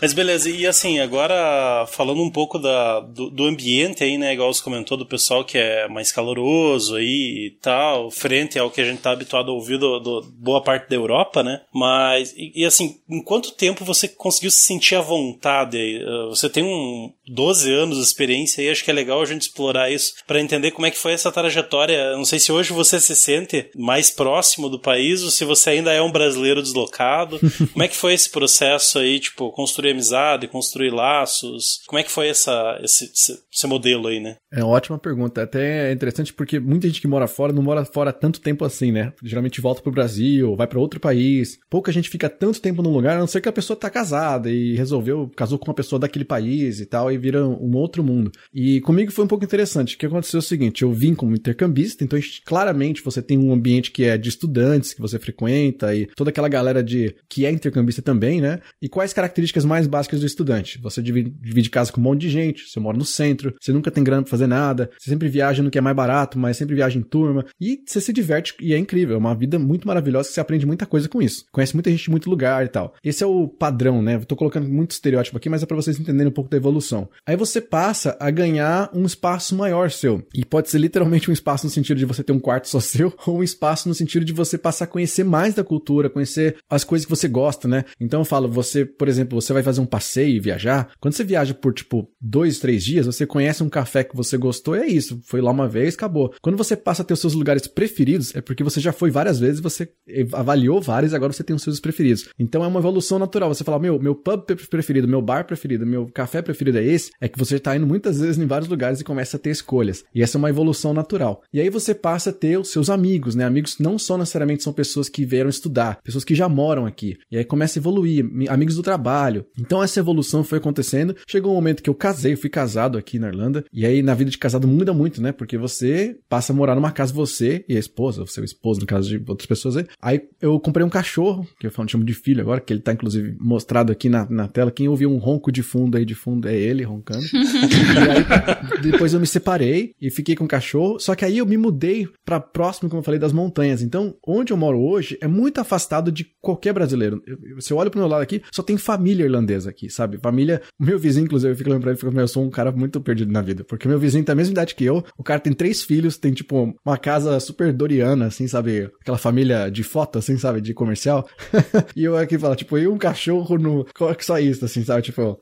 Mas 0.01 0.13
beleza, 0.13 0.49
e 0.49 0.65
assim, 0.65 0.99
agora 0.99 1.85
falando 1.87 2.23
um 2.23 2.29
pouco 2.29 2.57
da, 2.57 3.01
do, 3.01 3.29
do, 3.29 3.45
ambiente 3.45 4.03
aí, 4.03 4.17
né? 4.17 4.33
Igual 4.33 4.51
você 4.51 4.63
comentou 4.63 4.97
do 4.97 5.05
pessoal 5.05 5.45
que 5.45 5.59
é 5.59 5.87
mais 5.87 6.11
caloroso 6.11 6.95
aí 6.95 7.47
e 7.47 7.57
tal, 7.61 8.09
frente 8.09 8.57
ao 8.57 8.71
que 8.71 8.81
a 8.81 8.83
gente 8.83 8.99
tá 8.99 9.11
habituado 9.11 9.51
a 9.51 9.53
ouvir 9.53 9.77
do, 9.77 9.99
do 9.99 10.21
boa 10.39 10.63
parte 10.63 10.89
da 10.89 10.95
Europa, 10.95 11.43
né? 11.43 11.61
Mas, 11.71 12.33
e, 12.35 12.51
e, 12.55 12.65
assim, 12.65 12.99
em 13.07 13.21
quanto 13.21 13.51
tempo 13.51 13.85
você 13.85 14.07
conseguiu 14.07 14.49
se 14.49 14.63
sentir 14.63 14.95
à 14.95 15.01
vontade 15.01 15.77
aí? 15.77 16.03
Uh, 16.03 16.29
você 16.29 16.49
tem 16.49 16.63
um 16.63 17.13
12 17.31 17.71
anos 17.71 17.97
de 17.97 18.03
experiência 18.03 18.61
aí, 18.61 18.69
acho 18.69 18.83
que 18.83 18.91
é 18.91 18.93
legal 18.93 19.21
a 19.21 19.25
gente 19.25 19.43
explorar 19.43 19.89
isso 19.89 20.13
para 20.27 20.41
entender 20.41 20.71
como 20.71 20.85
é 20.85 20.91
que 20.91 20.97
foi 20.97 21.13
essa 21.13 21.31
trajetória. 21.31 22.15
Não 22.15 22.25
sei 22.25 22.39
se 22.39 22.51
hoje 22.51 22.73
você 22.73 22.99
se 22.99 23.15
sente 23.15 23.69
mais 23.75 24.09
próximo 24.09 24.69
do 24.69 24.79
país 24.79 25.23
ou 25.23 25.29
se 25.29 25.45
você 25.45 25.71
ainda 25.71 25.91
é 25.91 26.01
um 26.01 26.11
brasileiro 26.11 26.61
deslocado. 26.61 27.39
como 27.71 27.83
é 27.83 27.87
que 27.87 27.95
foi 27.95 28.13
esse 28.13 28.29
processo 28.29 28.99
aí, 28.99 29.19
tipo, 29.19 29.51
construir 29.51 29.91
amizade, 29.91 30.47
construir 30.47 30.91
laços? 30.91 31.81
Como 31.87 31.99
é 31.99 32.03
que 32.03 32.11
foi 32.11 32.27
essa, 32.27 32.79
esse, 32.83 33.11
esse 33.13 33.67
modelo 33.67 34.07
aí, 34.07 34.19
né? 34.19 34.35
É 34.51 34.63
uma 34.63 34.73
ótima 34.73 34.97
pergunta. 34.97 35.43
Até 35.43 35.89
é 35.89 35.93
interessante 35.93 36.33
porque 36.33 36.59
muita 36.59 36.87
gente 36.87 37.01
que 37.01 37.07
mora 37.07 37.27
fora 37.27 37.53
não 37.53 37.63
mora 37.63 37.85
fora 37.85 38.11
tanto 38.11 38.41
tempo 38.41 38.65
assim, 38.65 38.91
né? 38.91 39.13
Geralmente 39.23 39.61
volta 39.61 39.81
pro 39.81 39.91
Brasil, 39.91 40.55
vai 40.55 40.67
para 40.67 40.79
outro 40.79 40.99
país. 40.99 41.57
Pouca 41.69 41.91
gente 41.91 42.09
fica 42.09 42.29
tanto 42.29 42.61
tempo 42.61 42.81
num 42.81 42.93
lugar, 42.93 43.15
a 43.15 43.19
não 43.19 43.27
ser 43.27 43.41
que 43.41 43.49
a 43.49 43.53
pessoa 43.53 43.77
tá 43.77 43.89
casada 43.89 44.49
e 44.49 44.75
resolveu, 44.75 45.31
casou 45.35 45.57
com 45.57 45.69
uma 45.69 45.73
pessoa 45.73 45.99
daquele 45.99 46.25
país 46.25 46.79
e 46.79 46.85
tal, 46.85 47.11
e 47.11 47.20
vira 47.21 47.47
um 47.47 47.75
outro 47.75 48.03
mundo. 48.03 48.31
E 48.53 48.81
comigo 48.81 49.11
foi 49.11 49.23
um 49.23 49.27
pouco 49.27 49.45
interessante. 49.45 49.95
O 49.95 49.97
que 49.97 50.05
aconteceu 50.05 50.39
é 50.39 50.41
o 50.41 50.43
seguinte, 50.43 50.81
eu 50.81 50.91
vim 50.91 51.13
como 51.13 51.35
intercambista, 51.35 52.03
então 52.03 52.19
claramente 52.45 53.03
você 53.03 53.21
tem 53.21 53.37
um 53.37 53.53
ambiente 53.53 53.91
que 53.91 54.03
é 54.03 54.17
de 54.17 54.29
estudantes 54.29 54.93
que 54.93 55.01
você 55.01 55.19
frequenta 55.19 55.95
e 55.95 56.07
toda 56.07 56.29
aquela 56.29 56.49
galera 56.49 56.83
de 56.83 57.15
que 57.29 57.45
é 57.45 57.51
intercambista 57.51 58.01
também, 58.01 58.41
né? 58.41 58.59
E 58.81 58.89
quais 58.89 59.13
características 59.13 59.65
mais 59.65 59.87
básicas 59.87 60.19
do 60.19 60.25
estudante. 60.25 60.79
Você 60.81 61.01
divide, 61.01 61.29
divide 61.29 61.69
casa 61.69 61.91
com 61.91 62.01
um 62.01 62.03
monte 62.03 62.21
de 62.21 62.29
gente, 62.29 62.67
você 62.67 62.79
mora 62.79 62.97
no 62.97 63.05
centro, 63.05 63.53
você 63.59 63.71
nunca 63.71 63.91
tem 63.91 64.03
grana 64.03 64.23
pra 64.23 64.31
fazer 64.31 64.47
nada, 64.47 64.89
você 64.97 65.09
sempre 65.09 65.29
viaja 65.29 65.61
no 65.61 65.69
que 65.69 65.77
é 65.77 65.81
mais 65.81 65.95
barato, 65.95 66.39
mas 66.39 66.57
sempre 66.57 66.75
viaja 66.75 66.97
em 66.97 67.03
turma, 67.03 67.45
e 67.59 67.81
você 67.85 68.01
se 68.01 68.11
diverte 68.11 68.55
e 68.59 68.73
é 68.73 68.77
incrível, 68.77 69.15
é 69.15 69.19
uma 69.19 69.35
vida 69.35 69.59
muito 69.59 69.87
maravilhosa 69.87 70.29
que 70.29 70.33
você 70.33 70.41
aprende 70.41 70.65
muita 70.65 70.85
coisa 70.85 71.07
com 71.07 71.21
isso. 71.21 71.45
Conhece 71.51 71.75
muita 71.75 71.89
gente 71.89 72.03
de 72.03 72.09
muito 72.09 72.29
lugar 72.29 72.65
e 72.65 72.69
tal. 72.69 72.95
Esse 73.03 73.23
é 73.23 73.27
o 73.27 73.47
padrão, 73.47 74.01
né? 74.01 74.15
Eu 74.15 74.25
tô 74.25 74.35
colocando 74.35 74.67
muito 74.67 74.91
estereótipo 74.91 75.37
aqui, 75.37 75.49
mas 75.49 75.63
é 75.63 75.65
para 75.65 75.75
vocês 75.75 75.99
entenderem 75.99 76.29
um 76.29 76.33
pouco 76.33 76.49
da 76.49 76.57
evolução. 76.57 77.09
Aí 77.25 77.35
você 77.35 77.61
passa 77.61 78.17
a 78.19 78.29
ganhar 78.31 78.89
um 78.93 79.05
espaço 79.05 79.55
maior 79.55 79.91
seu. 79.91 80.25
E 80.33 80.43
pode 80.43 80.69
ser 80.69 80.79
literalmente 80.79 81.29
um 81.29 81.33
espaço 81.33 81.65
no 81.65 81.71
sentido 81.71 81.97
de 81.97 82.05
você 82.05 82.23
ter 82.23 82.33
um 82.33 82.39
quarto 82.39 82.67
só 82.67 82.79
seu, 82.79 83.13
ou 83.25 83.39
um 83.39 83.43
espaço 83.43 83.87
no 83.87 83.95
sentido 83.95 84.25
de 84.25 84.33
você 84.33 84.57
passar 84.57 84.85
a 84.85 84.87
conhecer 84.87 85.23
mais 85.23 85.53
da 85.53 85.63
cultura, 85.63 86.09
conhecer 86.09 86.57
as 86.69 86.83
coisas 86.83 87.05
que 87.05 87.09
você 87.09 87.27
gosta, 87.27 87.67
né? 87.67 87.85
Então 87.99 88.21
eu 88.21 88.25
falo, 88.25 88.47
você, 88.47 88.85
por 88.85 89.07
exemplo, 89.07 89.39
você 89.39 89.53
vai 89.53 89.63
fazer 89.63 89.81
um 89.81 89.85
passeio 89.85 90.35
e 90.35 90.39
viajar, 90.39 90.91
quando 90.99 91.13
você 91.13 91.23
viaja 91.23 91.53
por, 91.53 91.73
tipo, 91.73 92.09
dois, 92.19 92.59
três 92.59 92.83
dias, 92.83 93.05
você 93.05 93.25
conhece 93.25 93.63
um 93.63 93.69
café 93.69 94.03
que 94.03 94.15
você 94.15 94.37
gostou 94.37 94.75
e 94.75 94.79
é 94.79 94.87
isso. 94.87 95.19
Foi 95.25 95.41
lá 95.41 95.51
uma 95.51 95.67
vez, 95.67 95.93
acabou. 95.93 96.33
Quando 96.41 96.57
você 96.57 96.75
passa 96.75 97.01
a 97.01 97.05
ter 97.05 97.13
os 97.13 97.19
seus 97.19 97.33
lugares 97.33 97.67
preferidos, 97.67 98.35
é 98.35 98.41
porque 98.41 98.63
você 98.63 98.79
já 98.79 98.91
foi 98.91 99.11
várias 99.11 99.39
vezes, 99.39 99.59
você 99.59 99.89
avaliou 100.33 100.81
vários 100.81 101.13
agora 101.13 101.33
você 101.33 101.43
tem 101.43 101.55
os 101.55 101.61
seus 101.61 101.79
preferidos. 101.79 102.29
Então 102.37 102.63
é 102.63 102.67
uma 102.67 102.79
evolução 102.79 103.19
natural. 103.19 103.53
Você 103.53 103.63
fala, 103.63 103.79
meu, 103.79 103.99
meu 103.99 104.15
pub 104.15 104.43
preferido, 104.69 105.07
meu 105.07 105.21
bar 105.21 105.45
preferido, 105.45 105.85
meu 105.85 106.07
café 106.07 106.41
preferido 106.41 106.77
é 106.77 106.83
esse, 106.91 107.11
é 107.19 107.27
que 107.27 107.39
você 107.39 107.55
está 107.55 107.75
indo 107.75 107.87
muitas 107.87 108.19
vezes 108.19 108.37
em 108.37 108.45
vários 108.45 108.69
lugares 108.69 108.99
e 108.99 109.03
começa 109.03 109.37
a 109.37 109.39
ter 109.39 109.49
escolhas. 109.49 110.03
E 110.13 110.21
essa 110.21 110.37
é 110.37 110.39
uma 110.39 110.49
evolução 110.49 110.93
natural. 110.93 111.41
E 111.53 111.59
aí 111.59 111.69
você 111.69 111.93
passa 111.93 112.29
a 112.29 112.33
ter 112.33 112.59
os 112.59 112.69
seus 112.69 112.89
amigos, 112.89 113.35
né? 113.35 113.45
Amigos 113.45 113.77
não 113.79 113.97
só 113.97 114.17
necessariamente 114.17 114.63
são 114.63 114.73
pessoas 114.73 115.09
que 115.09 115.25
vieram 115.25 115.49
estudar, 115.49 115.99
pessoas 116.03 116.23
que 116.23 116.35
já 116.35 116.47
moram 116.47 116.85
aqui. 116.85 117.17
E 117.31 117.37
aí 117.37 117.45
começa 117.45 117.77
a 117.77 117.81
evoluir, 117.81 118.25
amigos 118.49 118.75
do 118.75 118.83
trabalho. 118.83 119.45
Então 119.59 119.83
essa 119.83 119.99
evolução 119.99 120.43
foi 120.43 120.57
acontecendo. 120.57 121.15
Chegou 121.27 121.51
um 121.51 121.55
momento 121.55 121.83
que 121.83 121.89
eu 121.89 121.95
casei, 121.95 122.33
eu 122.33 122.37
fui 122.37 122.49
casado 122.49 122.97
aqui 122.97 123.19
na 123.19 123.27
Irlanda. 123.27 123.63
E 123.71 123.85
aí 123.85 124.01
na 124.01 124.13
vida 124.13 124.29
de 124.29 124.37
casado 124.37 124.67
muda 124.67 124.93
muito, 124.93 125.21
né? 125.21 125.31
Porque 125.31 125.57
você 125.57 126.17
passa 126.29 126.53
a 126.53 126.55
morar 126.55 126.75
numa 126.75 126.91
casa, 126.91 127.13
você 127.13 127.63
e 127.67 127.75
a 127.75 127.79
esposa, 127.79 128.23
o 128.23 128.27
seu 128.27 128.43
esposo, 128.43 128.81
no 128.81 128.85
caso 128.85 129.09
de 129.09 129.23
outras 129.27 129.45
pessoas 129.45 129.77
aí. 129.77 129.85
Aí 130.01 130.21
eu 130.41 130.59
comprei 130.59 130.85
um 130.85 130.89
cachorro, 130.89 131.47
que 131.59 131.67
eu 131.67 131.71
falo, 131.71 131.89
chamo 131.89 132.03
de 132.03 132.13
filho 132.13 132.41
agora, 132.41 132.61
que 132.61 132.73
ele 132.73 132.81
tá 132.81 132.93
inclusive 132.93 133.35
mostrado 133.39 133.91
aqui 133.91 134.09
na, 134.09 134.29
na 134.29 134.47
tela. 134.47 134.71
Quem 134.71 134.87
ouviu 134.87 135.09
um 135.11 135.17
ronco 135.17 135.51
de 135.51 135.63
fundo 135.63 135.97
aí 135.97 136.05
de 136.05 136.15
fundo 136.15 136.47
é 136.47 136.55
ele 136.55 136.80
roncando. 136.83 137.23
e 137.33 138.09
aí 138.09 138.91
depois 138.91 139.13
eu 139.13 139.19
me 139.19 139.27
separei 139.27 139.93
e 140.01 140.09
fiquei 140.09 140.35
com 140.35 140.45
o 140.45 140.47
cachorro. 140.47 140.99
Só 140.99 141.15
que 141.15 141.25
aí 141.25 141.37
eu 141.37 141.45
me 141.45 141.57
mudei 141.57 142.07
para 142.25 142.39
próximo, 142.39 142.89
como 142.89 142.99
eu 142.99 143.03
falei, 143.03 143.19
das 143.19 143.33
montanhas. 143.33 143.81
Então, 143.81 144.15
onde 144.25 144.53
eu 144.53 144.57
moro 144.57 144.79
hoje 144.79 145.17
é 145.21 145.27
muito 145.27 145.59
afastado 145.59 146.11
de 146.11 146.25
qualquer 146.41 146.73
brasileiro. 146.73 147.21
Eu, 147.25 147.61
se 147.61 147.71
eu 147.71 147.77
olho 147.77 147.91
pro 147.91 147.99
meu 147.99 148.07
lado 148.07 148.21
aqui, 148.21 148.41
só 148.51 148.63
tem 148.63 148.77
família 148.77 149.25
irlandesa 149.25 149.69
aqui, 149.69 149.89
sabe? 149.89 150.17
Família. 150.17 150.61
Meu 150.79 150.97
vizinho, 150.97 151.25
inclusive, 151.25 151.53
eu 151.53 151.57
fico 151.57 151.69
lembrando, 151.69 151.97
eu, 152.01 152.11
eu 152.11 152.27
sou 152.27 152.43
um 152.43 152.49
cara 152.49 152.71
muito 152.71 152.99
perdido 153.01 153.31
na 153.31 153.41
vida. 153.41 153.63
Porque 153.63 153.87
meu 153.87 153.99
vizinho 153.99 154.23
tem 154.23 154.33
a 154.33 154.35
mesma 154.35 154.51
idade 154.51 154.75
que 154.75 154.83
eu. 154.83 155.03
O 155.17 155.23
cara 155.23 155.39
tem 155.39 155.53
três 155.53 155.83
filhos, 155.83 156.17
tem 156.17 156.33
tipo 156.33 156.73
uma 156.85 156.97
casa 156.97 157.39
super 157.39 157.71
doriana, 157.73 158.27
assim, 158.27 158.47
sabe? 158.47 158.89
Aquela 159.01 159.17
família 159.17 159.69
de 159.69 159.83
foto, 159.83 160.19
assim, 160.19 160.37
sabe? 160.37 160.61
De 160.61 160.73
comercial. 160.73 161.27
e 161.95 162.03
eu 162.03 162.17
aqui 162.17 162.37
falo, 162.37 162.55
tipo, 162.55 162.77
e 162.77 162.87
um 162.87 162.97
cachorro 162.97 163.57
no. 163.57 163.85
Só 164.19 164.39
isso, 164.39 164.65
assim, 164.65 164.83
sabe? 164.83 165.01
Tipo, 165.01 165.39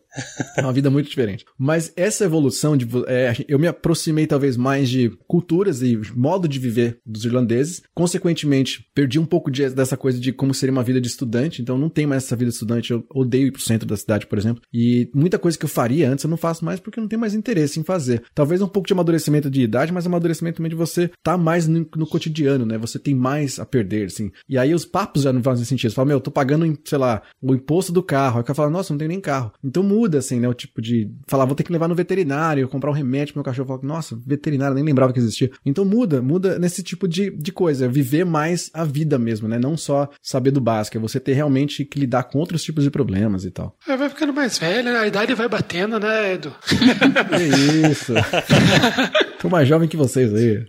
é 0.57 0.61
uma 0.61 0.73
vida 0.73 0.89
muito 0.89 1.09
diferente. 1.09 1.45
Mas 1.57 1.91
essa 1.95 2.25
evolução 2.25 2.75
de. 2.75 2.87
É, 3.07 3.33
eu 3.47 3.59
me 3.59 3.67
aproximei 3.67 4.27
talvez 4.27 4.57
mais 4.57 4.89
de 4.89 5.09
culturas 5.27 5.81
e 5.81 5.99
modo 6.15 6.47
de 6.47 6.59
viver 6.59 6.99
dos 7.05 7.25
irlandeses. 7.25 7.81
Consequentemente, 7.93 8.85
perdi 8.93 9.19
um 9.19 9.25
pouco 9.25 9.51
de, 9.51 9.69
dessa 9.69 9.97
coisa 9.97 10.19
de 10.19 10.31
como 10.31 10.53
seria 10.53 10.71
uma 10.71 10.83
vida 10.83 11.01
de 11.01 11.07
estudante. 11.07 11.61
Então 11.61 11.77
não 11.77 11.89
tem 11.89 12.05
mais 12.05 12.23
essa 12.23 12.35
vida 12.35 12.49
de 12.49 12.55
estudante. 12.55 12.91
Eu 12.91 13.05
odeio 13.13 13.47
ir 13.47 13.51
pro 13.51 13.61
centro 13.61 13.87
da 13.87 13.97
cidade, 13.97 14.27
por 14.27 14.37
exemplo. 14.37 14.61
E 14.73 15.09
muita 15.13 15.39
coisa 15.39 15.57
que 15.57 15.65
eu 15.65 15.69
faria 15.69 16.09
antes 16.09 16.23
eu 16.23 16.29
não 16.29 16.37
faço 16.37 16.63
mais 16.63 16.79
porque 16.79 16.99
eu 16.99 17.01
não 17.01 17.07
tenho 17.07 17.19
mais 17.19 17.33
interesse 17.33 17.79
em 17.79 17.83
fazer. 17.83 18.23
Talvez 18.33 18.61
um 18.61 18.67
pouco 18.67 18.87
de 18.87 18.93
amadurecimento 18.93 19.49
de 19.49 19.61
idade, 19.61 19.91
mas 19.91 20.05
amadurecimento 20.05 20.57
também 20.57 20.69
de 20.69 20.75
você 20.75 21.09
tá 21.23 21.37
mais 21.37 21.67
no, 21.67 21.87
no 21.95 22.07
cotidiano, 22.07 22.65
né? 22.65 22.77
Você 22.77 22.99
tem 22.99 23.15
mais 23.15 23.59
a 23.59 23.65
perder, 23.65 24.07
assim. 24.07 24.31
E 24.47 24.57
aí 24.57 24.73
os 24.73 24.85
papos 24.85 25.23
já 25.23 25.33
não 25.33 25.43
fazem 25.43 25.65
sentido. 25.65 25.91
Você 25.91 25.95
fala, 25.95 26.07
meu, 26.07 26.17
eu 26.17 26.21
tô 26.21 26.31
pagando, 26.31 26.77
sei 26.83 26.97
lá, 26.97 27.21
o 27.41 27.53
imposto 27.53 27.91
do 27.91 28.03
carro. 28.03 28.37
Aí 28.37 28.41
o 28.41 28.45
cara 28.45 28.55
fala, 28.55 28.69
nossa, 28.69 28.93
não 28.93 28.97
tem 28.97 29.07
nem 29.07 29.21
carro. 29.21 29.51
Então 29.63 29.83
muda, 29.83 30.08
assim, 30.17 30.39
né? 30.39 30.47
O 30.47 30.53
tipo 30.53 30.81
de 30.81 31.11
falar, 31.27 31.45
vou 31.45 31.55
ter 31.55 31.63
que 31.63 31.71
levar 31.71 31.87
no 31.87 31.95
veterinário, 31.95 32.67
comprar 32.67 32.89
um 32.89 32.93
remédio 32.93 33.33
pro 33.33 33.39
meu 33.39 33.45
cachorro. 33.45 33.67
Falo, 33.67 33.81
nossa, 33.83 34.19
veterinário, 34.25 34.75
nem 34.75 34.83
lembrava 34.83 35.13
que 35.13 35.19
existia. 35.19 35.51
Então 35.65 35.85
muda, 35.85 36.21
muda 36.21 36.57
nesse 36.59 36.83
tipo 36.83 37.07
de, 37.07 37.29
de 37.31 37.51
coisa. 37.51 37.87
Viver 37.87 38.25
mais 38.25 38.69
a 38.73 38.83
vida 38.83 39.17
mesmo, 39.17 39.47
né? 39.47 39.59
Não 39.59 39.77
só 39.77 40.09
saber 40.21 40.51
do 40.51 40.61
básico, 40.61 40.97
é 40.97 40.99
você 40.99 41.19
ter 41.19 41.33
realmente 41.33 41.85
que 41.85 41.99
lidar 41.99 42.23
com 42.23 42.39
outros 42.39 42.63
tipos 42.63 42.83
de 42.83 42.91
problemas 42.91 43.45
e 43.45 43.51
tal. 43.51 43.75
É, 43.87 43.95
vai 43.95 44.09
ficando 44.09 44.33
mais 44.33 44.57
velho, 44.57 44.91
né? 44.91 44.99
a 44.99 45.07
idade 45.07 45.33
vai 45.33 45.47
batendo, 45.47 45.99
né, 45.99 46.33
Edu? 46.33 46.53
é 47.31 47.89
isso. 47.89 48.13
Tô 49.39 49.47
mais 49.47 49.67
jovem 49.67 49.87
que 49.87 49.95
vocês 49.95 50.33
aí. 50.33 50.65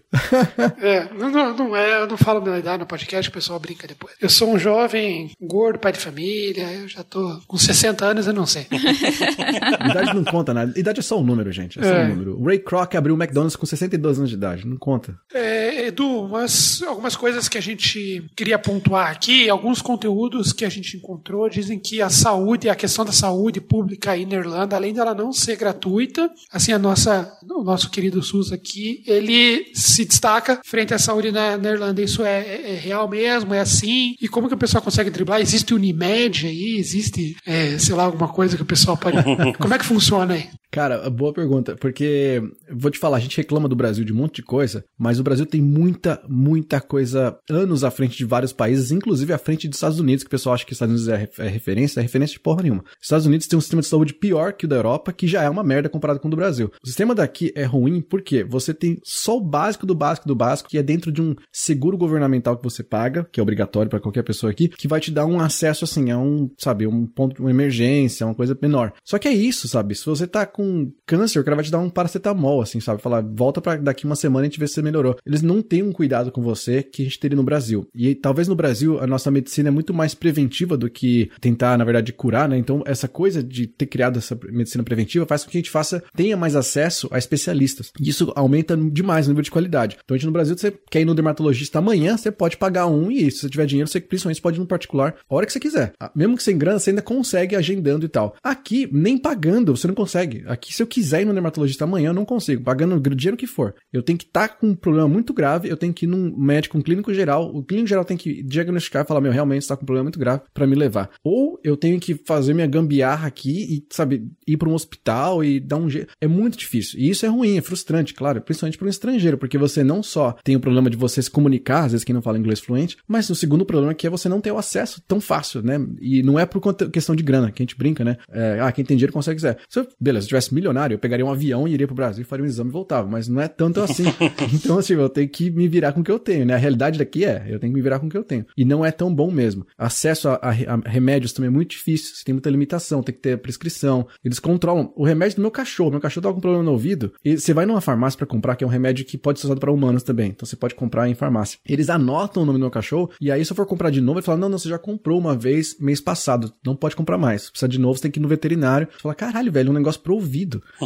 é, 0.80 1.12
não, 1.12 1.28
não, 1.28 1.56
não 1.56 1.76
é, 1.76 2.02
eu 2.02 2.06
não 2.06 2.16
falo 2.16 2.40
minha 2.40 2.56
idade 2.56 2.78
no 2.78 2.87
podcast, 2.87 3.28
o 3.28 3.33
pessoal 3.33 3.59
brinca 3.59 3.87
depois. 3.87 4.14
Eu 4.20 4.30
sou 4.30 4.48
um 4.48 4.59
jovem 4.59 5.33
gordo, 5.40 5.80
pai 5.80 5.90
de 5.90 5.98
família, 5.98 6.72
eu 6.74 6.87
já 6.87 7.02
tô 7.02 7.40
com 7.48 7.59
60 7.59 8.04
anos, 8.04 8.28
eu 8.28 8.33
não 8.33 8.46
sei. 8.46 8.68
idade 9.90 10.14
não 10.14 10.22
conta 10.22 10.54
nada. 10.54 10.78
Idade 10.78 11.00
é 11.00 11.02
só 11.02 11.18
um 11.18 11.24
número, 11.24 11.50
gente. 11.50 11.80
É 11.80 11.83
só 11.83 11.88
é. 11.88 12.04
um 12.04 12.09
número. 12.11 12.40
O 12.40 12.44
Ray 12.44 12.61
Kroc 12.61 12.94
abriu 12.94 13.16
o 13.16 13.18
McDonald's 13.20 13.56
com 13.56 13.66
62 13.66 14.18
anos 14.18 14.30
de 14.30 14.37
idade, 14.37 14.64
não 14.64 14.76
conta. 14.76 15.18
É, 15.35 15.88
Edu, 15.88 16.28
mas 16.28 16.80
algumas 16.87 17.16
coisas 17.16 17.48
que 17.48 17.59
a 17.59 17.61
gente 17.61 18.24
queria 18.37 18.59
pontuar 18.59 19.11
aqui, 19.11 19.50
alguns 19.50 19.83
conteúdos 19.83 20.52
que 20.52 20.64
a 20.64 20.68
gente 20.68 20.96
encontrou 20.96 21.48
dizem 21.48 21.78
que 21.78 22.00
a 22.00 22.09
saúde, 22.09 22.68
a 22.68 22.76
questão 22.76 23.04
da 23.04 23.12
saúde 23.12 23.61
pública 23.61 24.12
aí 24.12 24.24
na 24.24 24.37
Irlanda, 24.37 24.76
além 24.76 24.94
dela 24.94 25.12
não 25.12 25.33
ser 25.33 25.56
gratuita, 25.56 26.30
assim, 26.52 26.72
a 26.72 26.78
nossa, 26.78 27.37
o 27.42 27.64
nosso 27.64 27.90
querido 27.90 28.22
SUS 28.22 28.52
aqui, 28.52 28.59
ele 29.06 29.70
se 29.74 30.04
destaca 30.04 30.60
frente 30.64 30.94
à 30.94 30.98
saúde 30.98 31.30
na, 31.30 31.56
na 31.56 31.70
Irlanda. 31.70 32.02
Isso 32.02 32.24
é, 32.24 32.40
é, 32.40 32.72
é, 32.72 32.74
real 32.74 33.08
mesmo? 33.08 33.54
É 33.54 33.60
assim? 33.60 34.14
E 34.20 34.28
como 34.28 34.48
que 34.48 34.54
o 34.54 34.58
pessoal 34.58 34.82
consegue 34.82 35.10
driblar? 35.10 35.40
Existe 35.40 35.74
Unimed 35.74 36.46
aí? 36.46 36.76
Existe, 36.78 37.36
é, 37.46 37.78
sei 37.78 37.94
lá, 37.94 38.04
alguma 38.04 38.28
coisa 38.28 38.56
que 38.56 38.62
o 38.62 38.66
pessoal 38.66 38.96
pode. 38.96 39.16
como 39.58 39.74
é 39.74 39.78
que 39.78 39.84
funciona 39.84 40.34
aí? 40.34 40.48
Cara, 40.70 41.11
boa 41.11 41.33
pergunta, 41.33 41.74
porque 41.74 42.40
vou 42.70 42.92
te 42.92 42.98
falar, 42.98 43.16
a 43.16 43.20
gente 43.20 43.37
reclama 43.37 43.68
do 43.68 43.74
Brasil 43.74 44.04
de 44.04 44.12
um 44.12 44.16
monte 44.16 44.37
de 44.37 44.42
coisa, 44.42 44.85
mas 44.96 45.18
o 45.18 45.22
Brasil 45.24 45.44
tem 45.44 45.61
muita, 45.61 46.22
muita 46.28 46.80
coisa 46.80 47.37
anos 47.50 47.83
à 47.83 47.90
frente 47.90 48.16
de 48.16 48.24
vários 48.24 48.52
países, 48.52 48.92
inclusive 48.92 49.33
à 49.33 49.38
frente 49.38 49.66
dos 49.66 49.78
Estados 49.78 49.98
Unidos, 49.98 50.22
que 50.22 50.28
o 50.28 50.30
pessoal 50.30 50.54
acha 50.54 50.64
que 50.64 50.72
Estados 50.72 50.94
Unidos 50.94 51.09
é, 51.38 51.44
é 51.44 51.48
referência, 51.48 51.98
é 51.98 52.02
referência 52.02 52.35
de 52.35 52.40
porra 52.40 52.62
nenhuma. 52.62 52.83
Os 52.83 53.06
Estados 53.06 53.26
Unidos 53.26 53.48
tem 53.48 53.56
um 53.56 53.61
sistema 53.61 53.83
de 53.83 53.88
saúde 53.88 54.14
pior 54.14 54.52
que 54.52 54.64
o 54.64 54.68
da 54.68 54.76
Europa, 54.76 55.12
que 55.12 55.26
já 55.26 55.42
é 55.42 55.50
uma 55.50 55.64
merda 55.64 55.88
comparado 55.88 56.20
com 56.20 56.28
o 56.28 56.30
do 56.30 56.37
Brasil. 56.37 56.70
O 56.83 56.87
sistema 56.87 57.16
daqui 57.16 57.52
é 57.56 57.64
ruim 57.64 58.00
porque 58.00 58.44
você 58.44 58.72
tem 58.72 58.98
só 59.02 59.38
o 59.38 59.40
básico 59.40 59.85
do 59.85 59.94
básico 59.94 60.28
do 60.28 60.37
básico, 60.37 60.68
que 60.68 60.78
é 60.78 60.83
dentro 60.83 61.11
de 61.11 61.20
um 61.20 61.35
seguro 61.52 61.98
governamental 61.98 62.56
que 62.56 62.62
você 62.62 62.85
paga, 62.85 63.26
que 63.33 63.40
é 63.40 63.42
obrigatório 63.42 63.90
para 63.90 64.00
qualquer 64.00 64.22
pessoa 64.22 64.52
aqui, 64.52 64.68
que 64.68 64.87
vai 64.87 65.00
te 65.00 65.11
dar 65.11 65.26
um 65.26 65.40
acesso 65.40 65.85
assim 65.85 66.12
a 66.12 66.18
um, 66.18 66.48
sabe, 66.56 66.87
um 66.87 67.06
ponto, 67.06 67.42
uma 67.42 67.50
emergência, 67.50 68.24
uma 68.24 68.35
coisa 68.37 68.56
menor. 68.62 68.92
Só 69.04 69.18
que 69.18 69.26
é 69.26 69.33
isso, 69.33 69.66
sabe? 69.66 69.96
Se 69.96 70.06
você 70.06 70.28
tá 70.28 70.46
com 70.46 70.59
câncer, 71.06 71.40
o 71.40 71.44
cara 71.44 71.56
vai 71.56 71.64
te 71.64 71.70
dar 71.70 71.78
um 71.78 71.90
paracetamol, 71.90 72.62
assim, 72.62 72.80
sabe? 72.80 73.02
Falar, 73.02 73.22
volta 73.22 73.60
para 73.60 73.76
daqui 73.76 74.04
uma 74.04 74.16
semana 74.16 74.44
e 74.44 74.48
a 74.48 74.50
gente 74.50 74.60
vê 74.60 74.66
se 74.66 74.74
você 74.74 74.82
melhorou. 74.82 75.16
Eles 75.26 75.42
não 75.42 75.62
têm 75.62 75.82
um 75.82 75.92
cuidado 75.92 76.30
com 76.30 76.42
você 76.42 76.82
que 76.82 77.02
a 77.02 77.04
gente 77.04 77.18
teria 77.18 77.36
no 77.36 77.42
Brasil. 77.42 77.86
E 77.94 78.14
talvez 78.14 78.48
no 78.48 78.54
Brasil 78.54 79.00
a 79.00 79.06
nossa 79.06 79.30
medicina 79.30 79.68
é 79.68 79.72
muito 79.72 79.92
mais 79.92 80.14
preventiva 80.14 80.76
do 80.76 80.90
que 80.90 81.30
tentar, 81.40 81.76
na 81.76 81.84
verdade, 81.84 82.12
curar, 82.12 82.48
né? 82.48 82.56
Então, 82.56 82.82
essa 82.86 83.08
coisa 83.08 83.42
de 83.42 83.66
ter 83.66 83.86
criado 83.86 84.18
essa 84.18 84.38
medicina 84.50 84.84
preventiva 84.84 85.26
faz 85.26 85.44
com 85.44 85.50
que 85.50 85.58
a 85.58 85.60
gente 85.60 85.70
faça, 85.70 86.02
tenha 86.14 86.36
mais 86.36 86.56
acesso 86.56 87.08
a 87.10 87.18
especialistas. 87.18 87.92
E 88.00 88.08
isso 88.08 88.32
aumenta 88.34 88.76
demais 88.76 89.26
o 89.26 89.30
nível 89.30 89.42
de 89.42 89.50
qualidade. 89.50 89.98
Então, 90.04 90.14
a 90.14 90.18
gente 90.18 90.26
no 90.26 90.32
Brasil, 90.32 90.56
você 90.56 90.72
quer 90.90 91.00
ir 91.00 91.04
no 91.04 91.14
dermatologista 91.14 91.78
amanhã, 91.78 92.16
você 92.16 92.30
pode 92.30 92.56
pagar 92.56 92.86
um 92.86 93.10
e 93.10 93.30
se 93.30 93.40
você 93.40 93.48
tiver 93.48 93.66
dinheiro, 93.66 93.88
você 93.88 94.00
principalmente 94.00 94.40
pode 94.40 94.58
ir 94.58 94.60
no 94.60 94.66
particular 94.66 95.14
a 95.28 95.34
hora 95.34 95.46
que 95.46 95.52
você 95.52 95.60
quiser. 95.60 95.92
Ah, 95.98 96.10
mesmo 96.14 96.36
que 96.36 96.42
sem 96.42 96.56
grana, 96.56 96.78
você 96.78 96.90
ainda 96.90 97.02
consegue 97.02 97.56
agendando 97.56 98.04
e 98.04 98.08
tal. 98.08 98.34
Aqui, 98.42 98.88
nem 98.92 99.18
pagando, 99.18 99.76
você 99.76 99.86
não 99.86 99.94
consegue. 99.94 100.44
Aqui, 100.50 100.74
se 100.74 100.82
eu 100.82 100.86
quiser 100.86 101.22
ir 101.22 101.24
no 101.24 101.32
dermatologista 101.32 101.84
amanhã, 101.84 102.08
eu 102.08 102.14
não 102.14 102.24
consigo, 102.24 102.64
pagando 102.64 102.96
o 102.96 103.14
dinheiro 103.14 103.36
que 103.36 103.46
for. 103.46 103.72
Eu 103.92 104.02
tenho 104.02 104.18
que 104.18 104.24
estar 104.24 104.48
tá 104.48 104.54
com 104.54 104.68
um 104.68 104.74
problema 104.74 105.06
muito 105.06 105.32
grave, 105.32 105.68
eu 105.68 105.76
tenho 105.76 105.92
que 105.92 106.06
ir 106.06 106.08
num 106.08 106.36
médico, 106.36 106.76
um 106.76 106.82
clínico 106.82 107.14
geral, 107.14 107.54
o 107.54 107.62
clínico 107.62 107.88
geral 107.88 108.04
tem 108.04 108.16
que 108.16 108.42
diagnosticar 108.42 109.04
e 109.04 109.06
falar, 109.06 109.20
meu, 109.20 109.30
realmente 109.30 109.62
está 109.62 109.76
com 109.76 109.84
um 109.84 109.86
problema 109.86 110.04
muito 110.04 110.18
grave 110.18 110.42
para 110.52 110.66
me 110.66 110.74
levar. 110.74 111.10
Ou 111.22 111.60
eu 111.62 111.76
tenho 111.76 112.00
que 112.00 112.14
fazer 112.14 112.52
minha 112.52 112.66
gambiarra 112.66 113.28
aqui 113.28 113.76
e, 113.76 113.94
sabe, 113.94 114.26
ir 114.44 114.56
para 114.56 114.68
um 114.68 114.74
hospital 114.74 115.44
e 115.44 115.60
dar 115.60 115.76
um 115.76 115.88
jeito. 115.88 116.12
É 116.20 116.26
muito 116.26 116.58
difícil. 116.58 116.98
E 116.98 117.08
isso 117.08 117.24
é 117.24 117.28
ruim, 117.28 117.56
é 117.56 117.60
frustrante, 117.60 118.12
claro, 118.12 118.40
principalmente 118.40 118.76
para 118.76 118.86
um 118.86 118.90
estrangeiro, 118.90 119.38
porque 119.38 119.56
você 119.56 119.84
não 119.84 120.02
só 120.02 120.32
tem 120.42 120.56
o 120.56 120.60
problema 120.60 120.90
de 120.90 120.96
você 120.96 121.22
se 121.22 121.30
comunicar, 121.30 121.84
às 121.84 121.92
vezes 121.92 122.04
quem 122.04 122.14
não 122.14 122.22
fala 122.22 122.38
inglês 122.38 122.58
fluente, 122.58 122.96
mas 123.06 123.30
o 123.30 123.36
segundo 123.36 123.64
problema 123.64 123.92
é 123.92 123.94
que 123.94 124.06
é 124.06 124.10
você 124.10 124.28
não 124.28 124.40
ter 124.40 124.50
o 124.50 124.58
acesso 124.58 125.00
tão 125.06 125.20
fácil, 125.20 125.62
né? 125.62 125.78
E 126.00 126.24
não 126.24 126.38
é 126.38 126.44
por 126.44 126.60
questão 126.90 127.14
de 127.14 127.22
grana, 127.22 127.52
que 127.52 127.62
a 127.62 127.64
gente 127.64 127.78
brinca, 127.78 128.04
né? 128.04 128.16
É, 128.32 128.58
ah, 128.60 128.72
quem 128.72 128.84
tem 128.84 128.96
dinheiro 128.96 129.12
consegue 129.12 129.36
quiser. 129.36 129.58
Se 129.68 129.78
eu, 129.78 129.88
beleza, 130.00 130.26
se 130.26 130.30
tivesse 130.40 130.55
milionário, 130.55 130.94
eu 130.94 130.98
pegaria 130.98 131.24
um 131.24 131.31
avião 131.31 131.68
e 131.68 131.72
iria 131.72 131.87
pro 131.87 131.94
Brasil, 131.94 132.24
faria 132.24 132.44
um 132.44 132.48
exame 132.48 132.70
e 132.70 132.72
voltava, 132.72 133.09
mas 133.09 133.29
não 133.29 133.40
é 133.40 133.48
tanto 133.48 133.81
assim. 133.81 134.05
então, 134.53 134.79
assim, 134.79 134.94
eu 134.94 135.09
tenho 135.09 135.29
que 135.29 135.50
me 135.50 135.68
virar 135.68 135.92
com 135.92 136.00
o 136.00 136.05
que 136.05 136.11
eu 136.11 136.18
tenho, 136.18 136.46
né? 136.46 136.55
A 136.55 136.57
realidade 136.59 136.98
daqui 136.98 137.24
é, 137.24 137.44
eu 137.48 137.59
tenho 137.59 137.72
que 137.72 137.76
me 137.76 137.83
virar 137.83 137.98
com 137.98 138.07
o 138.07 138.11
que 138.11 138.16
eu 138.16 138.24
tenho. 138.24 138.46
E 138.57 138.64
não 138.64 138.85
é 138.85 138.90
tão 138.90 139.14
bom 139.14 139.31
mesmo. 139.31 139.66
Acesso 139.76 140.29
a, 140.29 140.35
a, 140.35 140.50
a 140.50 140.88
remédios 140.88 141.33
também 141.33 141.48
é 141.48 141.50
muito 141.50 141.70
difícil, 141.70 142.16
você 142.16 142.24
tem 142.24 142.33
muita 142.33 142.50
limitação, 142.50 143.03
tem 143.03 143.14
que 143.14 143.20
ter 143.20 143.38
prescrição. 143.38 144.07
Eles 144.24 144.38
controlam 144.38 144.92
o 144.96 145.05
remédio 145.05 145.37
do 145.37 145.42
meu 145.42 145.50
cachorro. 145.50 145.90
Meu 145.90 146.00
cachorro 146.00 146.26
tá 146.26 146.33
com 146.33 146.40
problema 146.40 146.64
no 146.64 146.72
ouvido, 146.72 147.12
e 147.24 147.38
você 147.38 147.53
vai 147.53 147.66
numa 147.66 147.81
farmácia 147.81 148.16
para 148.16 148.26
comprar, 148.26 148.57
que 148.57 148.64
é 148.64 148.66
um 148.66 148.70
remédio 148.70 149.05
que 149.05 149.18
pode 149.18 149.40
ser 149.40 149.46
usado 149.46 149.61
para 149.61 149.72
humanos 149.72 150.03
também. 150.03 150.31
Então 150.31 150.46
você 150.46 150.57
pode 150.57 150.74
comprar 150.74 151.09
em 151.09 151.14
farmácia. 151.14 151.59
Eles 151.68 151.90
anotam 151.90 152.42
o 152.42 152.46
nome 152.46 152.59
do 152.59 152.62
meu 152.62 152.70
cachorro, 152.70 153.11
e 153.20 153.31
aí 153.31 153.44
se 153.44 153.53
eu 153.53 153.57
for 153.57 153.66
comprar 153.66 153.90
de 153.90 154.00
novo, 154.00 154.18
ele 154.18 154.26
fala: 154.26 154.38
não, 154.38 154.48
não, 154.48 154.59
você 154.59 154.68
já 154.68 154.79
comprou 154.79 155.18
uma 155.18 155.37
vez 155.37 155.76
mês 155.79 156.00
passado, 156.00 156.53
não 156.64 156.76
pode 156.76 156.96
comprar 156.96 157.18
mais. 157.18 157.50
Precisa 157.50 157.68
de 157.68 157.79
novo, 157.79 157.96
você 157.96 158.03
tem 158.03 158.11
que 158.11 158.18
ir 158.18 158.22
no 158.22 158.29
veterinário. 158.29 158.88
Você 158.90 159.03
fala: 159.03 159.14
caralho, 159.14 159.53
velho, 159.53 159.70
um 159.70 159.74
negócio 159.74 160.00
pro 160.00 160.14
ouvido. 160.14 160.29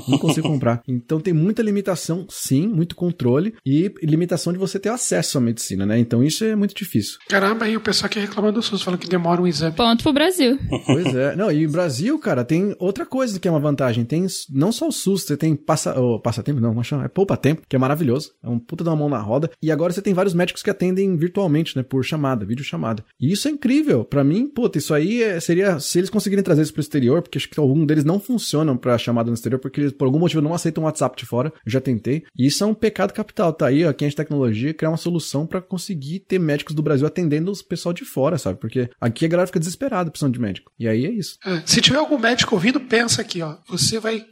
Não 0.09 0.18
consigo 0.18 0.48
comprar. 0.48 0.83
Então 0.87 1.20
tem 1.20 1.33
muita 1.33 1.62
limitação, 1.62 2.26
sim, 2.28 2.66
muito 2.66 2.94
controle, 2.94 3.54
e 3.64 3.92
limitação 4.02 4.52
de 4.52 4.59
você 4.59 4.78
ter 4.78 4.90
acesso 4.90 5.38
à 5.38 5.40
medicina, 5.40 5.85
né? 5.85 5.98
Então 5.98 6.22
isso 6.22 6.44
é 6.44 6.54
muito 6.54 6.74
difícil. 6.74 7.18
Caramba, 7.28 7.64
aí 7.64 7.76
o 7.76 7.80
pessoal 7.80 8.09
que 8.09 8.18
reclama 8.18 8.52
do 8.52 8.62
SUS 8.62 8.83
falando 8.83 9.00
que 9.00 9.09
demora 9.09 9.40
um 9.40 9.46
exame. 9.46 9.74
Ponto 9.74 10.02
pro 10.02 10.12
Brasil. 10.12 10.59
Pois 10.87 11.14
é. 11.14 11.35
Não, 11.37 11.50
e 11.50 11.66
o 11.66 11.70
Brasil, 11.70 12.18
cara, 12.18 12.44
tem 12.44 12.74
outra 12.78 13.04
coisa 13.04 13.38
que 13.40 13.48
é 13.48 13.50
uma 13.50 13.61
vantagem. 13.61 14.04
Tem 14.04 14.26
não 14.50 14.72
só 14.72 14.88
o 14.88 14.92
SUS, 14.92 15.22
você 15.22 15.37
tem 15.37 15.54
passa, 15.57 15.98
oh, 15.98 16.20
passatempo, 16.20 16.61
não, 16.61 16.74
mas 16.74 16.90
é 16.92 17.09
poupa 17.09 17.37
tempo, 17.37 17.62
que 17.68 17.76
é 17.76 17.78
maravilhoso. 17.78 18.33
É 18.42 18.48
um 18.48 18.59
puta 18.59 18.85
de 18.85 18.90
uma 18.90 18.96
mão 18.96 19.09
na 19.09 19.18
roda. 19.18 19.50
E 19.62 19.70
agora 19.70 19.92
você 19.92 20.02
tem 20.02 20.14
vários 20.14 20.35
médicos 20.35 20.62
que 20.62 20.70
atendem 20.70 21.16
virtualmente, 21.16 21.76
né? 21.76 21.83
Por 21.83 22.04
chamada, 22.04 22.44
vídeo 22.44 22.64
chamada. 22.64 23.04
E 23.20 23.33
isso 23.33 23.48
é 23.48 23.50
incrível. 23.50 24.04
para 24.04 24.24
mim, 24.24 24.46
puta, 24.46 24.78
isso 24.78 24.94
aí 24.94 25.22
é, 25.22 25.40
seria. 25.40 25.78
Se 25.78 25.98
eles 25.98 26.11
conseguirem 26.11 26.44
trazer 26.44 26.62
isso 26.62 26.72
pro 26.72 26.80
exterior, 26.80 27.22
porque 27.22 27.38
acho 27.38 27.48
que 27.48 27.59
algum 27.59 27.85
deles 27.85 28.04
não 28.04 28.20
funcionam 28.20 28.76
pra 28.76 28.98
chamada 28.98 29.30
no 29.35 29.37
exterior, 29.37 29.59
porque 29.59 29.81
eles, 29.81 29.92
por 29.92 30.07
algum 30.07 30.18
motivo, 30.18 30.42
não 30.42 30.55
aceitam 30.55 30.83
o 30.83 30.87
WhatsApp 30.87 31.16
de 31.16 31.27
fora. 31.27 31.53
Eu 31.64 31.73
já 31.73 31.81
tentei. 31.81 32.25
E 32.37 32.47
isso 32.47 32.62
é 32.64 32.66
um 32.66 32.75
pecado 32.75 33.12
capital. 33.12 33.53
Tá 33.53 33.66
aí, 33.66 33.85
ó, 33.85 33.92
quem 33.92 34.07
é 34.07 34.09
de 34.09 34.16
tecnologia, 34.16 34.75
criar 34.75 34.90
uma 34.90 34.97
solução 34.97 35.47
para 35.47 35.61
conseguir 35.61 36.20
ter 36.20 36.38
médicos 36.38 36.75
do 36.75 36.83
Brasil 36.83 37.07
atendendo 37.07 37.51
os 37.51 37.62
pessoal 37.62 37.92
de 37.92 38.05
fora, 38.05 38.38
sabe? 38.38 38.59
Porque 38.59 38.88
aqui 39.01 39.25
a 39.25 39.29
galera 39.29 39.47
fica 39.47 39.59
desesperada 39.59 40.11
precisando 40.11 40.35
de 40.35 40.40
médico. 40.40 40.73
E 40.79 40.88
aí 40.88 41.07
é 41.07 41.11
isso. 41.11 41.38
É, 41.44 41.62
se 41.64 41.81
tiver 41.81 41.99
algum 41.99 42.18
médico 42.18 42.55
ouvindo, 42.55 42.81
pensa 42.81 43.20
aqui, 43.20 43.42
ó. 43.42 43.57
Você 43.68 43.99
vai, 43.99 44.25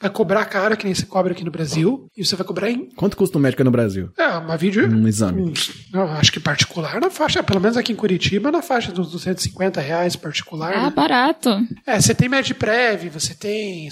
vai 0.00 0.10
cobrar 0.10 0.44
caro, 0.46 0.76
que 0.76 0.84
nem 0.84 0.94
você 0.94 1.06
cobra 1.06 1.32
aqui 1.32 1.44
no 1.44 1.50
Brasil, 1.50 2.06
e 2.16 2.24
você 2.24 2.36
vai 2.36 2.46
cobrar 2.46 2.70
em. 2.70 2.88
Quanto 2.94 3.16
custa 3.16 3.38
um 3.38 3.40
médico 3.40 3.64
no 3.64 3.70
Brasil? 3.70 4.10
É, 4.18 4.26
uma 4.28 4.56
vídeo. 4.56 4.88
Um 4.88 5.06
exame. 5.06 5.42
Um, 5.42 5.52
não, 5.92 6.04
acho 6.12 6.32
que 6.32 6.40
particular 6.40 7.00
na 7.00 7.10
faixa, 7.10 7.42
pelo 7.42 7.60
menos 7.60 7.76
aqui 7.76 7.92
em 7.92 7.96
Curitiba, 7.96 8.50
na 8.50 8.62
faixa 8.62 8.92
dos 8.92 9.10
250 9.10 9.80
reais 9.80 10.16
particular. 10.16 10.72
Ah, 10.74 10.82
né? 10.84 10.92
barato. 10.94 11.50
É, 11.86 12.00
você 12.00 12.14
tem 12.14 12.28
Medprev, 12.28 13.08
você 13.08 13.34
tem 13.34 13.90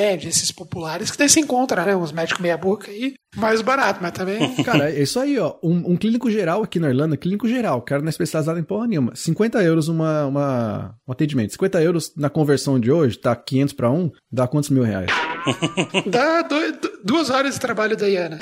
Esses 0.00 0.52
populares, 0.52 1.10
que 1.10 1.18
daí 1.18 1.28
você 1.28 1.40
encontra, 1.40 1.84
né? 1.84 1.94
Uns 1.94 2.12
médicos 2.12 2.40
meia-boca 2.40 2.90
aí, 2.90 3.14
mais 3.36 3.62
barato, 3.62 4.00
mas 4.02 4.12
também. 4.12 4.54
Cara, 4.64 4.90
é 4.90 5.02
isso 5.02 5.18
aí, 5.20 5.38
ó. 5.38 5.54
Um, 5.62 5.92
um, 5.92 5.96
clínico 5.96 6.30
geral 6.30 6.62
aqui 6.62 6.78
na 6.78 6.88
Irlanda, 6.88 7.16
clínico 7.16 7.48
geral, 7.48 7.82
cara 7.82 8.02
não 8.02 8.08
é 8.08 8.10
especializado 8.10 8.58
em 8.58 8.64
porra 8.64 8.86
nenhuma. 8.86 9.14
50 9.14 9.62
euros 9.62 9.88
uma, 9.88 10.26
uma, 10.26 10.94
um 11.06 11.12
atendimento. 11.12 11.52
50 11.52 11.82
euros 11.82 12.12
na 12.16 12.30
conversão 12.30 12.78
de 12.78 12.90
hoje, 12.90 13.18
tá 13.18 13.34
500 13.34 13.74
para 13.74 13.90
um, 13.90 14.10
dá 14.30 14.46
quantos 14.46 14.70
mil 14.70 14.82
reais? 14.82 15.10
Dá 16.06 16.42
dois, 16.42 16.74
duas 17.04 17.30
horas 17.30 17.54
de 17.54 17.60
trabalho 17.60 17.96
da 17.96 18.08
Iana. 18.08 18.38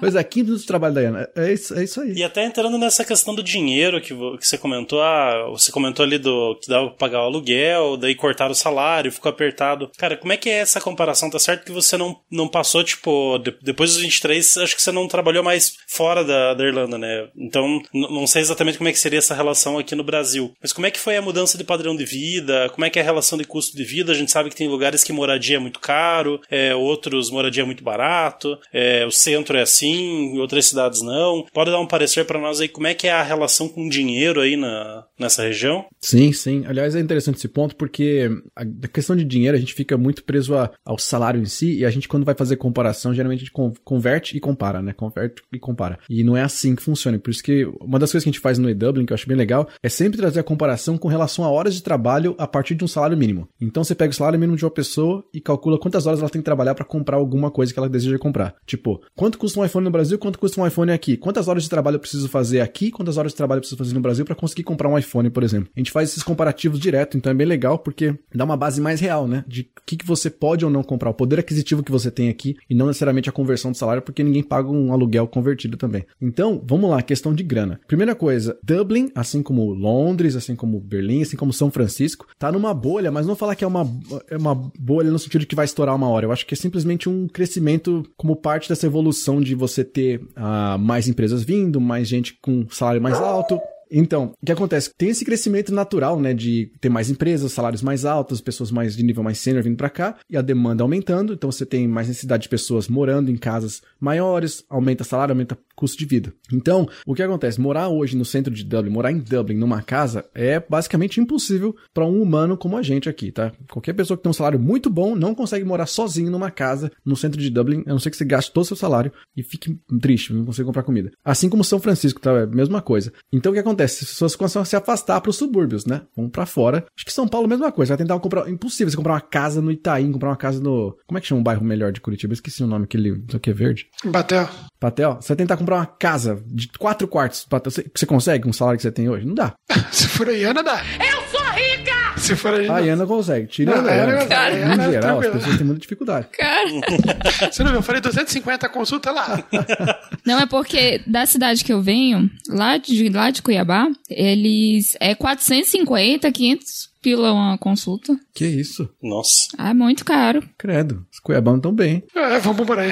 pois 0.00 0.14
é, 0.16 0.22
15 0.22 0.44
minutos 0.44 0.62
de 0.62 0.68
trabalho 0.68 0.94
da 0.94 1.02
Iana. 1.02 1.28
É 1.34 1.52
isso, 1.52 1.74
é 1.74 1.84
isso 1.84 2.00
aí. 2.00 2.12
E 2.12 2.24
até 2.24 2.44
entrando 2.44 2.78
nessa 2.78 3.04
questão 3.04 3.34
do 3.34 3.42
dinheiro 3.42 4.00
que, 4.00 4.08
que 4.08 4.46
você 4.46 4.58
comentou, 4.58 5.02
ah, 5.02 5.48
você 5.50 5.70
comentou 5.70 6.04
ali 6.04 6.18
do 6.18 6.58
que 6.60 6.68
dava 6.68 6.88
pra 6.88 6.96
pagar 6.96 7.20
o 7.20 7.26
aluguel, 7.26 7.96
daí 7.96 8.14
cortaram 8.14 8.52
o 8.52 8.54
salário, 8.54 9.12
ficou 9.12 9.30
apertado. 9.30 9.90
Cara, 9.96 10.16
como 10.16 10.32
é 10.32 10.36
que 10.36 10.50
é 10.50 10.58
essa 10.58 10.80
comparação? 10.80 11.30
Tá 11.30 11.38
certo 11.38 11.64
que 11.64 11.72
você 11.72 11.96
não, 11.96 12.16
não 12.30 12.48
passou, 12.48 12.82
tipo, 12.82 13.38
de, 13.38 13.54
depois 13.62 13.92
dos 13.92 14.02
23, 14.02 14.58
acho 14.58 14.76
que 14.76 14.82
você 14.82 14.92
não 14.92 15.08
trabalhou 15.08 15.42
mais 15.42 15.76
fora 15.88 16.24
da, 16.24 16.54
da 16.54 16.64
Irlanda, 16.64 16.98
né? 16.98 17.28
Então, 17.36 17.80
não 17.92 18.26
sei 18.26 18.42
exatamente 18.42 18.78
como 18.78 18.88
é 18.88 18.92
que 18.92 18.98
seria 18.98 19.18
essa 19.18 19.34
relação 19.34 19.78
aqui 19.78 19.94
no 19.94 20.04
Brasil. 20.04 20.52
Mas 20.60 20.72
como 20.72 20.86
é 20.86 20.90
que 20.90 21.00
foi 21.00 21.16
a 21.16 21.22
mudança 21.22 21.56
de 21.56 21.64
padrão 21.64 21.96
de 21.96 22.04
vida? 22.04 22.68
Como 22.70 22.84
é 22.84 22.90
que 22.90 22.98
é 22.98 23.02
a 23.02 23.04
relação 23.04 23.38
de 23.38 23.44
custo 23.44 23.76
de 23.76 23.84
vida? 23.84 24.12
A 24.12 24.14
gente 24.14 24.30
sabe 24.30 24.50
que 24.50 24.56
tem 24.56 24.68
lugares 24.68 24.95
que 25.04 25.12
moradia 25.12 25.56
é 25.56 25.60
muito 25.60 25.80
caro, 25.80 26.40
é, 26.50 26.74
outros 26.74 27.30
moradia 27.30 27.62
é 27.62 27.66
muito 27.66 27.84
barato, 27.84 28.58
é, 28.72 29.04
o 29.06 29.10
centro 29.10 29.56
é 29.56 29.62
assim, 29.62 30.38
outras 30.38 30.66
cidades 30.66 31.02
não. 31.02 31.46
Pode 31.52 31.70
dar 31.70 31.80
um 31.80 31.86
parecer 31.86 32.24
para 32.24 32.40
nós 32.40 32.60
aí 32.60 32.68
como 32.68 32.86
é 32.86 32.94
que 32.94 33.06
é 33.06 33.12
a 33.12 33.22
relação 33.22 33.68
com 33.68 33.88
dinheiro 33.88 34.40
aí 34.40 34.56
na, 34.56 35.04
nessa 35.18 35.42
região? 35.42 35.86
Sim, 36.00 36.32
sim. 36.32 36.64
Aliás, 36.66 36.94
é 36.94 37.00
interessante 37.00 37.36
esse 37.36 37.48
ponto 37.48 37.76
porque 37.76 38.30
a 38.54 38.88
questão 38.88 39.16
de 39.16 39.24
dinheiro 39.24 39.56
a 39.56 39.60
gente 39.60 39.74
fica 39.74 39.96
muito 39.96 40.24
preso 40.24 40.54
a, 40.56 40.70
ao 40.84 40.98
salário 40.98 41.40
em 41.40 41.46
si 41.46 41.78
e 41.78 41.84
a 41.84 41.90
gente 41.90 42.08
quando 42.08 42.24
vai 42.24 42.34
fazer 42.34 42.56
comparação, 42.56 43.14
geralmente 43.14 43.40
a 43.40 43.44
gente 43.46 43.76
converte 43.84 44.36
e 44.36 44.40
compara, 44.40 44.82
né? 44.82 44.92
Converte 44.92 45.42
e 45.52 45.58
compara. 45.58 45.98
E 46.08 46.22
não 46.22 46.36
é 46.36 46.42
assim 46.42 46.74
que 46.74 46.82
funciona. 46.82 47.18
Por 47.18 47.30
isso 47.30 47.42
que 47.42 47.64
uma 47.80 47.98
das 47.98 48.10
coisas 48.10 48.24
que 48.24 48.30
a 48.30 48.32
gente 48.32 48.40
faz 48.40 48.58
no 48.58 48.70
E-Dublin, 48.70 49.06
que 49.06 49.12
eu 49.12 49.14
acho 49.14 49.28
bem 49.28 49.36
legal, 49.36 49.68
é 49.82 49.88
sempre 49.88 50.18
trazer 50.18 50.40
a 50.40 50.44
comparação 50.44 50.98
com 50.98 51.08
relação 51.08 51.44
a 51.44 51.50
horas 51.50 51.74
de 51.74 51.82
trabalho 51.82 52.34
a 52.38 52.46
partir 52.46 52.74
de 52.74 52.84
um 52.84 52.88
salário 52.88 53.16
mínimo. 53.16 53.48
Então 53.60 53.84
você 53.84 53.94
pega 53.94 54.10
o 54.10 54.14
salário 54.14 54.38
mínimo 54.38 54.56
de 54.56 54.64
uma 54.64 54.70
pessoa 54.70 54.85
e 55.32 55.40
calcula 55.40 55.78
quantas 55.78 56.06
horas 56.06 56.20
ela 56.20 56.28
tem 56.28 56.40
que 56.40 56.44
trabalhar 56.44 56.74
para 56.74 56.84
comprar 56.84 57.16
alguma 57.16 57.50
coisa 57.50 57.72
que 57.72 57.78
ela 57.78 57.88
deseja 57.88 58.18
comprar. 58.18 58.54
Tipo, 58.66 59.00
quanto 59.14 59.38
custa 59.38 59.60
um 59.60 59.64
iPhone 59.64 59.84
no 59.84 59.90
Brasil, 59.90 60.18
quanto 60.18 60.38
custa 60.38 60.60
um 60.60 60.66
iPhone 60.66 60.92
aqui? 60.92 61.16
Quantas 61.16 61.48
horas 61.48 61.62
de 61.62 61.68
trabalho 61.68 61.96
eu 61.96 62.00
preciso 62.00 62.28
fazer 62.28 62.60
aqui, 62.60 62.90
quantas 62.90 63.16
horas 63.16 63.32
de 63.32 63.36
trabalho 63.36 63.58
eu 63.58 63.62
preciso 63.62 63.78
fazer 63.78 63.94
no 63.94 64.00
Brasil 64.00 64.24
para 64.24 64.34
conseguir 64.34 64.62
comprar 64.62 64.88
um 64.88 64.98
iPhone, 64.98 65.30
por 65.30 65.42
exemplo. 65.42 65.68
A 65.76 65.80
gente 65.80 65.90
faz 65.90 66.10
esses 66.10 66.22
comparativos 66.22 66.78
direto, 66.78 67.16
então 67.16 67.30
é 67.30 67.34
bem 67.34 67.46
legal 67.46 67.78
porque 67.78 68.14
dá 68.34 68.44
uma 68.44 68.56
base 68.56 68.80
mais 68.80 69.00
real, 69.00 69.26
né? 69.26 69.44
De 69.46 69.62
o 69.62 69.86
que, 69.86 69.96
que 69.96 70.06
você 70.06 70.28
pode 70.28 70.64
ou 70.64 70.70
não 70.70 70.82
comprar, 70.82 71.10
o 71.10 71.14
poder 71.14 71.38
aquisitivo 71.38 71.82
que 71.82 71.92
você 71.92 72.10
tem 72.10 72.28
aqui 72.28 72.56
e 72.68 72.74
não 72.74 72.86
necessariamente 72.86 73.28
a 73.28 73.32
conversão 73.32 73.70
do 73.70 73.76
salário, 73.76 74.02
porque 74.02 74.22
ninguém 74.22 74.42
paga 74.42 74.70
um 74.70 74.92
aluguel 74.92 75.26
convertido 75.28 75.76
também. 75.76 76.04
Então, 76.20 76.62
vamos 76.66 76.90
lá, 76.90 77.02
questão 77.02 77.34
de 77.34 77.42
grana. 77.42 77.80
Primeira 77.86 78.14
coisa, 78.14 78.58
Dublin, 78.62 79.10
assim 79.14 79.42
como 79.42 79.72
Londres, 79.72 80.34
assim 80.36 80.56
como 80.56 80.80
Berlim, 80.80 81.22
assim 81.22 81.36
como 81.36 81.52
São 81.52 81.70
Francisco, 81.70 82.26
tá 82.38 82.50
numa 82.50 82.74
bolha, 82.74 83.10
mas 83.10 83.26
não 83.26 83.36
falar 83.36 83.54
que 83.54 83.64
é 83.64 83.66
uma, 83.66 83.86
é 84.28 84.36
uma 84.36 84.70
bolha 84.78 85.10
no 85.10 85.18
sentido 85.18 85.40
de 85.40 85.46
que 85.46 85.54
vai 85.54 85.64
estourar 85.64 85.94
uma 85.94 86.08
hora. 86.08 86.26
Eu 86.26 86.32
acho 86.32 86.46
que 86.46 86.54
é 86.54 86.56
simplesmente 86.56 87.08
um 87.08 87.26
crescimento 87.28 88.04
como 88.16 88.36
parte 88.36 88.68
dessa 88.68 88.86
evolução 88.86 89.40
de 89.40 89.54
você 89.54 89.84
ter 89.84 90.20
uh, 90.20 90.78
mais 90.78 91.08
empresas 91.08 91.42
vindo, 91.42 91.80
mais 91.80 92.08
gente 92.08 92.38
com 92.40 92.66
salário 92.70 93.00
mais 93.00 93.16
alto, 93.16 93.60
então, 93.90 94.32
o 94.40 94.46
que 94.46 94.52
acontece? 94.52 94.90
Tem 94.96 95.10
esse 95.10 95.24
crescimento 95.24 95.72
natural, 95.72 96.20
né, 96.20 96.34
de 96.34 96.72
ter 96.80 96.88
mais 96.88 97.10
empresas, 97.10 97.52
salários 97.52 97.82
mais 97.82 98.04
altos, 98.04 98.40
pessoas 98.40 98.70
mais 98.70 98.96
de 98.96 99.02
nível 99.02 99.22
mais 99.22 99.38
sênior 99.38 99.62
vindo 99.62 99.76
para 99.76 99.90
cá, 99.90 100.16
e 100.28 100.36
a 100.36 100.42
demanda 100.42 100.82
aumentando, 100.82 101.32
então 101.32 101.50
você 101.50 101.64
tem 101.64 101.86
mais 101.86 102.08
necessidade 102.08 102.44
de 102.44 102.48
pessoas 102.48 102.88
morando 102.88 103.30
em 103.30 103.36
casas 103.36 103.82
maiores, 104.00 104.64
aumenta 104.68 105.04
salário, 105.04 105.32
aumenta 105.32 105.58
custo 105.76 105.98
de 105.98 106.06
vida. 106.06 106.32
Então, 106.52 106.88
o 107.06 107.14
que 107.14 107.22
acontece? 107.22 107.60
Morar 107.60 107.88
hoje 107.88 108.16
no 108.16 108.24
centro 108.24 108.52
de 108.52 108.64
Dublin, 108.64 108.90
morar 108.90 109.12
em 109.12 109.18
Dublin, 109.18 109.56
numa 109.56 109.82
casa, 109.82 110.24
é 110.34 110.58
basicamente 110.58 111.20
impossível 111.20 111.76
para 111.92 112.06
um 112.06 112.20
humano 112.20 112.56
como 112.56 112.76
a 112.76 112.82
gente 112.82 113.08
aqui, 113.08 113.30
tá? 113.30 113.52
Qualquer 113.70 113.92
pessoa 113.92 114.16
que 114.16 114.22
tem 114.22 114.30
um 114.30 114.34
salário 114.34 114.58
muito 114.58 114.88
bom 114.88 115.14
não 115.14 115.34
consegue 115.34 115.64
morar 115.64 115.86
sozinho 115.86 116.30
numa 116.30 116.50
casa 116.50 116.90
no 117.04 117.16
centro 117.16 117.40
de 117.40 117.50
Dublin, 117.50 117.82
a 117.86 117.90
não 117.90 117.98
ser 117.98 118.10
que 118.10 118.16
você 118.16 118.24
gaste 118.24 118.52
todo 118.52 118.64
o 118.64 118.66
seu 118.66 118.76
salário 118.76 119.12
e 119.36 119.42
fique 119.42 119.78
triste, 120.00 120.32
não 120.32 120.44
consegue 120.44 120.66
comprar 120.66 120.82
comida. 120.82 121.12
Assim 121.24 121.48
como 121.48 121.62
São 121.62 121.78
Francisco, 121.78 122.20
tá? 122.20 122.32
É 122.32 122.42
a 122.44 122.46
mesma 122.46 122.80
coisa. 122.80 123.12
Então, 123.32 123.52
o 123.52 123.54
que 123.54 123.60
acontece? 123.60 124.04
As 124.04 124.10
pessoas 124.10 124.36
começam 124.36 124.62
a 124.62 124.64
se 124.64 124.76
afastar 124.76 125.20
para 125.20 125.30
os 125.30 125.36
subúrbios, 125.36 125.84
né? 125.84 126.02
Vão 126.16 126.28
para 126.28 126.46
fora. 126.46 126.86
Acho 126.96 127.04
que 127.04 127.12
São 127.12 127.28
Paulo, 127.28 127.48
mesma 127.48 127.70
coisa. 127.72 127.90
Vai 127.90 127.98
tentar 127.98 128.18
comprar. 128.20 128.48
Impossível 128.48 128.90
você 128.90 128.96
comprar 128.96 129.14
uma 129.14 129.20
casa 129.20 129.60
no 129.60 129.70
Itaim, 129.70 130.12
comprar 130.12 130.30
uma 130.30 130.36
casa 130.36 130.60
no. 130.60 130.96
Como 131.06 131.18
é 131.18 131.20
que 131.20 131.26
chama 131.26 131.40
um 131.40 131.44
bairro 131.44 131.64
melhor 131.64 131.92
de 131.92 132.00
Curitiba? 132.00 132.32
Eu 132.32 132.34
esqueci 132.34 132.62
o 132.62 132.66
nome, 132.66 132.84
aquele. 132.84 133.10
Não 133.10 133.26
sei 133.28 133.36
o 133.36 133.40
que, 133.40 133.52
verde? 133.52 133.88
Batel. 134.04 134.48
Patel, 134.78 135.18
você 135.20 135.28
vai 135.28 135.36
tentar 135.36 135.56
comprar 135.56 135.65
uma 135.74 135.86
casa 135.86 136.42
de 136.46 136.68
quatro 136.68 137.08
quartos, 137.08 137.46
você, 137.64 137.84
você 137.94 138.06
consegue 138.06 138.44
com 138.44 138.50
o 138.50 138.54
salário 138.54 138.78
que 138.78 138.82
você 138.82 138.92
tem 138.92 139.08
hoje? 139.08 139.26
Não 139.26 139.34
dá. 139.34 139.54
Se 139.90 140.08
for 140.08 140.28
a 140.28 140.32
Iana, 140.32 140.62
dá. 140.62 140.82
Eu 140.98 141.22
sou 141.28 141.40
rica! 141.52 142.18
Se 142.18 142.36
for 142.36 142.54
a 142.54 142.58
Iana. 142.58 142.74
A 142.74 142.80
Iana 142.80 143.06
consegue. 143.06 143.46
Tira 143.46 143.80
não, 143.80 143.88
a 143.88 143.94
Iana. 143.94 144.26
Cara, 144.26 144.54
em 144.54 144.90
geral, 144.90 145.20
as 145.20 145.26
pessoas 145.26 145.56
têm 145.56 145.66
muita 145.66 145.80
dificuldade. 145.80 146.28
Cara. 146.32 146.68
você 147.50 147.62
não 147.62 147.70
viu? 147.70 147.78
Eu 147.78 147.82
falei 147.82 148.00
250 148.00 148.68
consulta 148.68 149.10
lá. 149.10 149.44
Não, 150.24 150.40
é 150.40 150.46
porque 150.46 151.00
da 151.06 151.24
cidade 151.24 151.62
que 151.62 151.72
eu 151.72 151.80
venho, 151.80 152.28
lá 152.48 152.78
de, 152.78 153.08
lá 153.08 153.30
de 153.30 153.42
Cuiabá, 153.42 153.86
eles. 154.10 154.96
É 154.98 155.14
450, 155.14 156.30
500 156.32 156.90
pila 157.00 157.32
uma 157.32 157.56
consulta. 157.56 158.18
Que 158.34 158.44
isso? 158.44 158.90
Nossa. 159.00 159.46
Ah, 159.56 159.70
é 159.70 159.74
muito 159.74 160.04
caro. 160.04 160.42
Credo. 160.58 161.06
Os 161.12 161.20
cuiabanos 161.20 161.58
estão 161.58 161.72
bem. 161.72 162.02
É, 162.12 162.40
vamos 162.40 162.66
morar 162.66 162.82
aí. 162.82 162.90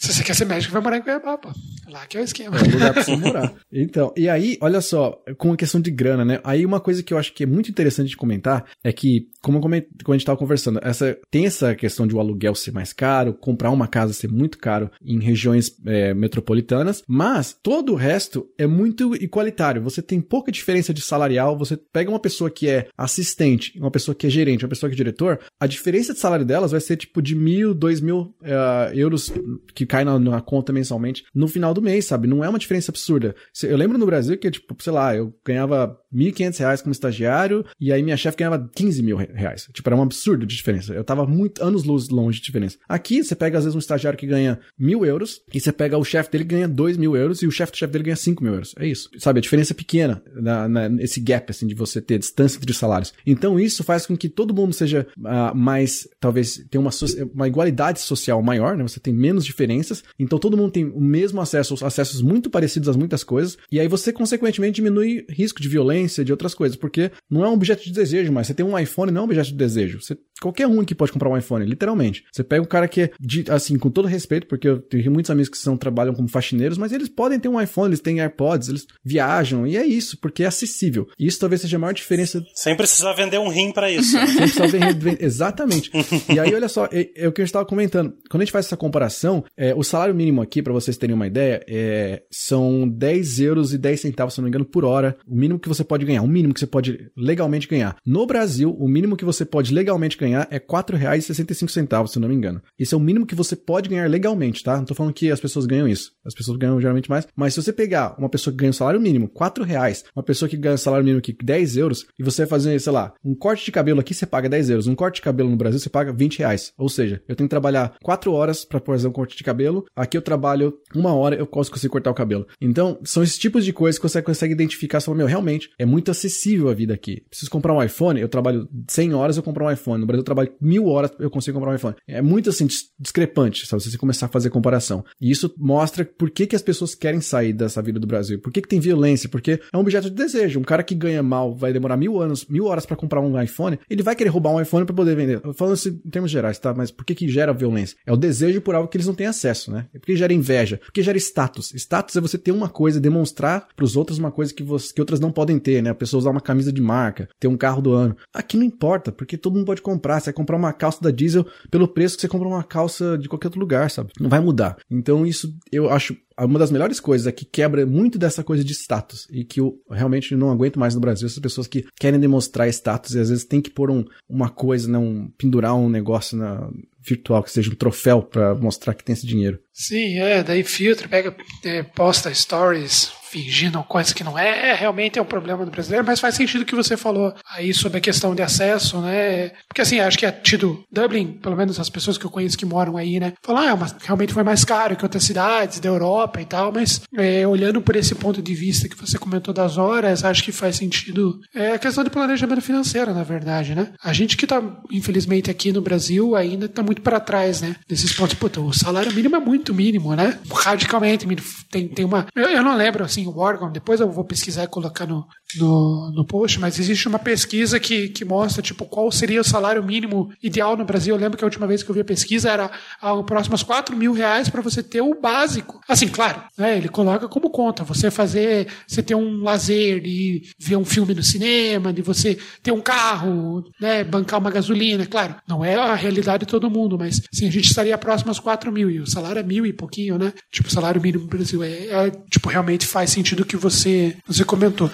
Se 0.00 0.14
você 0.14 0.24
quer 0.24 0.34
ser 0.34 0.46
médico, 0.46 0.72
vai 0.72 0.80
morar 0.80 0.96
em 0.96 1.02
Cuiabá, 1.02 1.36
pô. 1.36 1.50
Lá 1.86 2.06
que 2.06 2.16
é 2.16 2.22
o 2.22 2.24
esquema. 2.24 2.56
É 2.56 2.62
o 2.62 2.72
lugar 2.72 2.94
pra 2.94 3.02
você 3.02 3.16
morar. 3.16 3.52
Então, 3.72 4.12
e 4.16 4.28
aí, 4.28 4.58
olha 4.60 4.80
só, 4.80 5.22
com 5.38 5.52
a 5.52 5.56
questão 5.56 5.80
de 5.80 5.90
grana, 5.90 6.24
né? 6.24 6.40
Aí 6.42 6.66
uma 6.66 6.80
coisa 6.80 7.02
que 7.02 7.14
eu 7.14 7.18
acho 7.18 7.32
que 7.32 7.44
é 7.44 7.46
muito 7.46 7.70
interessante 7.70 8.08
de 8.08 8.16
comentar 8.16 8.64
é 8.82 8.92
que, 8.92 9.28
como, 9.40 9.60
como 9.60 9.74
a 9.74 10.12
gente 10.12 10.24
tava 10.24 10.38
conversando, 10.38 10.80
essa, 10.82 11.16
tem 11.30 11.46
essa 11.46 11.74
questão 11.74 12.06
de 12.06 12.14
o 12.14 12.18
aluguel 12.18 12.54
ser 12.54 12.72
mais 12.72 12.92
caro, 12.92 13.32
comprar 13.32 13.70
uma 13.70 13.86
casa 13.86 14.12
ser 14.12 14.28
muito 14.28 14.58
caro 14.58 14.90
em 15.04 15.20
regiões 15.20 15.72
é, 15.86 16.12
metropolitanas, 16.12 17.02
mas 17.06 17.56
todo 17.62 17.92
o 17.92 17.96
resto 17.96 18.48
é 18.58 18.66
muito 18.66 19.14
igualitário. 19.14 19.82
Você 19.82 20.02
tem 20.02 20.20
pouca 20.20 20.50
diferença 20.50 20.92
de 20.92 21.00
salarial, 21.00 21.56
você 21.56 21.76
pega 21.76 22.10
uma 22.10 22.20
pessoa 22.20 22.50
que 22.50 22.68
é 22.68 22.88
assistente, 22.98 23.78
uma 23.78 23.90
pessoa 23.90 24.14
que 24.14 24.26
é 24.26 24.30
gerente, 24.30 24.64
uma 24.64 24.70
pessoa 24.70 24.90
que 24.90 24.94
é 24.94 24.96
diretor, 24.96 25.38
a 25.60 25.66
diferença 25.66 26.12
de 26.12 26.18
salário 26.18 26.44
delas 26.44 26.72
vai 26.72 26.80
ser 26.80 26.96
tipo 26.96 27.22
de 27.22 27.36
mil, 27.36 27.72
dois 27.72 28.00
mil 28.00 28.34
uh, 28.42 28.92
euros 28.94 29.32
que 29.74 29.86
cai 29.90 30.04
na, 30.04 30.16
na, 30.20 30.40
conta 30.40 30.72
mensalmente 30.72 31.24
no 31.34 31.48
final 31.48 31.74
do 31.74 31.82
mês, 31.82 32.04
sabe? 32.04 32.28
Não 32.28 32.44
é 32.44 32.48
uma 32.48 32.60
diferença 32.60 32.92
absurda. 32.92 33.34
Eu 33.60 33.76
lembro 33.76 33.98
no 33.98 34.06
Brasil 34.06 34.38
que, 34.38 34.48
tipo, 34.48 34.80
sei 34.80 34.92
lá, 34.92 35.16
eu 35.16 35.34
ganhava 35.44 35.98
1.500 36.14 36.58
reais 36.58 36.80
como 36.80 36.92
estagiário 36.92 37.64
e 37.80 37.92
aí 37.92 38.00
minha 38.00 38.16
chefe 38.16 38.38
ganhava 38.38 38.70
15 38.72 39.02
mil 39.02 39.16
reais. 39.16 39.68
Tipo, 39.72 39.88
era 39.88 39.96
um 39.96 40.02
absurdo 40.02 40.46
de 40.46 40.54
diferença. 40.54 40.94
Eu 40.94 41.02
tava 41.02 41.26
muito 41.26 41.62
anos 41.62 41.82
luz 41.82 42.08
longe 42.08 42.38
de 42.38 42.46
diferença. 42.46 42.78
Aqui, 42.88 43.24
você 43.24 43.34
pega 43.34 43.58
às 43.58 43.64
vezes 43.64 43.74
um 43.74 43.80
estagiário 43.80 44.16
que 44.16 44.26
ganha 44.26 44.60
mil 44.78 45.04
euros 45.04 45.42
e 45.52 45.58
você 45.58 45.72
pega 45.72 45.98
o 45.98 46.04
chefe 46.04 46.30
dele 46.30 46.44
ganha 46.44 46.68
2 46.68 46.96
mil 46.96 47.16
euros 47.16 47.42
e 47.42 47.46
o 47.48 47.50
chefe 47.50 47.72
do 47.72 47.78
chefe 47.78 47.92
dele 47.92 48.04
ganha 48.04 48.16
5 48.16 48.44
mil 48.44 48.52
euros. 48.52 48.72
É 48.78 48.86
isso. 48.86 49.10
Sabe? 49.18 49.38
A 49.38 49.42
diferença 49.42 49.72
é 49.72 49.74
pequena 49.74 50.22
na, 50.32 50.68
na, 50.68 50.88
nesse 50.88 51.18
gap, 51.20 51.50
assim, 51.50 51.66
de 51.66 51.74
você 51.74 52.00
ter 52.00 52.18
distância 52.18 52.58
entre 52.58 52.70
os 52.70 52.78
salários. 52.78 53.12
Então, 53.26 53.58
isso 53.58 53.82
faz 53.82 54.06
com 54.06 54.16
que 54.16 54.28
todo 54.28 54.54
mundo 54.54 54.72
seja 54.72 55.04
uh, 55.18 55.56
mais, 55.56 56.08
talvez, 56.20 56.64
tenha 56.70 56.80
uma, 56.80 56.90
uma 57.34 57.48
igualdade 57.48 58.00
social 58.00 58.40
maior, 58.40 58.76
né? 58.76 58.82
Você 58.84 59.00
tem 59.00 59.12
menos 59.12 59.44
diferença 59.44 59.79
diferenças. 59.80 60.04
Então 60.18 60.38
todo 60.38 60.56
mundo 60.56 60.70
tem 60.70 60.84
o 60.84 61.00
mesmo 61.00 61.40
acesso, 61.40 61.74
acessos 61.84 62.22
muito 62.22 62.50
parecidos 62.50 62.88
a 62.88 62.92
muitas 62.92 63.24
coisas. 63.24 63.58
E 63.70 63.80
aí 63.80 63.88
você, 63.88 64.12
consequentemente, 64.12 64.76
diminui 64.76 65.24
risco 65.28 65.60
de 65.60 65.68
violência, 65.68 66.24
de 66.24 66.32
outras 66.32 66.54
coisas. 66.54 66.76
Porque 66.76 67.10
não 67.28 67.44
é 67.44 67.48
um 67.48 67.54
objeto 67.54 67.82
de 67.82 67.92
desejo, 67.92 68.32
mas 68.32 68.46
você 68.46 68.54
tem 68.54 68.64
um 68.64 68.78
iPhone, 68.78 69.10
não 69.10 69.20
é 69.20 69.22
um 69.22 69.26
objeto 69.26 69.48
de 69.48 69.54
desejo. 69.54 70.00
Você, 70.00 70.16
qualquer 70.40 70.66
um 70.66 70.84
que 70.84 70.94
pode 70.94 71.12
comprar 71.12 71.28
um 71.28 71.36
iPhone, 71.36 71.64
literalmente. 71.64 72.24
Você 72.32 72.44
pega 72.44 72.62
um 72.62 72.66
cara 72.66 72.88
que 72.88 73.02
é, 73.02 73.10
de, 73.18 73.44
assim, 73.50 73.78
com 73.78 73.90
todo 73.90 74.06
respeito, 74.06 74.46
porque 74.46 74.68
eu 74.68 74.80
tenho 74.80 75.10
muitos 75.10 75.30
amigos 75.30 75.48
que 75.48 75.58
são, 75.58 75.76
trabalham 75.76 76.14
como 76.14 76.28
faxineiros, 76.28 76.78
mas 76.78 76.92
eles 76.92 77.08
podem 77.08 77.38
ter 77.38 77.48
um 77.48 77.60
iPhone, 77.60 77.88
eles 77.88 78.00
têm 78.00 78.20
AirPods, 78.20 78.68
eles 78.68 78.86
viajam. 79.04 79.66
E 79.66 79.76
é 79.76 79.84
isso, 79.84 80.18
porque 80.18 80.44
é 80.44 80.46
acessível. 80.46 81.08
E 81.18 81.26
isso 81.26 81.38
talvez 81.38 81.60
seja 81.60 81.76
a 81.76 81.80
maior 81.80 81.92
diferença. 81.92 82.42
Sem 82.54 82.76
precisar 82.76 83.12
vender 83.12 83.38
um 83.38 83.48
rim 83.48 83.72
para 83.72 83.90
isso. 83.90 84.10
Sem 84.26 84.36
precisar 84.36 84.66
vender. 84.66 85.18
Exatamente. 85.20 85.90
e 86.32 86.38
aí, 86.38 86.54
olha 86.54 86.68
só, 86.68 86.86
é, 86.86 87.10
é 87.14 87.28
o 87.28 87.32
que 87.32 87.40
gente 87.40 87.48
estava 87.48 87.64
comentando. 87.64 88.14
Quando 88.28 88.42
a 88.42 88.44
gente 88.44 88.52
faz 88.52 88.66
essa 88.66 88.76
comparação, 88.76 89.44
é, 89.56 89.69
o 89.74 89.82
salário 89.82 90.14
mínimo 90.14 90.42
aqui, 90.42 90.62
para 90.62 90.72
vocês 90.72 90.96
terem 90.96 91.14
uma 91.14 91.26
ideia, 91.26 91.64
é, 91.68 92.22
são 92.30 92.88
10 92.88 93.40
euros 93.40 93.72
e 93.72 93.78
10 93.78 94.00
centavos, 94.00 94.34
se 94.34 94.40
não 94.40 94.44
me 94.44 94.50
engano, 94.50 94.64
por 94.64 94.84
hora. 94.84 95.16
O 95.26 95.34
mínimo 95.34 95.58
que 95.58 95.68
você 95.68 95.84
pode 95.84 96.04
ganhar, 96.04 96.22
o 96.22 96.28
mínimo 96.28 96.54
que 96.54 96.60
você 96.60 96.66
pode 96.66 97.10
legalmente 97.16 97.68
ganhar. 97.68 97.96
No 98.06 98.26
Brasil, 98.26 98.74
o 98.78 98.88
mínimo 98.88 99.16
que 99.16 99.24
você 99.24 99.44
pode 99.44 99.74
legalmente 99.74 100.16
ganhar 100.16 100.46
é 100.50 100.56
R$ 100.56 100.64
4,65, 100.68 102.06
se 102.06 102.18
não 102.18 102.28
me 102.28 102.34
engano. 102.34 102.62
Esse 102.78 102.94
é 102.94 102.96
o 102.96 103.00
mínimo 103.00 103.26
que 103.26 103.34
você 103.34 103.56
pode 103.56 103.88
ganhar 103.88 104.08
legalmente, 104.08 104.62
tá? 104.62 104.76
Não 104.76 104.84
tô 104.84 104.94
falando 104.94 105.12
que 105.12 105.30
as 105.30 105.40
pessoas 105.40 105.66
ganham 105.66 105.88
isso. 105.88 106.12
As 106.24 106.34
pessoas 106.34 106.56
ganham 106.56 106.80
geralmente 106.80 107.10
mais. 107.10 107.26
Mas 107.36 107.54
se 107.54 107.62
você 107.62 107.72
pegar 107.72 108.14
uma 108.18 108.28
pessoa 108.28 108.52
que 108.52 108.58
ganha 108.58 108.70
o 108.70 108.74
salário 108.74 109.00
mínimo, 109.00 109.30
R$ 109.34 109.64
reais, 109.64 110.04
uma 110.14 110.22
pessoa 110.22 110.48
que 110.48 110.56
ganha 110.56 110.74
o 110.74 110.78
salário 110.78 111.04
mínimo 111.04 111.18
aqui, 111.18 111.36
10 111.42 111.76
euros, 111.76 112.06
e 112.18 112.22
você 112.22 112.46
fazer, 112.46 112.78
sei 112.80 112.92
lá, 112.92 113.12
um 113.24 113.34
corte 113.34 113.64
de 113.64 113.72
cabelo 113.72 114.00
aqui, 114.00 114.14
você 114.14 114.26
paga 114.26 114.48
10 114.48 114.70
euros. 114.70 114.86
Um 114.86 114.94
corte 114.94 115.16
de 115.16 115.22
cabelo 115.22 115.50
no 115.50 115.56
Brasil, 115.56 115.78
você 115.78 115.90
paga 115.90 116.12
20 116.12 116.38
reais. 116.38 116.72
Ou 116.76 116.88
seja, 116.88 117.22
eu 117.28 117.36
tenho 117.36 117.48
que 117.48 117.50
trabalhar 117.50 117.94
4 118.02 118.32
horas 118.32 118.64
para 118.64 118.80
fazer 118.80 119.08
um 119.08 119.12
corte 119.12 119.36
de 119.36 119.44
cabelo. 119.44 119.59
Aqui 119.94 120.16
eu 120.16 120.22
trabalho 120.22 120.74
uma 120.94 121.14
hora, 121.14 121.36
eu 121.36 121.46
posso 121.46 121.70
conseguir 121.70 121.90
cortar 121.90 122.10
o 122.10 122.14
cabelo. 122.14 122.46
Então, 122.60 122.98
são 123.04 123.22
esses 123.22 123.38
tipos 123.38 123.64
de 123.64 123.72
coisas 123.72 123.98
que 123.98 124.08
você 124.08 124.22
consegue 124.22 124.52
identificar. 124.52 125.00
Você 125.00 125.12
meu, 125.14 125.26
realmente, 125.26 125.70
é 125.78 125.84
muito 125.84 126.10
acessível 126.10 126.68
a 126.68 126.74
vida 126.74 126.94
aqui. 126.94 127.22
Preciso 127.28 127.50
comprar 127.50 127.74
um 127.74 127.82
iPhone, 127.82 128.20
eu 128.20 128.28
trabalho 128.28 128.68
100 128.88 129.14
horas, 129.14 129.36
eu 129.36 129.42
compro 129.42 129.64
um 129.64 129.70
iPhone. 129.70 130.00
No 130.00 130.06
Brasil, 130.06 130.20
eu 130.20 130.24
trabalho 130.24 130.52
mil 130.60 130.86
horas, 130.86 131.10
eu 131.18 131.30
consigo 131.30 131.58
comprar 131.58 131.72
um 131.72 131.76
iPhone. 131.76 131.96
É 132.06 132.22
muito, 132.22 132.50
assim, 132.50 132.66
discrepante, 132.98 133.66
sabe? 133.66 133.82
Você 133.82 133.98
começar 133.98 134.26
a 134.26 134.28
fazer 134.28 134.50
comparação. 134.50 135.04
E 135.20 135.30
isso 135.30 135.52
mostra 135.58 136.04
por 136.04 136.30
que, 136.30 136.46
que 136.46 136.56
as 136.56 136.62
pessoas 136.62 136.94
querem 136.94 137.20
sair 137.20 137.52
dessa 137.52 137.82
vida 137.82 137.98
do 137.98 138.06
Brasil. 138.06 138.40
Por 138.40 138.52
que, 138.52 138.62
que 138.62 138.68
tem 138.68 138.80
violência? 138.80 139.28
Porque 139.28 139.60
é 139.72 139.76
um 139.76 139.80
objeto 139.80 140.08
de 140.08 140.16
desejo. 140.16 140.60
Um 140.60 140.64
cara 140.64 140.82
que 140.82 140.94
ganha 140.94 141.22
mal 141.22 141.54
vai 141.54 141.72
demorar 141.72 141.96
mil 141.96 142.20
anos, 142.20 142.46
mil 142.46 142.66
horas 142.66 142.86
para 142.86 142.96
comprar 142.96 143.20
um 143.20 143.40
iPhone, 143.40 143.78
ele 143.88 144.02
vai 144.02 144.14
querer 144.14 144.30
roubar 144.30 144.52
um 144.52 144.60
iPhone 144.60 144.84
para 144.84 144.94
poder 144.94 145.16
vender. 145.16 145.40
Falando 145.54 145.78
em 145.86 146.10
termos 146.10 146.30
gerais, 146.30 146.58
tá? 146.58 146.74
Mas 146.74 146.90
por 146.90 147.04
que 147.04 147.14
que 147.14 147.28
gera 147.28 147.52
violência? 147.52 147.96
É 148.06 148.12
o 148.12 148.16
desejo 148.16 148.60
por 148.60 148.74
algo 148.74 148.88
que 148.88 148.96
eles 148.96 149.06
não 149.06 149.14
têm 149.14 149.26
acesso, 149.26 149.49
né? 149.70 149.86
É 149.94 149.98
porque 149.98 150.16
gera 150.16 150.32
inveja, 150.32 150.80
porque 150.84 151.02
gera 151.02 151.18
status. 151.18 151.72
Status 151.74 152.16
é 152.16 152.20
você 152.20 152.38
ter 152.38 152.52
uma 152.52 152.68
coisa, 152.68 153.00
demonstrar 153.00 153.68
para 153.74 153.84
os 153.84 153.96
outros 153.96 154.18
uma 154.18 154.30
coisa 154.30 154.52
que, 154.52 154.62
você, 154.62 154.92
que 154.92 155.00
outras 155.00 155.20
não 155.20 155.32
podem 155.32 155.58
ter, 155.58 155.82
né? 155.82 155.90
A 155.90 155.94
pessoa 155.94 156.18
usar 156.18 156.30
uma 156.30 156.40
camisa 156.40 156.72
de 156.72 156.80
marca, 156.80 157.28
ter 157.38 157.48
um 157.48 157.56
carro 157.56 157.82
do 157.82 157.92
ano. 157.92 158.16
Aqui 158.32 158.56
não 158.56 158.64
importa, 158.64 159.10
porque 159.10 159.36
todo 159.36 159.54
mundo 159.54 159.66
pode 159.66 159.82
comprar. 159.82 160.20
Você 160.20 160.26
vai 160.26 160.34
comprar 160.34 160.56
uma 160.56 160.72
calça 160.72 161.02
da 161.02 161.10
Diesel 161.10 161.46
pelo 161.70 161.88
preço 161.88 162.16
que 162.16 162.22
você 162.22 162.28
compra 162.28 162.48
uma 162.48 162.62
calça 162.64 163.18
de 163.18 163.28
qualquer 163.28 163.48
outro 163.48 163.60
lugar, 163.60 163.90
sabe? 163.90 164.10
Não 164.20 164.30
vai 164.30 164.40
mudar. 164.40 164.76
Então 164.90 165.26
isso 165.26 165.54
eu 165.72 165.90
acho 165.90 166.16
uma 166.44 166.58
das 166.58 166.70
melhores 166.70 167.00
coisas 167.00 167.26
é 167.26 167.32
que 167.32 167.44
quebra 167.44 167.84
muito 167.86 168.18
dessa 168.18 168.42
coisa 168.42 168.64
de 168.64 168.72
status 168.72 169.26
e 169.30 169.44
que 169.44 169.60
eu 169.60 169.78
realmente 169.90 170.34
não 170.34 170.50
aguento 170.50 170.78
mais 170.78 170.94
no 170.94 171.00
Brasil, 171.00 171.26
essas 171.26 171.38
pessoas 171.38 171.66
que 171.66 171.86
querem 171.98 172.20
demonstrar 172.20 172.68
status 172.68 173.14
e 173.14 173.18
às 173.18 173.28
vezes 173.28 173.44
tem 173.44 173.60
que 173.60 173.70
pôr 173.70 173.90
um, 173.90 174.04
uma 174.28 174.48
coisa, 174.48 174.90
né, 174.90 174.98
um, 174.98 175.28
pendurar 175.36 175.74
um 175.74 175.88
negócio 175.88 176.36
na, 176.36 176.70
virtual, 177.02 177.42
que 177.42 177.50
seja 177.50 177.70
um 177.70 177.74
troféu 177.74 178.22
para 178.22 178.54
mostrar 178.54 178.94
que 178.94 179.04
tem 179.04 179.12
esse 179.12 179.26
dinheiro. 179.26 179.58
Sim, 179.72 180.18
é, 180.18 180.42
daí 180.42 180.62
filtra, 180.62 181.08
pega, 181.08 181.34
é, 181.64 181.82
posta 181.82 182.32
stories, 182.34 183.12
fingindo 183.30 183.82
coisa 183.84 184.12
que 184.12 184.24
não 184.24 184.36
é, 184.36 184.70
é, 184.70 184.74
realmente 184.74 185.18
é 185.18 185.22
um 185.22 185.26
problema 185.26 185.64
do 185.64 185.70
brasileiro, 185.70 186.04
mas 186.04 186.18
faz 186.18 186.34
sentido 186.34 186.62
o 186.62 186.64
que 186.64 186.74
você 186.74 186.96
falou 186.96 187.32
aí 187.54 187.72
sobre 187.72 187.98
a 187.98 188.00
questão 188.00 188.34
de 188.34 188.42
acesso, 188.42 189.00
né? 189.00 189.50
Porque 189.68 189.80
assim, 189.80 190.00
acho 190.00 190.18
que 190.18 190.26
é 190.26 190.32
tido 190.32 190.82
Dublin, 190.90 191.38
pelo 191.40 191.56
menos 191.56 191.78
as 191.78 191.88
pessoas 191.88 192.18
que 192.18 192.26
eu 192.26 192.30
conheço 192.30 192.58
que 192.58 192.66
moram 192.66 192.96
aí, 192.96 193.20
né? 193.20 193.32
Falam, 193.42 193.68
ah, 193.68 193.76
mas 193.76 193.94
realmente 194.02 194.32
foi 194.32 194.42
mais 194.42 194.64
caro 194.64 194.96
que 194.96 195.04
outras 195.04 195.22
cidades 195.22 195.78
da 195.78 195.88
Europa 195.88 196.40
e 196.40 196.44
tal, 196.44 196.72
mas 196.72 197.02
é, 197.16 197.46
olhando 197.46 197.80
por 197.80 197.94
esse 197.94 198.14
ponto 198.16 198.42
de 198.42 198.54
vista 198.54 198.88
que 198.88 198.96
você 198.96 199.16
comentou 199.16 199.54
das 199.54 199.78
horas, 199.78 200.24
acho 200.24 200.42
que 200.42 200.50
faz 200.50 200.76
sentido. 200.76 201.38
É 201.54 201.72
a 201.72 201.78
questão 201.78 202.02
de 202.02 202.10
planejamento 202.10 202.60
financeiro, 202.60 203.14
na 203.14 203.22
verdade, 203.22 203.74
né? 203.76 203.92
A 204.02 204.12
gente 204.12 204.36
que 204.36 204.46
tá, 204.46 204.60
infelizmente, 204.90 205.50
aqui 205.50 205.72
no 205.72 205.80
Brasil 205.80 206.34
ainda 206.34 206.68
tá 206.68 206.82
muito 206.82 207.00
para 207.00 207.20
trás, 207.20 207.60
né? 207.60 207.76
Desses 207.88 208.12
pontos. 208.12 208.34
Puta, 208.34 208.60
o 208.60 208.72
salário 208.72 209.12
mínimo 209.12 209.36
é 209.36 209.40
muito 209.40 209.69
mínimo, 209.74 210.14
né? 210.14 210.38
Radicalmente 210.52 211.26
mínimo. 211.26 211.46
Tem, 211.70 211.88
tem 211.88 212.04
uma. 212.04 212.26
Eu, 212.34 212.48
eu 212.48 212.62
não 212.62 212.76
lembro, 212.76 213.04
assim, 213.04 213.26
o 213.26 213.38
órgão, 213.38 213.70
depois 213.70 214.00
eu 214.00 214.10
vou 214.10 214.24
pesquisar 214.24 214.64
e 214.64 214.68
colocar 214.68 215.06
no, 215.06 215.26
no, 215.58 216.12
no 216.12 216.24
post, 216.24 216.58
mas 216.58 216.78
existe 216.78 217.08
uma 217.08 217.18
pesquisa 217.18 217.80
que, 217.80 218.08
que 218.08 218.24
mostra, 218.24 218.62
tipo, 218.62 218.84
qual 218.84 219.10
seria 219.10 219.40
o 219.40 219.44
salário 219.44 219.82
mínimo 219.82 220.30
ideal 220.42 220.76
no 220.76 220.84
Brasil. 220.84 221.14
Eu 221.14 221.20
lembro 221.20 221.36
que 221.36 221.44
a 221.44 221.46
última 221.46 221.66
vez 221.66 221.82
que 221.82 221.90
eu 221.90 221.94
vi 221.94 222.00
a 222.00 222.04
pesquisa 222.04 222.50
era 222.50 222.70
algo 223.00 223.24
próximo 223.24 223.54
aos 223.54 223.62
4 223.62 223.96
mil 223.96 224.12
reais 224.12 224.48
para 224.48 224.60
você 224.60 224.82
ter 224.82 225.00
o 225.00 225.20
básico. 225.20 225.80
Assim, 225.88 226.08
claro, 226.08 226.42
né? 226.56 226.76
Ele 226.76 226.88
coloca 226.88 227.28
como 227.28 227.50
conta. 227.50 227.84
Você 227.84 228.10
fazer, 228.10 228.68
você 228.86 229.02
ter 229.02 229.14
um 229.14 229.42
lazer 229.42 230.00
de 230.00 230.42
ver 230.58 230.76
um 230.76 230.84
filme 230.84 231.14
no 231.14 231.22
cinema, 231.22 231.92
de 231.92 232.02
você 232.02 232.38
ter 232.62 232.72
um 232.72 232.80
carro, 232.80 233.64
né? 233.80 234.04
Bancar 234.04 234.40
uma 234.40 234.50
gasolina, 234.50 235.06
claro. 235.06 235.36
Não 235.46 235.64
é 235.64 235.74
a 235.74 235.94
realidade 235.94 236.44
de 236.44 236.50
todo 236.50 236.70
mundo, 236.70 236.98
mas 236.98 237.20
sim, 237.32 237.46
a 237.46 237.50
gente 237.50 237.66
estaria 237.66 237.96
próximo 237.98 238.30
aos 238.30 238.40
4 238.40 238.70
mil. 238.70 238.90
E 238.90 239.00
o 239.00 239.06
salário 239.06 239.40
é 239.40 239.42
mil 239.50 239.66
e 239.66 239.72
pouquinho, 239.72 240.16
né? 240.16 240.32
Tipo, 240.52 240.70
salário 240.70 241.02
mínimo 241.02 241.24
no 241.24 241.28
Brasil 241.28 241.60
é, 241.64 241.70
é 241.70 242.10
tipo, 242.30 242.48
realmente 242.48 242.86
faz 242.86 243.10
sentido 243.10 243.40
o 243.40 243.44
que 243.44 243.56
você, 243.56 244.16
você 244.24 244.44
comentou. 244.44 244.88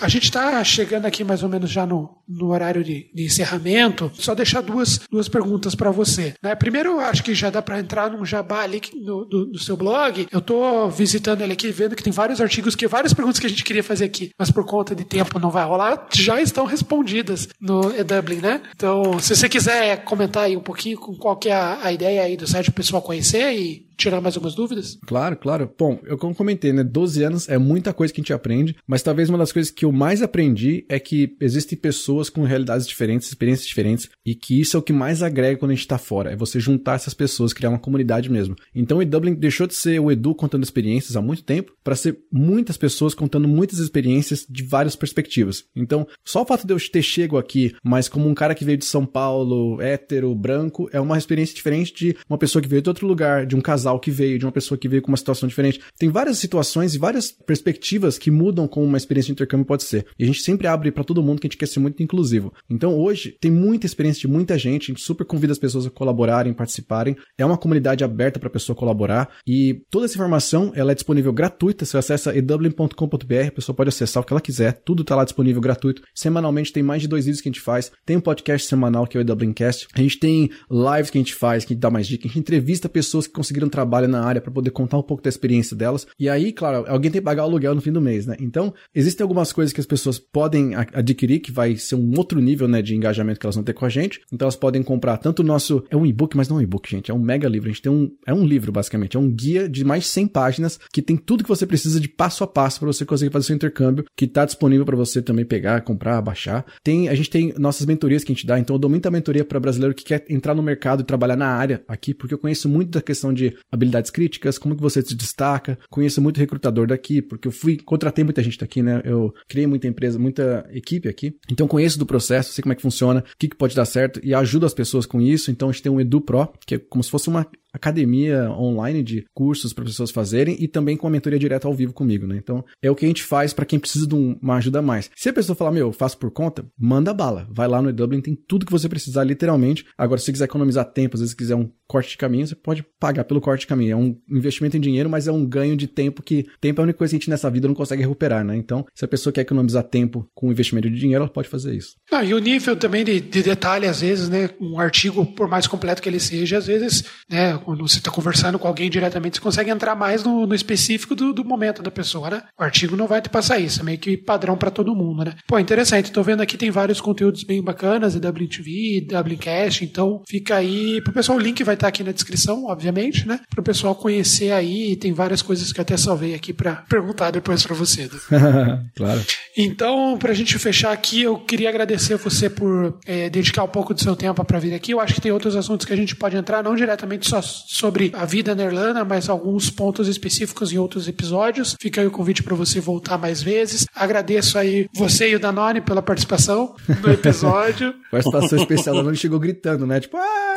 A 0.00 0.08
gente 0.08 0.24
está 0.24 0.62
chegando 0.64 1.06
aqui 1.06 1.22
mais 1.22 1.42
ou 1.42 1.48
menos 1.48 1.70
já 1.70 1.86
no, 1.86 2.16
no 2.28 2.48
horário 2.48 2.82
de, 2.82 3.10
de 3.14 3.24
encerramento. 3.24 4.10
Só 4.14 4.34
deixar 4.34 4.62
duas, 4.62 5.00
duas 5.10 5.28
perguntas 5.28 5.74
para 5.74 5.90
você. 5.90 6.34
Né? 6.42 6.54
Primeiro, 6.54 6.98
acho 7.00 7.22
que 7.22 7.34
já 7.34 7.50
dá 7.50 7.60
para 7.60 7.78
entrar 7.78 8.10
num 8.10 8.24
jabá 8.24 8.62
ali 8.62 8.80
no, 8.94 9.24
do, 9.24 9.46
do, 9.46 9.58
seu 9.58 9.76
blog. 9.76 10.26
Eu 10.30 10.38
estou 10.38 10.90
visitando 10.90 11.42
ele 11.42 11.52
aqui, 11.52 11.70
vendo 11.70 11.94
que 11.94 12.02
tem 12.02 12.12
vários 12.12 12.40
artigos, 12.40 12.74
que 12.74 12.86
várias 12.86 13.12
perguntas 13.12 13.38
que 13.38 13.46
a 13.46 13.50
gente 13.50 13.64
queria 13.64 13.84
fazer 13.84 14.04
aqui, 14.04 14.30
mas 14.38 14.50
por 14.50 14.64
conta 14.64 14.94
de 14.94 15.04
tempo 15.04 15.38
não 15.38 15.50
vai 15.50 15.64
rolar, 15.64 16.08
já 16.14 16.40
estão 16.40 16.64
respondidas 16.64 17.48
no 17.60 17.94
eDublin, 17.94 18.36
né? 18.36 18.62
Então, 18.74 19.18
se 19.18 19.36
você 19.36 19.48
quiser 19.48 20.04
comentar 20.04 20.44
aí 20.44 20.56
um 20.56 20.62
pouquinho 20.62 20.98
com 20.98 21.14
qual 21.14 21.36
que 21.36 21.48
é 21.48 21.54
a, 21.54 21.78
a 21.82 21.92
ideia 21.92 22.22
aí 22.22 22.36
do 22.36 22.46
site 22.46 22.66
para 22.66 22.72
o 22.72 22.82
pessoal 22.82 23.02
conhecer 23.02 23.52
e 23.54 23.89
tirar 24.00 24.20
mais 24.20 24.36
algumas 24.36 24.54
dúvidas? 24.54 24.98
Claro, 25.06 25.36
claro. 25.36 25.70
Bom, 25.78 25.98
eu 26.04 26.18
como 26.18 26.34
comentei, 26.34 26.72
né? 26.72 26.82
12 26.82 27.22
anos 27.22 27.48
é 27.48 27.58
muita 27.58 27.92
coisa 27.92 28.12
que 28.12 28.20
a 28.20 28.22
gente 28.22 28.32
aprende, 28.32 28.76
mas 28.86 29.02
talvez 29.02 29.28
uma 29.28 29.38
das 29.38 29.52
coisas 29.52 29.70
que 29.70 29.84
eu 29.84 29.92
mais 29.92 30.22
aprendi 30.22 30.84
é 30.88 30.98
que 30.98 31.36
existem 31.40 31.78
pessoas 31.78 32.28
com 32.28 32.42
realidades 32.42 32.86
diferentes, 32.86 33.28
experiências 33.28 33.66
diferentes, 33.66 34.08
e 34.24 34.34
que 34.34 34.60
isso 34.60 34.76
é 34.76 34.80
o 34.80 34.82
que 34.82 34.92
mais 34.92 35.22
agrega 35.22 35.58
quando 35.58 35.72
a 35.72 35.74
gente 35.74 35.86
tá 35.86 35.98
fora, 35.98 36.32
é 36.32 36.36
você 36.36 36.58
juntar 36.58 36.94
essas 36.94 37.14
pessoas, 37.14 37.52
criar 37.52 37.70
uma 37.70 37.78
comunidade 37.78 38.30
mesmo. 38.30 38.56
Então 38.74 38.98
o 38.98 39.04
Dublin 39.04 39.34
deixou 39.34 39.66
de 39.66 39.74
ser 39.74 40.00
o 40.00 40.10
Edu 40.10 40.34
contando 40.34 40.62
experiências 40.62 41.16
há 41.16 41.22
muito 41.22 41.42
tempo 41.42 41.72
para 41.82 41.96
ser 41.96 42.18
muitas 42.32 42.76
pessoas 42.76 43.14
contando 43.14 43.48
muitas 43.48 43.78
experiências 43.78 44.46
de 44.48 44.62
várias 44.62 44.96
perspectivas. 44.96 45.64
Então, 45.74 46.06
só 46.24 46.42
o 46.42 46.46
fato 46.46 46.66
de 46.66 46.72
eu 46.72 46.78
ter 46.90 47.02
chego 47.02 47.38
aqui, 47.38 47.74
mas 47.84 48.08
como 48.08 48.28
um 48.28 48.34
cara 48.34 48.54
que 48.54 48.64
veio 48.64 48.78
de 48.78 48.84
São 48.84 49.04
Paulo, 49.04 49.80
hétero, 49.80 50.34
branco, 50.34 50.88
é 50.92 51.00
uma 51.00 51.18
experiência 51.18 51.54
diferente 51.54 51.94
de 51.94 52.16
uma 52.28 52.38
pessoa 52.38 52.62
que 52.62 52.68
veio 52.68 52.82
de 52.82 52.88
outro 52.88 53.06
lugar, 53.06 53.46
de 53.46 53.56
um 53.56 53.60
casal 53.60 53.89
casal 53.90 53.98
que 53.98 54.10
veio, 54.10 54.38
de 54.38 54.44
uma 54.44 54.52
pessoa 54.52 54.78
que 54.78 54.88
veio 54.88 55.02
com 55.02 55.08
uma 55.08 55.16
situação 55.16 55.48
diferente. 55.48 55.80
Tem 55.98 56.08
várias 56.08 56.38
situações 56.38 56.94
e 56.94 56.98
várias 56.98 57.32
perspectivas 57.32 58.18
que 58.18 58.30
mudam 58.30 58.68
como 58.68 58.86
uma 58.86 58.96
experiência 58.96 59.28
de 59.28 59.32
intercâmbio 59.32 59.66
pode 59.66 59.82
ser. 59.82 60.06
E 60.18 60.24
a 60.24 60.26
gente 60.26 60.42
sempre 60.42 60.66
abre 60.66 60.90
para 60.92 61.04
todo 61.04 61.22
mundo 61.22 61.40
que 61.40 61.46
a 61.46 61.50
gente 61.50 61.58
quer 61.58 61.66
ser 61.66 61.80
muito 61.80 62.02
inclusivo. 62.02 62.52
Então 62.68 62.96
hoje 62.96 63.36
tem 63.40 63.50
muita 63.50 63.86
experiência 63.86 64.20
de 64.20 64.28
muita 64.28 64.58
gente, 64.58 64.84
a 64.84 64.94
gente 64.94 65.02
super 65.02 65.24
convida 65.24 65.52
as 65.52 65.58
pessoas 65.58 65.86
a 65.86 65.90
colaborarem, 65.90 66.52
participarem. 66.52 67.16
É 67.36 67.44
uma 67.44 67.58
comunidade 67.58 68.04
aberta 68.04 68.38
para 68.38 68.48
a 68.48 68.52
pessoa 68.52 68.76
colaborar 68.76 69.30
e 69.46 69.82
toda 69.90 70.04
essa 70.04 70.14
informação 70.14 70.72
ela 70.74 70.92
é 70.92 70.94
disponível 70.94 71.32
gratuita. 71.32 71.84
Você 71.84 71.96
acessa 71.96 72.36
edublin.com.br, 72.36 73.46
a 73.48 73.52
pessoa 73.52 73.74
pode 73.74 73.88
acessar 73.88 74.22
o 74.22 74.26
que 74.26 74.32
ela 74.32 74.40
quiser, 74.40 74.80
tudo 74.84 75.02
está 75.02 75.16
lá 75.16 75.24
disponível 75.24 75.60
gratuito. 75.60 76.02
Semanalmente 76.14 76.72
tem 76.72 76.82
mais 76.82 77.02
de 77.02 77.08
dois 77.08 77.24
vídeos 77.24 77.40
que 77.40 77.48
a 77.48 77.52
gente 77.52 77.60
faz, 77.60 77.90
tem 78.04 78.16
um 78.16 78.20
podcast 78.20 78.66
semanal 78.66 79.06
que 79.06 79.16
é 79.16 79.20
o 79.20 79.22
Edublincast. 79.22 79.88
A 79.94 80.00
gente 80.00 80.18
tem 80.18 80.50
lives 80.70 81.10
que 81.10 81.18
a 81.18 81.20
gente 81.20 81.34
faz, 81.34 81.64
que 81.64 81.72
a 81.72 81.74
gente 81.74 81.80
dá 81.80 81.90
mais 81.90 82.06
dicas, 82.06 82.30
a 82.30 82.34
gente 82.34 82.50
entrevista 82.50 82.88
pessoas 82.88 83.26
que 83.26 83.32
conseguiram 83.32 83.68
trabalhar 83.68 83.79
trabalha 83.80 84.06
na 84.06 84.22
área 84.22 84.40
para 84.40 84.52
poder 84.52 84.70
contar 84.70 84.98
um 84.98 85.02
pouco 85.02 85.22
da 85.22 85.28
experiência 85.28 85.74
delas. 85.74 86.06
E 86.18 86.28
aí, 86.28 86.52
claro, 86.52 86.84
alguém 86.86 87.10
tem 87.10 87.20
que 87.20 87.24
pagar 87.24 87.44
o 87.44 87.46
aluguel 87.46 87.74
no 87.74 87.80
fim 87.80 87.92
do 87.92 88.00
mês, 88.00 88.26
né? 88.26 88.36
Então, 88.38 88.74
existem 88.94 89.24
algumas 89.24 89.52
coisas 89.52 89.72
que 89.72 89.80
as 89.80 89.86
pessoas 89.86 90.18
podem 90.18 90.74
adquirir 90.74 91.40
que 91.40 91.50
vai 91.50 91.76
ser 91.76 91.94
um 91.94 92.12
outro 92.16 92.40
nível, 92.40 92.68
né, 92.68 92.82
de 92.82 92.94
engajamento 92.94 93.40
que 93.40 93.46
elas 93.46 93.54
vão 93.54 93.64
ter 93.64 93.72
com 93.72 93.86
a 93.86 93.88
gente. 93.88 94.20
Então, 94.32 94.46
elas 94.46 94.56
podem 94.56 94.82
comprar 94.82 95.16
tanto 95.16 95.40
o 95.40 95.44
nosso 95.44 95.82
é 95.90 95.96
um 95.96 96.04
e-book, 96.04 96.36
mas 96.36 96.48
não 96.48 96.56
é 96.56 96.60
um 96.60 96.62
e-book, 96.62 96.90
gente, 96.90 97.10
é 97.10 97.14
um 97.14 97.18
mega 97.18 97.48
livro. 97.48 97.68
A 97.68 97.72
gente 97.72 97.82
tem 97.82 97.90
um 97.90 98.10
é 98.26 98.34
um 98.34 98.44
livro 98.44 98.70
basicamente, 98.70 99.16
é 99.16 99.20
um 99.20 99.30
guia 99.30 99.68
de 99.68 99.84
mais 99.84 100.04
de 100.04 100.10
100 100.10 100.26
páginas 100.28 100.78
que 100.92 101.00
tem 101.00 101.16
tudo 101.16 101.42
que 101.42 101.48
você 101.48 101.66
precisa 101.66 102.00
de 102.00 102.08
passo 102.08 102.44
a 102.44 102.46
passo 102.46 102.80
para 102.80 102.86
você 102.86 103.04
conseguir 103.04 103.32
fazer 103.32 103.46
seu 103.46 103.56
intercâmbio, 103.56 104.04
que 104.16 104.24
está 104.24 104.44
disponível 104.44 104.84
para 104.84 104.96
você 104.96 105.22
também 105.22 105.44
pegar, 105.44 105.80
comprar, 105.82 106.20
baixar. 106.20 106.64
Tem, 106.82 107.08
a 107.08 107.14
gente 107.14 107.30
tem 107.30 107.54
nossas 107.58 107.86
mentorias 107.86 108.22
que 108.24 108.32
a 108.32 108.34
gente 108.34 108.46
dá, 108.46 108.58
então 108.58 108.76
eu 108.76 108.80
dou 108.80 108.90
muita 108.90 109.10
mentoria 109.10 109.44
para 109.44 109.58
brasileiro 109.58 109.94
que 109.94 110.04
quer 110.04 110.24
entrar 110.28 110.54
no 110.54 110.62
mercado 110.62 111.00
e 111.00 111.04
trabalhar 111.04 111.36
na 111.36 111.48
área 111.48 111.82
aqui, 111.88 112.12
porque 112.12 112.34
eu 112.34 112.38
conheço 112.38 112.68
muito 112.68 112.90
da 112.90 113.02
questão 113.02 113.32
de 113.32 113.56
habilidades 113.70 114.10
críticas, 114.10 114.58
como 114.58 114.76
que 114.76 114.82
você 114.82 115.02
se 115.02 115.14
destaca. 115.14 115.78
Conheço 115.88 116.20
muito 116.20 116.38
recrutador 116.38 116.86
daqui, 116.86 117.22
porque 117.22 117.48
eu 117.48 117.52
fui, 117.52 117.76
contratei 117.76 118.24
muita 118.24 118.42
gente 118.42 118.58
daqui, 118.58 118.82
né? 118.82 119.00
Eu 119.04 119.34
criei 119.48 119.66
muita 119.66 119.86
empresa, 119.86 120.18
muita 120.18 120.68
equipe 120.72 121.08
aqui. 121.08 121.34
Então 121.50 121.68
conheço 121.68 121.98
do 121.98 122.06
processo, 122.06 122.52
sei 122.52 122.62
como 122.62 122.72
é 122.72 122.76
que 122.76 122.82
funciona, 122.82 123.20
o 123.20 123.38
que, 123.38 123.48
que 123.48 123.56
pode 123.56 123.74
dar 123.74 123.84
certo 123.84 124.20
e 124.22 124.34
ajudo 124.34 124.66
as 124.66 124.74
pessoas 124.74 125.06
com 125.06 125.20
isso. 125.20 125.50
Então 125.50 125.68
a 125.68 125.72
gente 125.72 125.82
tem 125.82 125.92
um 125.92 126.00
Edu 126.00 126.20
Pro, 126.20 126.48
que 126.66 126.76
é 126.76 126.78
como 126.78 127.02
se 127.02 127.10
fosse 127.10 127.28
uma 127.28 127.46
academia 127.72 128.50
online 128.50 129.02
de 129.02 129.24
cursos 129.34 129.72
para 129.72 129.84
pessoas 129.84 130.10
fazerem 130.10 130.56
e 130.58 130.68
também 130.68 130.96
com 130.96 131.06
a 131.06 131.10
mentoria 131.10 131.38
direta 131.38 131.66
ao 131.66 131.74
vivo 131.74 131.92
comigo, 131.92 132.26
né? 132.26 132.36
Então, 132.36 132.64
é 132.82 132.90
o 132.90 132.94
que 132.94 133.04
a 133.04 133.08
gente 133.08 133.22
faz 133.22 133.52
para 133.52 133.64
quem 133.64 133.78
precisa 133.78 134.06
de 134.06 134.14
uma 134.14 134.56
ajuda 134.56 134.80
a 134.80 134.82
mais. 134.82 135.10
Se 135.16 135.28
a 135.28 135.32
pessoa 135.32 135.56
falar, 135.56 135.70
meu, 135.70 135.88
eu 135.88 135.92
faço 135.92 136.18
por 136.18 136.30
conta, 136.30 136.64
manda 136.78 137.12
bala. 137.12 137.46
Vai 137.50 137.68
lá 137.68 137.80
no 137.80 137.92
Dublin, 137.92 138.20
tem 138.20 138.34
tudo 138.34 138.66
que 138.66 138.72
você 138.72 138.88
precisar, 138.88 139.24
literalmente. 139.24 139.84
Agora, 139.96 140.20
se 140.20 140.30
quiser 140.30 140.44
economizar 140.44 140.84
tempo, 140.84 141.16
às 141.16 141.20
vezes 141.20 141.34
quiser 141.34 141.54
um 141.54 141.70
corte 141.86 142.10
de 142.10 142.18
caminho, 142.18 142.46
você 142.46 142.54
pode 142.54 142.84
pagar 143.00 143.24
pelo 143.24 143.40
corte 143.40 143.62
de 143.62 143.66
caminho. 143.66 143.92
É 143.92 143.96
um 143.96 144.16
investimento 144.30 144.76
em 144.76 144.80
dinheiro, 144.80 145.10
mas 145.10 145.26
é 145.26 145.32
um 145.32 145.44
ganho 145.44 145.76
de 145.76 145.86
tempo 145.86 146.22
que 146.22 146.46
tempo 146.60 146.80
é 146.80 146.82
a 146.82 146.84
única 146.84 146.98
coisa 146.98 147.10
que 147.10 147.16
a 147.16 147.18
gente 147.18 147.30
nessa 147.30 147.50
vida 147.50 147.66
não 147.66 147.74
consegue 147.74 148.02
recuperar, 148.02 148.44
né? 148.44 148.56
Então, 148.56 148.86
se 148.94 149.04
a 149.04 149.08
pessoa 149.08 149.32
quer 149.32 149.40
economizar 149.40 149.82
tempo 149.82 150.28
com 150.34 150.50
investimento 150.50 150.88
de 150.88 150.98
dinheiro, 150.98 151.24
ela 151.24 151.32
pode 151.32 151.48
fazer 151.48 151.74
isso. 151.74 151.96
Ah, 152.10 152.24
e 152.24 152.32
o 152.32 152.38
nível 152.38 152.76
também 152.76 153.04
de, 153.04 153.20
de 153.20 153.42
detalhe, 153.42 153.86
às 153.86 154.00
vezes, 154.00 154.28
né? 154.28 154.50
Um 154.60 154.78
artigo, 154.78 155.26
por 155.26 155.48
mais 155.48 155.66
completo 155.66 156.00
que 156.00 156.08
ele 156.08 156.20
seja, 156.20 156.58
às 156.58 156.66
vezes, 156.66 157.04
né? 157.28 157.59
Quando 157.60 157.86
você 157.86 157.98
está 157.98 158.10
conversando 158.10 158.58
com 158.58 158.66
alguém 158.66 158.90
diretamente, 158.90 159.36
você 159.36 159.42
consegue 159.42 159.70
entrar 159.70 159.94
mais 159.94 160.24
no, 160.24 160.46
no 160.46 160.54
específico 160.54 161.14
do, 161.14 161.32
do, 161.32 161.44
momento 161.44 161.82
da 161.82 161.90
pessoa, 161.90 162.30
né? 162.30 162.42
O 162.58 162.62
artigo 162.62 162.96
não 162.96 163.06
vai 163.06 163.20
te 163.20 163.28
passar 163.28 163.58
isso, 163.58 163.80
é 163.80 163.84
meio 163.84 163.98
que 163.98 164.16
padrão 164.16 164.56
para 164.56 164.70
todo 164.70 164.94
mundo, 164.94 165.24
né? 165.24 165.34
Pô, 165.46 165.58
interessante, 165.58 166.12
tô 166.12 166.22
vendo 166.22 166.40
aqui 166.40 166.56
tem 166.56 166.70
vários 166.70 167.00
conteúdos 167.00 167.42
bem 167.44 167.62
bacanas, 167.62 168.14
WTV, 168.14 169.08
Wcast, 169.10 169.84
então 169.84 170.22
fica 170.28 170.56
aí, 170.56 171.00
pro 171.02 171.12
pessoal, 171.12 171.38
o 171.38 171.40
link 171.40 171.62
vai 171.64 171.74
estar 171.74 171.88
aqui 171.88 172.02
na 172.02 172.12
descrição, 172.12 172.66
obviamente, 172.66 173.26
né? 173.26 173.40
Pro 173.50 173.62
pessoal 173.62 173.94
conhecer 173.94 174.52
aí, 174.52 174.96
tem 174.96 175.12
várias 175.12 175.42
coisas 175.42 175.72
que 175.72 175.80
eu 175.80 175.82
até 175.82 175.96
salvei 175.96 176.34
aqui 176.34 176.52
para 176.52 176.76
perguntar 176.88 177.30
depois 177.30 177.62
para 177.64 177.74
você. 177.74 178.08
claro. 178.96 179.24
Então, 179.56 180.16
pra 180.18 180.32
gente 180.32 180.58
fechar 180.58 180.92
aqui, 180.92 181.22
eu 181.22 181.38
queria 181.38 181.68
agradecer 181.68 182.16
você 182.16 182.48
por 182.48 182.98
é, 183.06 183.28
dedicar 183.28 183.64
um 183.64 183.68
pouco 183.68 183.92
do 183.92 184.00
seu 184.00 184.14
tempo 184.14 184.44
para 184.44 184.58
vir 184.58 184.74
aqui. 184.74 184.92
Eu 184.92 185.00
acho 185.00 185.14
que 185.14 185.20
tem 185.20 185.32
outros 185.32 185.56
assuntos 185.56 185.86
que 185.86 185.92
a 185.92 185.96
gente 185.96 186.14
pode 186.16 186.36
entrar, 186.36 186.62
não 186.62 186.74
diretamente 186.74 187.28
só 187.28 187.40
sobre 187.50 188.12
a 188.14 188.24
vida 188.24 188.54
na 188.54 188.64
Irlanda, 188.64 189.04
mas 189.04 189.28
alguns 189.28 189.70
pontos 189.70 190.08
específicos 190.08 190.72
em 190.72 190.78
outros 190.78 191.08
episódios. 191.08 191.76
Fica 191.80 192.00
aí 192.00 192.06
o 192.06 192.10
convite 192.10 192.42
para 192.42 192.54
você 192.54 192.80
voltar 192.80 193.18
mais 193.18 193.42
vezes. 193.42 193.86
Agradeço 193.94 194.58
aí 194.58 194.88
você 194.94 195.30
e 195.30 195.36
o 195.36 195.40
Danone 195.40 195.80
pela 195.80 196.02
participação 196.02 196.74
no 197.02 197.10
episódio. 197.12 197.94
participação 198.10 198.58
especial, 198.58 198.94
o 198.94 198.98
Danone 198.98 199.16
chegou 199.16 199.38
gritando, 199.38 199.86
né? 199.86 200.00
Tipo, 200.00 200.16
ah! 200.16 200.50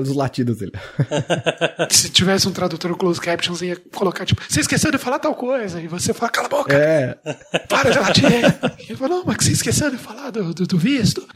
os 0.00 0.14
latidos 0.14 0.58
dele. 0.58 0.72
Se 1.90 2.10
tivesse 2.10 2.48
um 2.48 2.52
tradutor 2.52 2.90
no 2.90 2.96
closed 2.96 3.22
captions, 3.22 3.62
ia 3.62 3.76
colocar, 3.94 4.24
tipo, 4.24 4.42
você 4.46 4.60
esqueceu 4.60 4.90
de 4.90 4.98
falar 4.98 5.18
tal 5.18 5.34
coisa. 5.34 5.80
E 5.80 5.88
você 5.88 6.12
fala, 6.12 6.30
cala 6.30 6.46
a 6.46 6.50
boca. 6.50 6.76
É. 6.76 7.16
Para 7.68 7.90
de 7.90 7.98
latir. 7.98 8.24
E 8.78 8.90
ele 8.90 8.96
falou, 8.96 9.18
não, 9.18 9.24
mas 9.24 9.36
você 9.40 9.52
esqueceu 9.52 9.90
de 9.90 9.96
falar 9.96 10.30
do, 10.30 10.54
do, 10.54 10.66
do 10.66 10.78
visto. 10.78 11.26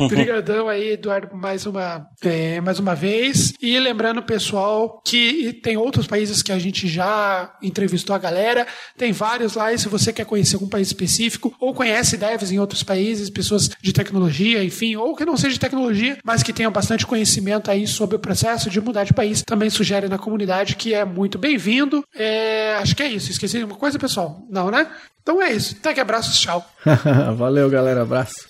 Obrigadão 0.00 0.68
aí, 0.68 0.92
Eduardo, 0.92 1.34
mais 1.36 1.66
uma, 1.66 2.06
é, 2.22 2.60
mais 2.60 2.78
uma 2.78 2.94
vez. 2.94 3.49
E 3.60 3.78
lembrando, 3.78 4.22
pessoal, 4.22 5.00
que 5.04 5.52
tem 5.52 5.76
outros 5.76 6.06
países 6.06 6.42
que 6.42 6.52
a 6.52 6.58
gente 6.58 6.88
já 6.88 7.56
entrevistou 7.62 8.14
a 8.14 8.18
galera. 8.18 8.66
Tem 8.96 9.12
vários 9.12 9.54
lá, 9.54 9.72
e 9.72 9.78
se 9.78 9.88
você 9.88 10.12
quer 10.12 10.24
conhecer 10.24 10.56
algum 10.56 10.68
país 10.68 10.88
específico, 10.88 11.54
ou 11.58 11.74
conhece 11.74 12.16
devs 12.16 12.50
em 12.50 12.58
outros 12.58 12.82
países, 12.82 13.30
pessoas 13.30 13.70
de 13.80 13.92
tecnologia, 13.92 14.62
enfim, 14.62 14.96
ou 14.96 15.14
que 15.14 15.24
não 15.24 15.36
seja 15.36 15.54
de 15.54 15.60
tecnologia, 15.60 16.18
mas 16.24 16.42
que 16.42 16.52
tenham 16.52 16.72
bastante 16.72 17.06
conhecimento 17.06 17.70
aí 17.70 17.86
sobre 17.86 18.16
o 18.16 18.18
processo 18.18 18.70
de 18.70 18.80
mudar 18.80 19.04
de 19.04 19.12
país, 19.12 19.42
também 19.42 19.70
sugere 19.70 20.08
na 20.08 20.18
comunidade 20.18 20.76
que 20.76 20.94
é 20.94 21.04
muito 21.04 21.38
bem-vindo. 21.38 22.04
É, 22.14 22.74
acho 22.76 22.94
que 22.94 23.02
é 23.02 23.08
isso. 23.08 23.30
Esqueci 23.30 23.58
de 23.58 23.64
uma 23.64 23.76
coisa, 23.76 23.98
pessoal? 23.98 24.46
Não, 24.50 24.70
né? 24.70 24.86
Então 25.22 25.40
é 25.40 25.52
isso. 25.52 25.76
Até 25.78 25.94
que 25.94 26.00
abraços, 26.00 26.38
tchau. 26.38 26.64
Valeu, 27.36 27.68
galera. 27.70 28.02
Abraço. 28.02 28.49